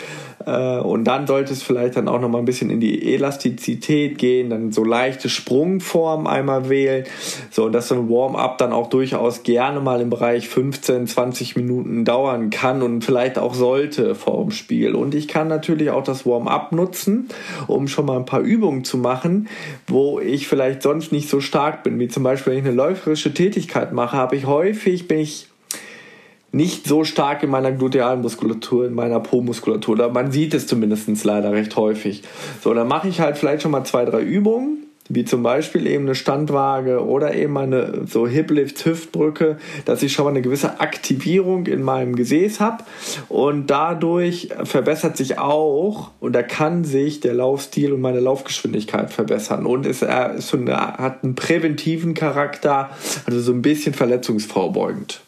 Äh, 0.45 0.79
und 0.79 1.05
dann 1.05 1.27
sollte 1.27 1.53
es 1.53 1.63
vielleicht 1.63 1.97
dann 1.97 2.09
auch 2.09 2.21
noch 2.21 2.29
mal 2.29 2.39
ein 2.39 2.45
bisschen 2.45 2.71
in 2.71 2.81
die 2.81 3.15
Elastizität 3.15 4.19
gehen, 4.19 4.51
dann 4.51 4.73
so 4.73 4.85
leichte 4.85 5.29
Sprungformen 5.29 6.27
einmal 6.27 6.69
wählen, 6.69 7.05
so 7.51 7.69
dass 7.69 7.89
so 7.89 7.95
ein 7.95 8.11
Warm-up 8.11 8.59
dann 8.59 8.73
auch 8.73 8.89
durchaus 8.89 9.43
gerne 9.43 9.81
mal 9.81 10.01
im 10.01 10.11
Bereich 10.11 10.49
15, 10.49 11.07
20 11.07 11.57
Minuten 11.57 12.05
dauern 12.05 12.51
kann 12.51 12.83
und 12.83 13.05
vielleicht 13.05 13.39
auch 13.39 13.55
sollte 13.55 14.15
vor 14.15 14.43
dem 14.43 14.51
Spiel. 14.51 14.95
Und 14.95 15.15
ich 15.15 15.29
kann 15.29 15.49
natürlich 15.49 15.91
auch 15.91 16.05
das 16.05 16.27
Warm-up 16.27 16.73
nutzen, 16.73 17.29
um 17.67 17.89
schon 17.89 18.07
mal 18.07 18.17
ein 18.17 18.27
paar 18.27 18.41
Übungen 18.41 18.85
zu 18.85 18.99
machen, 18.99 19.49
wo 19.87 20.21
ich 20.21 20.49
vielleicht 20.49 20.83
sonst 20.83 21.13
nicht 21.13 21.29
so 21.29 21.41
stark 21.41 21.83
bin, 21.83 21.99
wie 21.99 22.09
zum 22.09 22.23
Beispiel, 22.23 22.53
wenn 22.53 22.61
ich 22.61 22.67
eine 22.67 22.75
läuferische 22.75 23.33
Tätigkeit 23.33 23.93
mache, 23.93 24.17
habe 24.17 24.37
ich 24.37 24.47
häufig, 24.47 25.09
bin 25.09 25.19
ich 25.19 25.49
nicht 26.57 26.87
so 26.87 27.05
stark 27.05 27.43
in 27.43 27.51
meiner 27.51 27.71
Glutealmuskulatur, 27.71 28.87
in 28.87 28.95
meiner 28.95 29.21
Po-Muskulatur. 29.21 30.09
Man 30.09 30.33
sieht 30.33 30.55
es 30.55 30.67
zumindest 30.67 31.25
leider 31.25 31.53
recht 31.53 31.77
häufig. 31.77 32.23
So, 32.63 32.73
dann 32.73 32.89
mache 32.89 33.09
ich 33.09 33.21
halt 33.21 33.37
vielleicht 33.37 33.63
schon 33.63 33.73
mal 33.73 33.85
zwei, 33.85 34.07
drei 34.07 34.23
Übungen, 34.23 34.87
wie 35.09 35.27
zum 35.27 35.43
Beispiel 35.43 35.87
eben 35.87 36.05
eine 36.05 36.15
Standwaage 36.15 37.05
oder 37.05 37.35
eben 37.35 37.57
eine 37.59 38.07
so 38.07 38.27
Hiplift, 38.27 38.85
Hüftbrücke, 38.85 39.59
dass 39.85 40.03
ich 40.03 40.15
schon 40.15 40.25
mal 40.25 40.31
eine 40.31 40.41
gewisse 40.41 40.81
Aktivierung 40.81 41.67
in 41.67 41.83
meinem 41.83 42.17
Gesäß 42.17 42.59
habe 42.59 42.85
und 43.29 43.69
dadurch 43.69 44.49
verbessert 44.65 45.19
sich 45.19 45.39
auch 45.39 46.11
oder 46.21 46.43
kann 46.43 46.85
sich 46.85 47.21
der 47.21 47.35
Laufstil 47.35 47.93
und 47.93 48.01
meine 48.01 48.21
Laufgeschwindigkeit 48.21 49.13
verbessern 49.13 49.67
und 49.67 49.85
es 49.85 50.03
eine, 50.03 50.77
hat 50.77 51.23
einen 51.23 51.35
präventiven 51.35 52.15
Charakter, 52.15 52.91
also 53.27 53.41
so 53.41 53.53
ein 53.53 53.63
bisschen 53.63 53.93
verletzungsvorbeugend. 53.93 55.21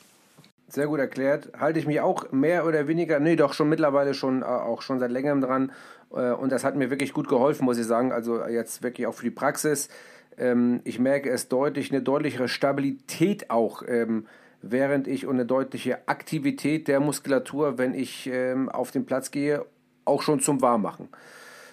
Sehr 0.70 0.86
gut 0.86 1.00
erklärt. 1.00 1.50
Halte 1.58 1.78
ich 1.78 1.86
mich 1.86 2.00
auch 2.00 2.30
mehr 2.30 2.66
oder 2.66 2.86
weniger, 2.88 3.20
nee, 3.20 3.36
doch 3.36 3.54
schon 3.54 3.70
mittlerweile 3.70 4.12
schon, 4.12 4.42
äh, 4.42 4.44
auch 4.44 4.82
schon 4.82 4.98
seit 4.98 5.10
längerem 5.10 5.40
dran. 5.40 5.72
Äh, 6.12 6.32
und 6.32 6.52
das 6.52 6.62
hat 6.62 6.76
mir 6.76 6.90
wirklich 6.90 7.14
gut 7.14 7.26
geholfen, 7.26 7.64
muss 7.64 7.78
ich 7.78 7.86
sagen. 7.86 8.12
Also 8.12 8.44
jetzt 8.44 8.82
wirklich 8.82 9.06
auch 9.06 9.14
für 9.14 9.24
die 9.24 9.30
Praxis. 9.30 9.88
Ähm, 10.36 10.80
ich 10.84 10.98
merke 10.98 11.30
es 11.30 11.48
deutlich, 11.48 11.90
eine 11.90 12.02
deutlichere 12.02 12.48
Stabilität 12.48 13.50
auch, 13.50 13.82
ähm, 13.86 14.26
während 14.60 15.08
ich 15.08 15.26
und 15.26 15.36
eine 15.36 15.46
deutliche 15.46 16.06
Aktivität 16.06 16.86
der 16.86 17.00
Muskulatur, 17.00 17.78
wenn 17.78 17.94
ich 17.94 18.28
ähm, 18.30 18.68
auf 18.68 18.90
den 18.90 19.06
Platz 19.06 19.30
gehe, 19.30 19.64
auch 20.04 20.20
schon 20.20 20.40
zum 20.40 20.60
Warmmachen. 20.60 21.08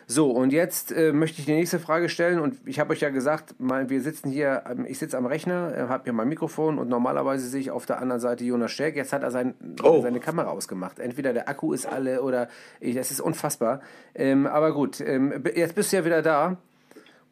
So, 0.07 0.29
und 0.29 0.53
jetzt 0.53 0.91
äh, 0.91 1.11
möchte 1.13 1.39
ich 1.39 1.45
die 1.45 1.53
nächste 1.53 1.79
Frage 1.79 2.09
stellen. 2.09 2.39
Und 2.39 2.55
ich 2.65 2.79
habe 2.79 2.93
euch 2.93 2.99
ja 2.99 3.09
gesagt, 3.09 3.59
mal, 3.59 3.89
wir 3.89 4.01
sitzen 4.01 4.29
hier, 4.29 4.63
ich 4.87 4.99
sitze 4.99 5.17
am 5.17 5.25
Rechner, 5.25 5.75
äh, 5.75 5.81
habe 5.87 6.03
hier 6.03 6.13
mein 6.13 6.29
Mikrofon 6.29 6.77
und 6.77 6.89
normalerweise 6.89 7.47
sehe 7.47 7.61
ich 7.61 7.71
auf 7.71 7.87
der 7.87 7.99
anderen 7.99 8.21
Seite 8.21 8.43
Jonas 8.43 8.71
Stärk. 8.71 8.95
Jetzt 8.95 9.13
hat 9.13 9.23
er 9.23 9.31
sein, 9.31 9.55
oh. 9.81 10.01
seine 10.03 10.19
Kamera 10.19 10.49
ausgemacht. 10.49 10.99
Entweder 10.99 11.33
der 11.33 11.49
Akku 11.49 11.73
ist 11.73 11.87
alle 11.87 12.21
oder 12.21 12.49
ich, 12.79 12.95
das 12.95 13.09
ist 13.09 13.19
unfassbar. 13.19 13.81
Ähm, 14.13 14.45
aber 14.45 14.73
gut, 14.73 15.01
ähm, 15.01 15.43
jetzt 15.55 15.73
bist 15.73 15.91
du 15.91 15.97
ja 15.97 16.05
wieder 16.05 16.21
da. 16.21 16.57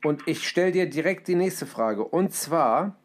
Und 0.03 0.27
ich 0.27 0.47
stelle 0.47 0.71
dir 0.71 0.89
direkt 0.89 1.27
die 1.27 1.35
nächste 1.35 1.65
Frage. 1.65 2.03
Und 2.03 2.33
zwar 2.33 2.95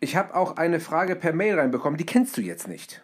Ich 0.00 0.16
habe 0.16 0.34
auch 0.34 0.56
eine 0.56 0.80
Frage 0.80 1.14
per 1.14 1.32
Mail 1.32 1.58
reinbekommen, 1.58 1.96
die 1.96 2.04
kennst 2.04 2.36
du 2.36 2.42
jetzt 2.42 2.66
nicht. 2.66 3.03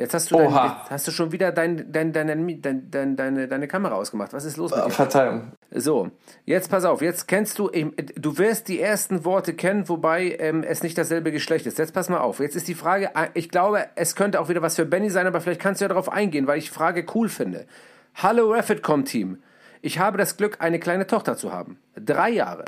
Jetzt 0.00 0.14
hast 0.14 0.30
du, 0.30 0.38
dein, 0.38 0.50
hast 0.88 1.06
du 1.08 1.10
schon 1.10 1.30
wieder 1.30 1.52
dein, 1.52 1.92
dein, 1.92 2.14
dein, 2.14 2.26
dein, 2.26 2.62
dein, 2.62 2.90
dein, 2.90 3.16
deine, 3.16 3.48
deine 3.48 3.68
Kamera 3.68 3.96
ausgemacht. 3.96 4.32
Was 4.32 4.46
ist 4.46 4.56
los 4.56 4.70
mit 4.70 4.80
Äh, 4.80 4.84
dir? 4.86 4.90
Verzeihung. 4.92 5.52
So, 5.72 6.10
jetzt 6.46 6.70
pass 6.70 6.86
auf, 6.86 7.02
jetzt 7.02 7.28
kennst 7.28 7.58
du, 7.58 7.68
du 7.68 8.38
wirst 8.38 8.68
die 8.68 8.80
ersten 8.80 9.26
Worte 9.26 9.52
kennen, 9.52 9.90
wobei 9.90 10.36
ähm, 10.38 10.62
es 10.62 10.82
nicht 10.82 10.96
dasselbe 10.96 11.32
Geschlecht 11.32 11.66
ist. 11.66 11.76
Jetzt 11.78 11.92
pass 11.92 12.08
mal 12.08 12.20
auf, 12.20 12.40
jetzt 12.40 12.56
ist 12.56 12.66
die 12.66 12.74
Frage, 12.74 13.10
äh, 13.14 13.28
ich 13.34 13.50
glaube, 13.50 13.88
es 13.94 14.16
könnte 14.16 14.40
auch 14.40 14.48
wieder 14.48 14.62
was 14.62 14.76
für 14.76 14.86
Benny 14.86 15.10
sein, 15.10 15.26
aber 15.26 15.42
vielleicht 15.42 15.60
kannst 15.60 15.82
du 15.82 15.84
ja 15.84 15.90
darauf 15.90 16.10
eingehen, 16.10 16.46
weil 16.46 16.56
ich 16.56 16.68
die 16.68 16.74
Frage 16.74 17.04
cool 17.14 17.28
finde. 17.28 17.66
Hallo 18.14 18.50
Refitcom-Team, 18.52 19.42
ich 19.82 19.98
habe 19.98 20.16
das 20.16 20.38
Glück, 20.38 20.62
eine 20.62 20.80
kleine 20.80 21.08
Tochter 21.08 21.36
zu 21.36 21.52
haben. 21.52 21.78
Drei 21.94 22.30
Jahre. 22.30 22.64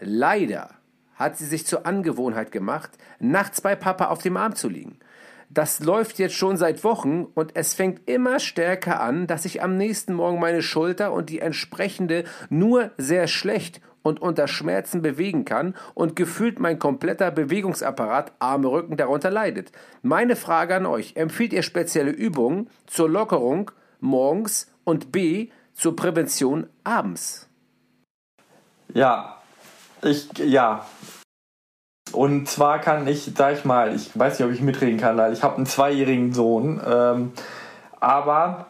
Leider 0.00 0.70
hat 1.14 1.38
sie 1.38 1.46
sich 1.46 1.66
zur 1.66 1.86
Angewohnheit 1.86 2.50
gemacht, 2.50 2.90
nachts 3.20 3.60
bei 3.60 3.76
Papa 3.76 4.06
auf 4.08 4.22
dem 4.22 4.36
Arm 4.36 4.56
zu 4.56 4.68
liegen. 4.68 4.98
Das 5.48 5.80
läuft 5.80 6.18
jetzt 6.18 6.34
schon 6.34 6.56
seit 6.56 6.82
Wochen 6.84 7.26
und 7.34 7.52
es 7.54 7.74
fängt 7.74 8.08
immer 8.08 8.40
stärker 8.40 9.00
an, 9.00 9.26
dass 9.26 9.44
ich 9.44 9.62
am 9.62 9.76
nächsten 9.76 10.14
Morgen 10.14 10.40
meine 10.40 10.62
Schulter 10.62 11.12
und 11.12 11.30
die 11.30 11.40
entsprechende 11.40 12.24
nur 12.50 12.90
sehr 12.98 13.28
schlecht 13.28 13.80
und 14.02 14.22
unter 14.22 14.48
Schmerzen 14.48 15.02
bewegen 15.02 15.44
kann 15.44 15.74
und 15.94 16.16
gefühlt 16.16 16.60
mein 16.60 16.78
kompletter 16.78 17.30
Bewegungsapparat, 17.30 18.32
Arme, 18.38 18.68
Rücken 18.68 18.96
darunter 18.96 19.30
leidet. 19.30 19.72
Meine 20.02 20.36
Frage 20.36 20.76
an 20.76 20.86
euch, 20.86 21.16
empfiehlt 21.16 21.52
ihr 21.52 21.62
spezielle 21.62 22.12
Übungen 22.12 22.70
zur 22.86 23.08
Lockerung 23.10 23.70
morgens 24.00 24.70
und 24.84 25.10
B 25.12 25.48
zur 25.74 25.96
Prävention 25.96 26.68
abends? 26.84 27.48
Ja, 28.94 29.42
ich, 30.02 30.28
ja. 30.38 30.86
Und 32.12 32.48
zwar 32.48 32.78
kann 32.78 33.06
ich, 33.06 33.32
sag 33.36 33.54
ich 33.54 33.64
mal, 33.64 33.94
ich 33.94 34.16
weiß 34.18 34.38
nicht, 34.38 34.46
ob 34.46 34.54
ich 34.54 34.60
mitreden 34.60 34.98
kann, 34.98 35.16
weil 35.16 35.32
ich 35.32 35.42
habe 35.42 35.56
einen 35.56 35.66
zweijährigen 35.66 36.32
Sohn, 36.32 36.80
ähm, 36.86 37.32
aber 38.00 38.66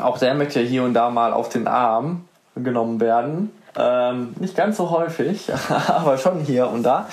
auch 0.00 0.18
der 0.18 0.34
möchte 0.34 0.60
ja 0.60 0.66
hier 0.66 0.84
und 0.84 0.94
da 0.94 1.10
mal 1.10 1.32
auf 1.32 1.48
den 1.48 1.66
Arm 1.66 2.28
genommen 2.54 3.00
werden. 3.00 3.50
Ähm, 3.78 4.34
nicht 4.40 4.56
ganz 4.56 4.76
so 4.76 4.90
häufig, 4.90 5.50
aber 5.88 6.18
schon 6.18 6.40
hier 6.40 6.68
und 6.68 6.82
da. 6.82 7.08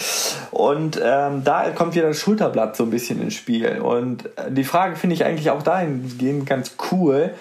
Und 0.52 1.00
ähm, 1.04 1.44
da 1.44 1.70
kommt 1.72 1.96
wieder 1.96 2.08
das 2.08 2.20
Schulterblatt 2.20 2.76
so 2.76 2.84
ein 2.84 2.90
bisschen 2.90 3.22
ins 3.22 3.36
Spiel. 3.36 3.80
Und 3.80 4.26
äh, 4.38 4.52
die 4.52 4.64
Frage 4.64 4.96
finde 4.96 5.16
ich 5.16 5.24
eigentlich 5.24 5.52
auch 5.52 5.62
dahingehend 5.62 6.48
ganz 6.48 6.76
cool. 6.92 7.32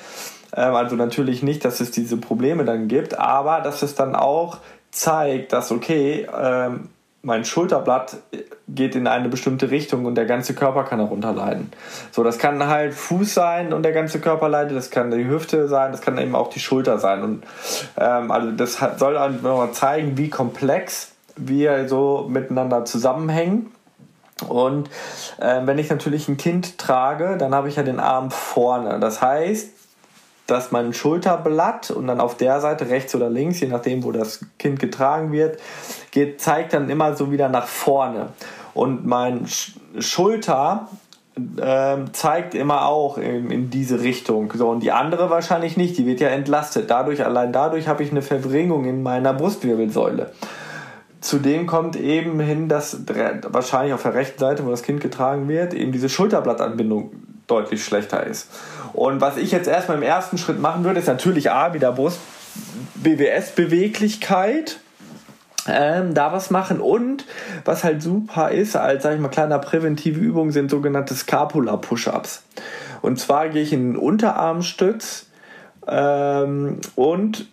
Ähm, 0.54 0.74
also 0.74 0.96
natürlich 0.96 1.42
nicht, 1.42 1.64
dass 1.64 1.80
es 1.80 1.90
diese 1.90 2.18
Probleme 2.18 2.64
dann 2.64 2.88
gibt, 2.88 3.18
aber 3.18 3.60
dass 3.60 3.82
es 3.82 3.94
dann 3.94 4.14
auch 4.14 4.58
zeigt, 4.90 5.52
dass 5.52 5.72
okay, 5.72 6.26
ähm, 6.38 6.90
mein 7.26 7.44
Schulterblatt 7.44 8.18
geht 8.68 8.94
in 8.94 9.08
eine 9.08 9.28
bestimmte 9.28 9.72
Richtung 9.72 10.06
und 10.06 10.14
der 10.14 10.26
ganze 10.26 10.54
Körper 10.54 10.84
kann 10.84 11.00
darunter 11.00 11.32
leiden. 11.32 11.72
So, 12.12 12.22
das 12.22 12.38
kann 12.38 12.64
halt 12.68 12.94
Fuß 12.94 13.34
sein 13.34 13.72
und 13.72 13.82
der 13.82 13.90
ganze 13.90 14.20
Körper 14.20 14.48
leidet, 14.48 14.76
das 14.76 14.90
kann 14.90 15.10
die 15.10 15.26
Hüfte 15.26 15.66
sein, 15.66 15.90
das 15.90 16.02
kann 16.02 16.18
eben 16.18 16.36
auch 16.36 16.50
die 16.50 16.60
Schulter 16.60 16.98
sein. 16.98 17.24
Und 17.24 17.42
ähm, 17.98 18.30
also 18.30 18.52
das 18.52 18.78
soll 18.96 19.16
einfach 19.16 19.72
zeigen, 19.72 20.16
wie 20.16 20.30
komplex 20.30 21.14
wir 21.34 21.88
so 21.88 22.26
miteinander 22.28 22.84
zusammenhängen. 22.84 23.72
Und 24.46 24.88
äh, 25.40 25.62
wenn 25.64 25.78
ich 25.78 25.90
natürlich 25.90 26.28
ein 26.28 26.36
Kind 26.36 26.78
trage, 26.78 27.36
dann 27.38 27.56
habe 27.56 27.68
ich 27.68 27.74
ja 27.74 27.82
den 27.82 27.98
Arm 27.98 28.30
vorne. 28.30 29.00
Das 29.00 29.20
heißt, 29.20 29.75
dass 30.47 30.72
mein 30.72 30.92
Schulterblatt 30.92 31.90
und 31.90 32.07
dann 32.07 32.20
auf 32.20 32.36
der 32.36 32.61
Seite 32.61 32.88
rechts 32.88 33.14
oder 33.14 33.28
links, 33.28 33.61
je 33.61 33.68
nachdem, 33.68 34.05
wo 34.05 34.12
das 34.12 34.44
Kind 34.59 34.78
getragen 34.78 35.32
wird, 35.32 35.59
geht, 36.11 36.40
zeigt 36.40 36.72
dann 36.72 36.88
immer 36.88 37.16
so 37.16 37.32
wieder 37.32 37.49
nach 37.49 37.66
vorne. 37.66 38.28
Und 38.74 39.07
mein 39.07 39.47
Sch 39.47 39.72
Schulter 39.99 40.88
ähm, 41.61 42.12
zeigt 42.12 42.55
immer 42.55 42.86
auch 42.86 43.18
in, 43.18 43.51
in 43.51 43.70
diese 43.70 44.01
Richtung. 44.03 44.53
So, 44.55 44.68
und 44.68 44.80
die 44.80 44.92
andere 44.92 45.30
wahrscheinlich 45.30 45.76
nicht, 45.76 45.97
die 45.99 46.07
wird 46.07 46.20
ja 46.20 46.28
entlastet. 46.28 46.90
Dadurch, 46.90 47.24
allein 47.24 47.53
dadurch 47.53 47.88
habe 47.88 48.03
ich 48.03 48.11
eine 48.11 48.22
Verbringung 48.22 48.84
in 48.84 49.03
meiner 49.03 49.32
Brustwirbelsäule. 49.32 50.32
Zudem 51.20 51.66
kommt 51.66 51.97
eben 51.97 52.38
hin, 52.40 52.68
dass 52.68 53.01
wahrscheinlich 53.49 53.94
auf 53.94 54.03
der 54.03 54.14
rechten 54.14 54.38
Seite, 54.38 54.64
wo 54.64 54.70
das 54.70 54.82
Kind 54.82 55.01
getragen 55.01 55.49
wird, 55.49 55.74
eben 55.74 55.92
diese 55.92 56.09
Schulterblattanbindung 56.09 57.11
deutlich 57.47 57.84
schlechter 57.84 58.24
ist. 58.24 58.49
Und 58.92 59.20
was 59.20 59.36
ich 59.36 59.51
jetzt 59.53 59.68
erstmal 59.68 59.97
im 59.97 60.03
ersten 60.03 60.38
Schritt 60.38 60.61
machen 60.61 60.84
würde, 60.84 61.01
ist 61.01 61.07
natürlich 61.07 61.51
A, 61.51 61.74
wieder 61.74 61.92
Brust, 61.92 62.18
BWS-Beweglichkeit. 62.97 64.80
Ähm, 65.68 66.14
da 66.14 66.32
was 66.32 66.51
machen 66.51 66.80
und 66.80 67.24
was 67.64 67.82
halt 67.82 68.01
super 68.01 68.53
ist, 68.53 68.76
als 68.76 69.03
sag 69.03 69.14
ich 69.14 69.20
mal 69.20 69.28
kleiner 69.28 69.59
präventive 69.59 70.20
Übung 70.20 70.53
sind 70.53 70.70
sogenannte 70.70 71.14
Scapula 71.14 71.76
Push-ups. 71.76 72.44
Und 73.03 73.18
zwar 73.18 73.49
gehe 73.49 73.62
ich 73.62 73.72
in 73.72 73.92
den 73.92 73.97
Unterarmstütz 73.97 75.26
ähm, 75.88 76.80
und 76.94 77.49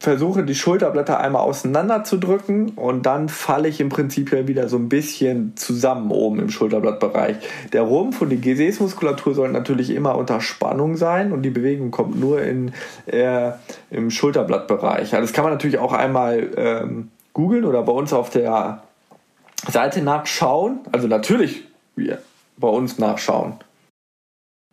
versuche 0.00 0.44
die 0.44 0.54
Schulterblätter 0.54 1.18
einmal 1.18 1.42
auseinander 1.42 2.04
zu 2.04 2.18
drücken 2.18 2.70
und 2.76 3.06
dann 3.06 3.28
falle 3.28 3.68
ich 3.68 3.80
im 3.80 3.88
Prinzip 3.88 4.32
ja 4.32 4.46
wieder 4.46 4.68
so 4.68 4.76
ein 4.76 4.88
bisschen 4.88 5.56
zusammen 5.56 6.10
oben 6.10 6.38
im 6.38 6.50
Schulterblattbereich. 6.50 7.36
Der 7.72 7.82
Rumpf 7.82 8.20
und 8.22 8.30
die 8.30 8.40
Gesäßmuskulatur 8.40 9.34
sollen 9.34 9.52
natürlich 9.52 9.90
immer 9.90 10.16
unter 10.16 10.40
Spannung 10.40 10.96
sein 10.96 11.32
und 11.32 11.42
die 11.42 11.50
Bewegung 11.50 11.90
kommt 11.90 12.18
nur 12.18 12.42
in, 12.42 12.72
äh, 13.06 13.52
im 13.90 14.10
Schulterblattbereich. 14.10 15.14
Also 15.14 15.22
das 15.22 15.32
kann 15.32 15.44
man 15.44 15.52
natürlich 15.52 15.78
auch 15.78 15.92
einmal 15.92 16.48
ähm, 16.56 17.10
googeln 17.32 17.64
oder 17.64 17.82
bei 17.82 17.92
uns 17.92 18.12
auf 18.12 18.30
der 18.30 18.82
Seite 19.68 20.02
nachschauen. 20.02 20.80
Also 20.92 21.08
natürlich 21.08 21.64
ja, 21.96 22.18
bei 22.56 22.68
uns 22.68 22.98
nachschauen. 22.98 23.54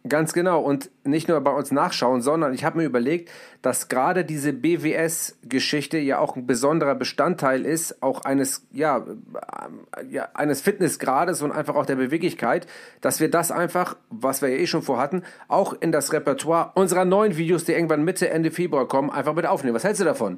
Ganz 0.08 0.34
genau. 0.34 0.62
Und 0.62 0.91
nicht 1.03 1.28
nur 1.28 1.41
bei 1.41 1.51
uns 1.51 1.72
nachschauen, 1.72 2.22
sondern 2.22 2.53
ich 2.53 2.64
habe 2.64 2.78
mir 2.78 2.84
überlegt, 2.86 3.32
dass 3.64 3.88
gerade 3.88 4.24
diese 4.24 4.53
BWS-Geschichte 4.53 5.97
ja 5.97 6.20
auch 6.20 6.36
ein 6.36 6.45
besonderer 6.45 6.93
Bestandteil 6.93 7.66
ist, 7.66 8.03
auch 8.03 8.24
eines, 8.24 8.68
ja, 8.72 8.99
äh, 8.99 10.06
ja, 10.10 10.30
eines 10.36 10.62
Fitnessgrades 10.62 11.41
und 11.41 11.51
einfach 11.51 11.76
auch 11.76 11.88
der 11.88 11.95
Beweglichkeit, 11.95 12.68
dass 13.01 13.20
wir 13.20 13.32
das 13.32 13.51
einfach, 13.51 13.95
was 14.12 14.43
wir 14.43 14.49
ja 14.49 14.58
eh 14.58 14.68
schon 14.68 14.84
vorhatten, 14.84 15.24
auch 15.47 15.74
in 15.80 15.91
das 15.91 16.14
Repertoire 16.14 16.72
unserer 16.76 17.06
neuen 17.06 17.36
Videos, 17.38 17.66
die 17.66 17.72
irgendwann 17.72 18.03
Mitte, 18.03 18.30
Ende 18.30 18.51
Februar 18.51 18.88
kommen, 18.88 19.10
einfach 19.10 19.34
mit 19.34 19.47
aufnehmen. 19.47 19.76
Was 19.76 19.84
hältst 19.84 20.01
du 20.01 20.06
davon? 20.06 20.38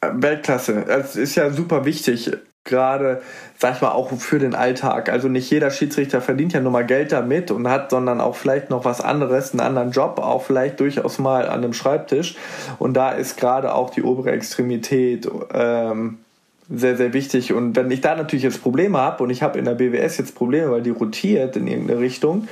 Weltklasse. 0.00 0.84
Es 0.86 1.14
ist 1.14 1.36
ja 1.36 1.50
super 1.50 1.84
wichtig, 1.84 2.30
gerade, 2.68 3.20
sag 3.58 3.74
ich 3.74 3.80
mal, 3.80 3.90
auch 3.90 4.12
für 4.12 4.38
den 4.38 4.54
Alltag. 4.54 5.10
Also 5.10 5.28
nicht 5.28 5.50
jeder 5.50 5.70
Schiedsrichter 5.70 6.20
verdient 6.20 6.52
ja 6.52 6.60
nur 6.60 6.70
mal 6.70 6.86
Geld 6.86 7.10
damit 7.10 7.50
und 7.50 7.68
hat, 7.68 7.90
sondern 7.90 8.20
auch 8.20 8.36
vielleicht 8.36 8.70
noch 8.70 8.84
was 8.84 9.00
anderes, 9.00 9.50
einen 9.52 9.60
anderen 9.60 9.90
Job, 9.90 10.20
auch 10.20 10.42
vielleicht 10.42 10.78
durchaus 10.78 11.18
mal 11.18 11.48
an 11.48 11.64
einem 11.64 11.72
Schreibtisch. 11.72 12.36
Und 12.78 12.94
da 12.94 13.10
ist 13.10 13.36
gerade 13.36 13.74
auch 13.74 13.90
die 13.90 14.02
obere 14.02 14.30
Extremität 14.30 15.28
ähm, 15.52 16.18
sehr, 16.70 16.96
sehr 16.96 17.12
wichtig. 17.12 17.52
Und 17.52 17.76
wenn 17.76 17.90
ich 17.90 18.00
da 18.00 18.14
natürlich 18.14 18.42
jetzt 18.42 18.62
Probleme 18.62 18.98
habe 18.98 19.24
und 19.24 19.30
ich 19.30 19.42
habe 19.42 19.58
in 19.58 19.64
der 19.64 19.74
BWS 19.74 20.18
jetzt 20.18 20.34
Probleme, 20.34 20.70
weil 20.70 20.82
die 20.82 20.90
rotiert 20.90 21.56
in 21.56 21.66
irgendeine 21.66 22.00
Richtung, 22.00 22.48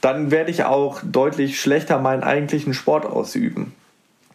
dann 0.00 0.30
werde 0.30 0.50
ich 0.50 0.64
auch 0.64 1.00
deutlich 1.04 1.60
schlechter 1.60 1.98
meinen 1.98 2.22
eigentlichen 2.22 2.74
Sport 2.74 3.06
ausüben. 3.06 3.74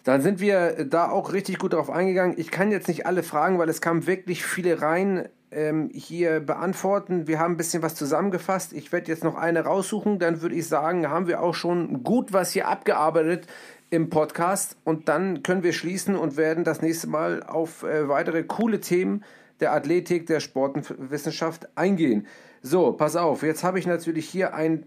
Dann 0.08 0.22
sind 0.22 0.40
wir 0.40 0.86
da 0.86 1.10
auch 1.10 1.34
richtig 1.34 1.60
gut 1.60 1.74
drauf 1.74 1.90
eingegangen. 1.90 2.38
Ich 2.40 2.50
kann 2.50 2.72
jetzt 2.72 2.88
nicht 2.88 3.06
alle 3.06 3.24
Fragen, 3.24 3.60
weil 3.60 3.68
es 3.68 3.82
kamen 3.82 4.08
wirklich 4.08 4.46
viele 4.46 4.82
rein, 4.82 5.28
ähm, 5.52 5.90
hier 5.94 6.40
beantworten. 6.40 7.28
Wir 7.28 7.40
haben 7.40 7.56
ein 7.56 7.58
bisschen 7.58 7.84
was 7.84 7.96
zusammengefasst. 7.96 8.72
Ich 8.72 8.94
werde 8.94 9.12
jetzt 9.12 9.26
noch 9.26 9.36
eine 9.36 9.66
raussuchen. 9.66 10.18
Dann 10.18 10.42
würde 10.42 10.56
ich 10.56 10.66
sagen, 10.66 11.10
haben 11.10 11.28
wir 11.28 11.44
auch 11.44 11.54
schon 11.54 12.06
gut 12.06 12.32
was 12.32 12.52
hier 12.52 12.70
abgearbeitet 12.70 13.48
im 13.90 14.10
Podcast. 14.10 14.78
Und 14.86 15.10
dann 15.10 15.44
können 15.44 15.64
wir 15.64 15.74
schließen 15.74 16.16
und 16.16 16.38
werden 16.38 16.64
das 16.64 16.82
nächste 16.82 17.08
Mal 17.08 17.44
auf 17.44 17.84
äh, 17.84 18.08
weitere 18.08 18.44
coole 18.44 18.80
Themen 18.80 19.26
der 19.60 19.74
Athletik, 19.74 20.26
der 20.26 20.40
Sportwissenschaft 20.40 21.68
eingehen. 21.76 22.28
So, 22.62 22.94
pass 22.94 23.18
auf. 23.18 23.44
Jetzt 23.44 23.66
habe 23.66 23.78
ich 23.78 23.86
natürlich 23.86 24.30
hier 24.30 24.54
ein 24.54 24.86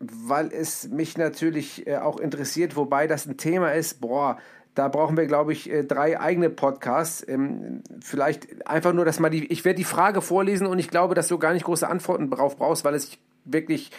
weil 0.00 0.50
es 0.52 0.88
mich 0.88 1.18
natürlich 1.18 1.86
äh, 1.86 1.98
auch 1.98 2.18
interessiert, 2.18 2.74
wobei 2.74 3.06
das 3.06 3.26
ein 3.26 3.36
Thema 3.36 3.72
ist, 3.72 4.00
boah, 4.00 4.38
da 4.74 4.88
brauchen 4.88 5.16
wir, 5.16 5.26
glaube 5.26 5.52
ich, 5.52 5.70
äh, 5.70 5.84
drei 5.84 6.18
eigene 6.18 6.48
Podcasts. 6.48 7.26
Ähm, 7.28 7.82
vielleicht 8.00 8.66
einfach 8.66 8.94
nur, 8.94 9.04
dass 9.04 9.20
mal 9.20 9.28
die, 9.28 9.46
ich 9.52 9.64
werde 9.64 9.76
die 9.76 9.84
Frage 9.84 10.22
vorlesen 10.22 10.66
und 10.66 10.78
ich 10.78 10.88
glaube, 10.88 11.14
dass 11.14 11.28
du 11.28 11.38
gar 11.38 11.52
nicht 11.52 11.64
große 11.64 11.86
Antworten 11.86 12.30
darauf 12.30 12.56
brauchst, 12.56 12.84
weil 12.84 12.94
es 12.94 13.18
wirklich 13.44 13.90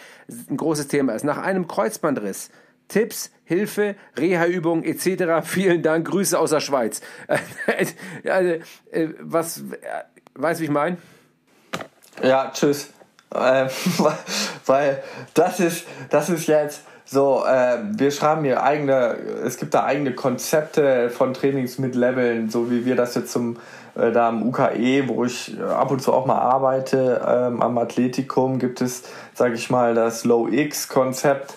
ein 0.49 0.57
großes 0.57 0.87
Thema 0.87 1.13
ist. 1.13 1.23
Nach 1.23 1.37
einem 1.37 1.67
Kreuzbandriss, 1.67 2.49
Tipps, 2.87 3.31
Hilfe, 3.43 3.95
Reha-Übungen 4.17 4.83
etc. 4.83 5.43
Vielen 5.47 5.83
Dank, 5.83 6.07
Grüße 6.07 6.37
aus 6.37 6.49
der 6.49 6.61
Schweiz. 6.61 7.01
also, 8.25 8.49
äh, 8.91 9.09
was, 9.19 9.63
weißt 10.33 10.59
du, 10.59 10.61
wie 10.61 10.65
ich 10.65 10.71
meine? 10.71 10.97
Ja, 12.23 12.51
tschüss. 12.51 12.91
Ähm, 13.35 13.67
weil 14.65 15.03
das 15.33 15.59
ist, 15.59 15.85
das 16.09 16.29
ist 16.29 16.47
jetzt 16.47 16.83
So, 17.05 17.43
äh, 17.45 17.79
wir 17.97 18.11
schreiben 18.11 18.45
hier 18.45 18.63
eigene, 18.63 19.17
es 19.43 19.57
gibt 19.57 19.73
da 19.73 19.83
eigene 19.83 20.13
Konzepte 20.13 21.09
von 21.09 21.33
Trainings 21.33 21.77
mit 21.77 21.95
Leveln, 21.95 22.49
so 22.49 22.71
wie 22.71 22.85
wir 22.85 22.95
das 22.95 23.15
jetzt 23.15 23.31
zum 23.31 23.57
äh, 23.95 24.11
da 24.11 24.29
am 24.29 24.43
UKE, 24.47 25.07
wo 25.07 25.25
ich 25.25 25.57
äh, 25.57 25.61
ab 25.61 25.91
und 25.91 26.01
zu 26.01 26.13
auch 26.13 26.25
mal 26.25 26.39
arbeite, 26.39 27.21
ähm, 27.27 27.61
am 27.61 27.77
Athletikum 27.77 28.59
gibt 28.59 28.81
es, 28.81 29.03
sage 29.33 29.55
ich 29.55 29.69
mal, 29.69 29.93
das 29.93 30.23
Low 30.23 30.47
X-Konzept, 30.47 31.55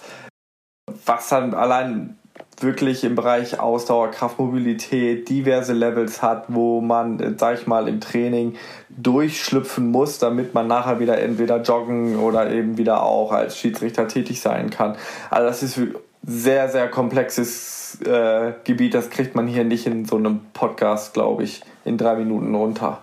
was 1.06 1.28
dann 1.28 1.54
allein 1.54 2.18
wirklich 2.64 3.04
im 3.04 3.14
Bereich 3.14 3.60
Ausdauer, 3.60 4.10
Kraftmobilität 4.10 5.28
diverse 5.28 5.72
Levels 5.72 6.22
hat, 6.22 6.46
wo 6.48 6.80
man, 6.80 7.20
äh, 7.20 7.34
sag 7.36 7.60
ich 7.60 7.66
mal, 7.66 7.86
im 7.88 8.00
Training 8.00 8.56
durchschlüpfen 8.88 9.90
muss, 9.90 10.18
damit 10.18 10.54
man 10.54 10.66
nachher 10.66 10.98
wieder 10.98 11.18
entweder 11.18 11.62
joggen 11.62 12.18
oder 12.18 12.50
eben 12.50 12.76
wieder 12.76 13.02
auch 13.02 13.32
als 13.32 13.56
Schiedsrichter 13.56 14.08
tätig 14.08 14.40
sein 14.40 14.70
kann. 14.70 14.96
Also 15.30 15.46
das 15.46 15.62
ist 15.62 15.80
sehr, 16.26 16.68
sehr 16.68 16.88
komplexes 16.88 18.00
äh, 18.04 18.52
Gebiet, 18.64 18.94
das 18.94 19.10
kriegt 19.10 19.34
man 19.34 19.46
hier 19.46 19.64
nicht 19.64 19.86
in 19.86 20.04
so 20.04 20.16
einem 20.16 20.40
Podcast, 20.52 21.14
glaube 21.14 21.44
ich, 21.44 21.62
in 21.84 21.98
drei 21.98 22.16
Minuten 22.16 22.54
runter. 22.54 23.02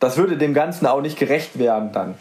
Das 0.00 0.16
würde 0.16 0.36
dem 0.36 0.54
Ganzen 0.54 0.86
auch 0.86 1.00
nicht 1.00 1.18
gerecht 1.18 1.58
werden 1.58 1.92
dann. 1.92 2.14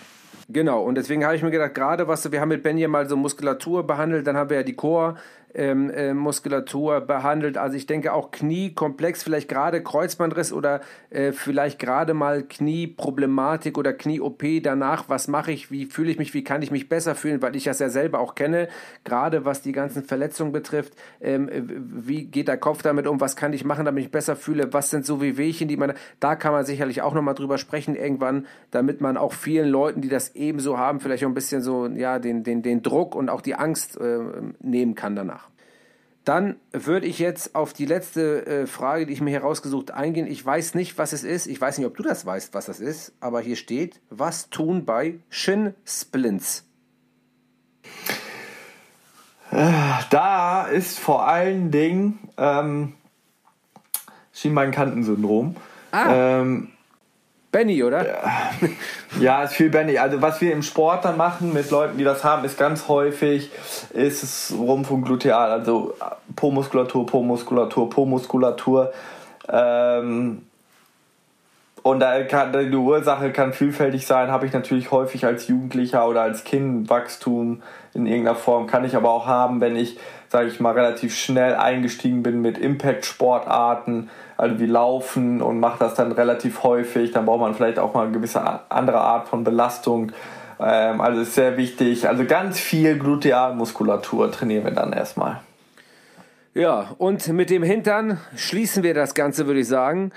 Genau, 0.49 0.83
und 0.83 0.95
deswegen 0.95 1.23
habe 1.25 1.35
ich 1.35 1.41
mir 1.41 1.51
gedacht, 1.51 1.73
gerade 1.73 2.07
was 2.07 2.29
wir 2.31 2.41
haben 2.41 2.49
mit 2.49 2.63
Ben 2.63 2.77
hier 2.77 2.89
mal 2.89 3.07
so 3.07 3.15
Muskulatur 3.15 3.87
behandelt, 3.87 4.27
dann 4.27 4.35
haben 4.35 4.49
wir 4.49 4.57
ja 4.57 4.63
die 4.63 4.75
Core, 4.75 5.15
ähm, 5.55 5.89
äh, 5.89 6.13
Muskulatur 6.13 7.01
behandelt. 7.01 7.57
Also 7.57 7.77
ich 7.77 7.85
denke 7.85 8.13
auch 8.13 8.31
Kniekomplex, 8.31 9.23
vielleicht 9.23 9.49
gerade 9.49 9.83
Kreuzbandriss 9.83 10.51
oder 10.53 10.81
äh, 11.09 11.31
vielleicht 11.31 11.79
gerade 11.79 12.13
mal 12.13 12.43
Knieproblematik 12.43 13.77
oder 13.77 13.93
Knie-OP 13.93 14.43
danach. 14.63 15.05
Was 15.09 15.27
mache 15.27 15.51
ich? 15.51 15.71
Wie 15.71 15.85
fühle 15.85 16.11
ich 16.11 16.17
mich? 16.17 16.33
Wie 16.33 16.43
kann 16.43 16.61
ich 16.61 16.71
mich 16.71 16.89
besser 16.89 17.15
fühlen? 17.15 17.41
Weil 17.41 17.55
ich 17.55 17.65
das 17.65 17.79
ja 17.79 17.89
selber 17.89 18.19
auch 18.19 18.35
kenne, 18.35 18.67
gerade 19.03 19.45
was 19.45 19.61
die 19.61 19.71
ganzen 19.71 20.03
Verletzungen 20.03 20.51
betrifft. 20.51 20.93
Ähm, 21.21 21.49
wie 21.53 22.25
geht 22.25 22.47
der 22.47 22.57
Kopf 22.57 22.81
damit 22.81 23.07
um? 23.07 23.21
Was 23.21 23.35
kann 23.35 23.53
ich 23.53 23.63
machen, 23.63 23.85
damit 23.85 24.03
ich 24.03 24.11
besser 24.11 24.35
fühle? 24.35 24.73
Was 24.73 24.89
sind 24.89 25.05
so 25.05 25.21
wie 25.21 25.37
Wehchen, 25.37 25.67
die 25.67 25.77
man, 25.77 25.93
da 26.19 26.35
kann 26.35 26.51
man 26.53 26.65
sicherlich 26.65 27.01
auch 27.01 27.13
nochmal 27.13 27.35
drüber 27.35 27.57
sprechen 27.57 27.95
irgendwann, 27.95 28.47
damit 28.71 29.01
man 29.01 29.17
auch 29.17 29.33
vielen 29.33 29.69
Leuten, 29.69 30.01
die 30.01 30.09
das 30.09 30.35
ebenso 30.35 30.77
haben, 30.77 30.99
vielleicht 30.99 31.23
auch 31.23 31.27
ein 31.27 31.33
bisschen 31.33 31.61
so, 31.61 31.87
ja, 31.87 32.19
den, 32.19 32.43
den, 32.43 32.61
den 32.61 32.81
Druck 32.81 33.15
und 33.15 33.29
auch 33.29 33.41
die 33.41 33.55
Angst 33.55 33.99
äh, 33.99 34.19
nehmen 34.59 34.95
kann 34.95 35.15
danach. 35.15 35.42
Dann 36.25 36.55
würde 36.71 37.05
ich 37.05 37.19
jetzt 37.19 37.53
auf 37.53 37.73
die 37.73 37.85
letzte 37.85 38.45
äh, 38.45 38.67
Frage, 38.67 39.05
die 39.05 39.13
ich 39.13 39.21
mir 39.21 39.31
herausgesucht 39.31 39.91
eingehen. 39.91 40.25
Ich 40.25 40.45
weiß 40.45 40.73
nicht, 40.73 40.97
was 40.97 41.11
es 41.11 41.23
ist. 41.23 41.47
Ich 41.47 41.59
weiß 41.59 41.77
nicht, 41.77 41.87
ob 41.87 41.97
du 41.97 42.03
das 42.03 42.25
weißt, 42.25 42.53
was 42.53 42.67
das 42.67 42.79
ist. 42.79 43.13
Aber 43.19 43.41
hier 43.41 43.57
steht, 43.57 43.99
was 44.09 44.49
tun 44.49 44.85
bei 44.85 45.19
Shin 45.29 45.73
Splints? 45.85 46.65
Da 50.09 50.65
ist 50.67 50.97
vor 50.97 51.27
allen 51.27 51.69
Dingen 51.69 52.17
ähm, 52.37 52.93
Schienbeinkantensyndrom. 54.31 55.55
Ah. 55.91 56.39
Ähm, 56.41 56.72
Benny, 57.53 57.83
oder? 57.83 58.05
Ja, 59.19 59.43
ist 59.43 59.53
viel 59.53 59.69
Benny. 59.69 59.97
Also 59.99 60.21
was 60.21 60.41
wir 60.41 60.51
im 60.51 60.63
Sport 60.63 61.05
dann 61.05 61.17
machen 61.17 61.53
mit 61.53 61.69
Leuten, 61.69 61.99
die 61.99 62.03
das 62.03 62.23
haben, 62.23 62.43
ist 62.43 62.57
ganz 62.57 62.87
häufig, 62.87 63.51
ist 63.93 64.23
es 64.23 64.53
Rumpf 64.57 64.89
und 64.89 65.03
Gluteal, 65.03 65.51
also 65.51 65.93
Po-Muskulatur, 66.35 67.05
Po-Muskulatur, 67.05 67.89
Po-Muskulatur. 67.91 68.91
Ähm, 69.47 70.41
und 71.83 71.99
da 71.99 72.23
kann, 72.23 72.53
die 72.53 72.75
Ursache 72.75 73.31
kann 73.31 73.53
vielfältig 73.53 74.07
sein, 74.07 74.31
habe 74.31 74.47
ich 74.47 74.53
natürlich 74.53 74.89
häufig 74.89 75.25
als 75.25 75.47
Jugendlicher 75.47 76.07
oder 76.07 76.21
als 76.21 76.43
Kind 76.43 76.89
Wachstum 76.89 77.61
in 77.93 78.05
irgendeiner 78.05 78.35
Form, 78.35 78.67
kann 78.67 78.85
ich 78.85 78.95
aber 78.95 79.11
auch 79.11 79.27
haben, 79.27 79.61
wenn 79.61 79.75
ich, 79.75 79.97
sage 80.29 80.47
ich 80.47 80.59
mal, 80.59 80.71
relativ 80.71 81.15
schnell 81.15 81.55
eingestiegen 81.55 82.23
bin 82.23 82.41
mit 82.41 82.57
Impact-Sportarten, 82.57 84.09
also 84.37 84.59
wie 84.59 84.65
Laufen 84.65 85.41
und 85.41 85.59
mache 85.59 85.79
das 85.79 85.93
dann 85.95 86.11
relativ 86.11 86.63
häufig. 86.63 87.11
Dann 87.11 87.25
braucht 87.25 87.41
man 87.41 87.53
vielleicht 87.53 87.79
auch 87.79 87.93
mal 87.93 88.03
eine 88.03 88.11
gewisse 88.11 88.41
andere 88.69 88.99
Art 88.99 89.27
von 89.27 89.43
Belastung. 89.43 90.11
Ähm, 90.59 91.01
also 91.01 91.21
ist 91.21 91.35
sehr 91.35 91.57
wichtig. 91.57 92.07
Also 92.07 92.25
ganz 92.25 92.59
viel 92.59 92.97
Glutealmuskulatur 92.97 94.31
trainieren 94.31 94.65
wir 94.65 94.71
dann 94.71 94.93
erstmal. 94.93 95.41
Ja, 96.55 96.91
und 96.99 97.27
mit 97.29 97.49
dem 97.49 97.63
Hintern 97.63 98.19
schließen 98.35 98.83
wir 98.83 98.93
das 98.93 99.15
Ganze, 99.15 99.47
würde 99.47 99.61
ich 99.61 99.67
sagen. 99.67 100.11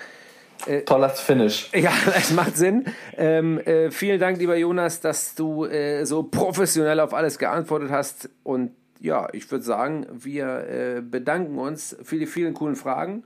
Äh, 0.66 0.82
Tolles 0.82 1.20
Finish. 1.20 1.70
Ja, 1.74 1.92
das 2.06 2.32
macht 2.32 2.56
Sinn. 2.56 2.84
Ähm, 3.16 3.58
äh, 3.60 3.90
vielen 3.90 4.18
Dank, 4.18 4.38
lieber 4.38 4.56
Jonas, 4.56 5.00
dass 5.00 5.34
du 5.34 5.64
äh, 5.64 6.04
so 6.04 6.22
professionell 6.22 7.00
auf 7.00 7.14
alles 7.14 7.38
geantwortet 7.38 7.90
hast. 7.90 8.30
Und 8.42 8.72
ja, 9.00 9.28
ich 9.32 9.50
würde 9.50 9.64
sagen, 9.64 10.06
wir 10.10 10.68
äh, 10.68 11.02
bedanken 11.02 11.58
uns 11.58 11.96
für 12.02 12.18
die 12.18 12.26
vielen 12.26 12.54
coolen 12.54 12.76
Fragen 12.76 13.24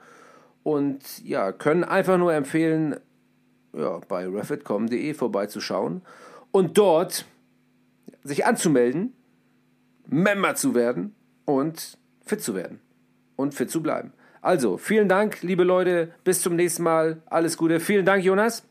und 0.63 1.25
ja, 1.25 1.53
können 1.53 1.85
einfach 1.85 2.19
nur 2.19 2.35
empfehlen, 2.35 2.97
ja, 3.73 4.01
bei 4.09 4.27
refitcom.de 4.27 5.15
vorbeizuschauen 5.15 6.03
und 6.51 6.77
dort 6.77 7.25
sich 8.25 8.45
anzumelden, 8.45 9.15
Member 10.07 10.55
zu 10.57 10.75
werden 10.75 11.15
und 11.45 11.99
fit 12.27 12.43
zu 12.43 12.55
werden 12.55 12.81
und 13.37 13.55
fit 13.55 13.71
zu 13.71 13.83
bleiben. 13.83 14.13
Also, 14.43 14.79
vielen 14.79 15.09
Dank, 15.09 15.43
liebe 15.43 15.65
Leute. 15.65 16.13
Bis 16.25 16.41
zum 16.41 16.57
nächsten 16.57 16.83
Mal. 16.83 17.23
Alles 17.27 17.57
Gute. 17.57 17.81
Vielen 17.81 18.07
Dank, 18.07 18.25
Jonas. 18.25 18.63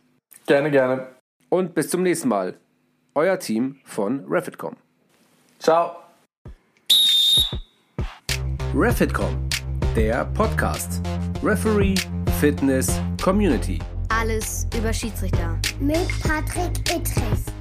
Gerne, 0.45 0.71
gerne. 0.71 1.07
Und 1.49 1.75
bis 1.75 1.89
zum 1.89 2.03
nächsten 2.03 2.29
Mal. 2.29 2.55
Euer 3.15 3.37
Team 3.39 3.77
von 3.83 4.25
Refitcom. 4.27 4.75
Ciao. 5.59 5.95
Refitcom, 8.75 9.49
der 9.95 10.25
Podcast. 10.25 11.01
Referee, 11.43 11.95
Fitness, 12.39 12.99
Community. 13.21 13.79
Alles 14.09 14.67
über 14.77 14.93
Schiedsrichter. 14.93 15.59
Mit 15.79 16.07
Patrick 16.23 16.77
Ittrich. 16.89 17.58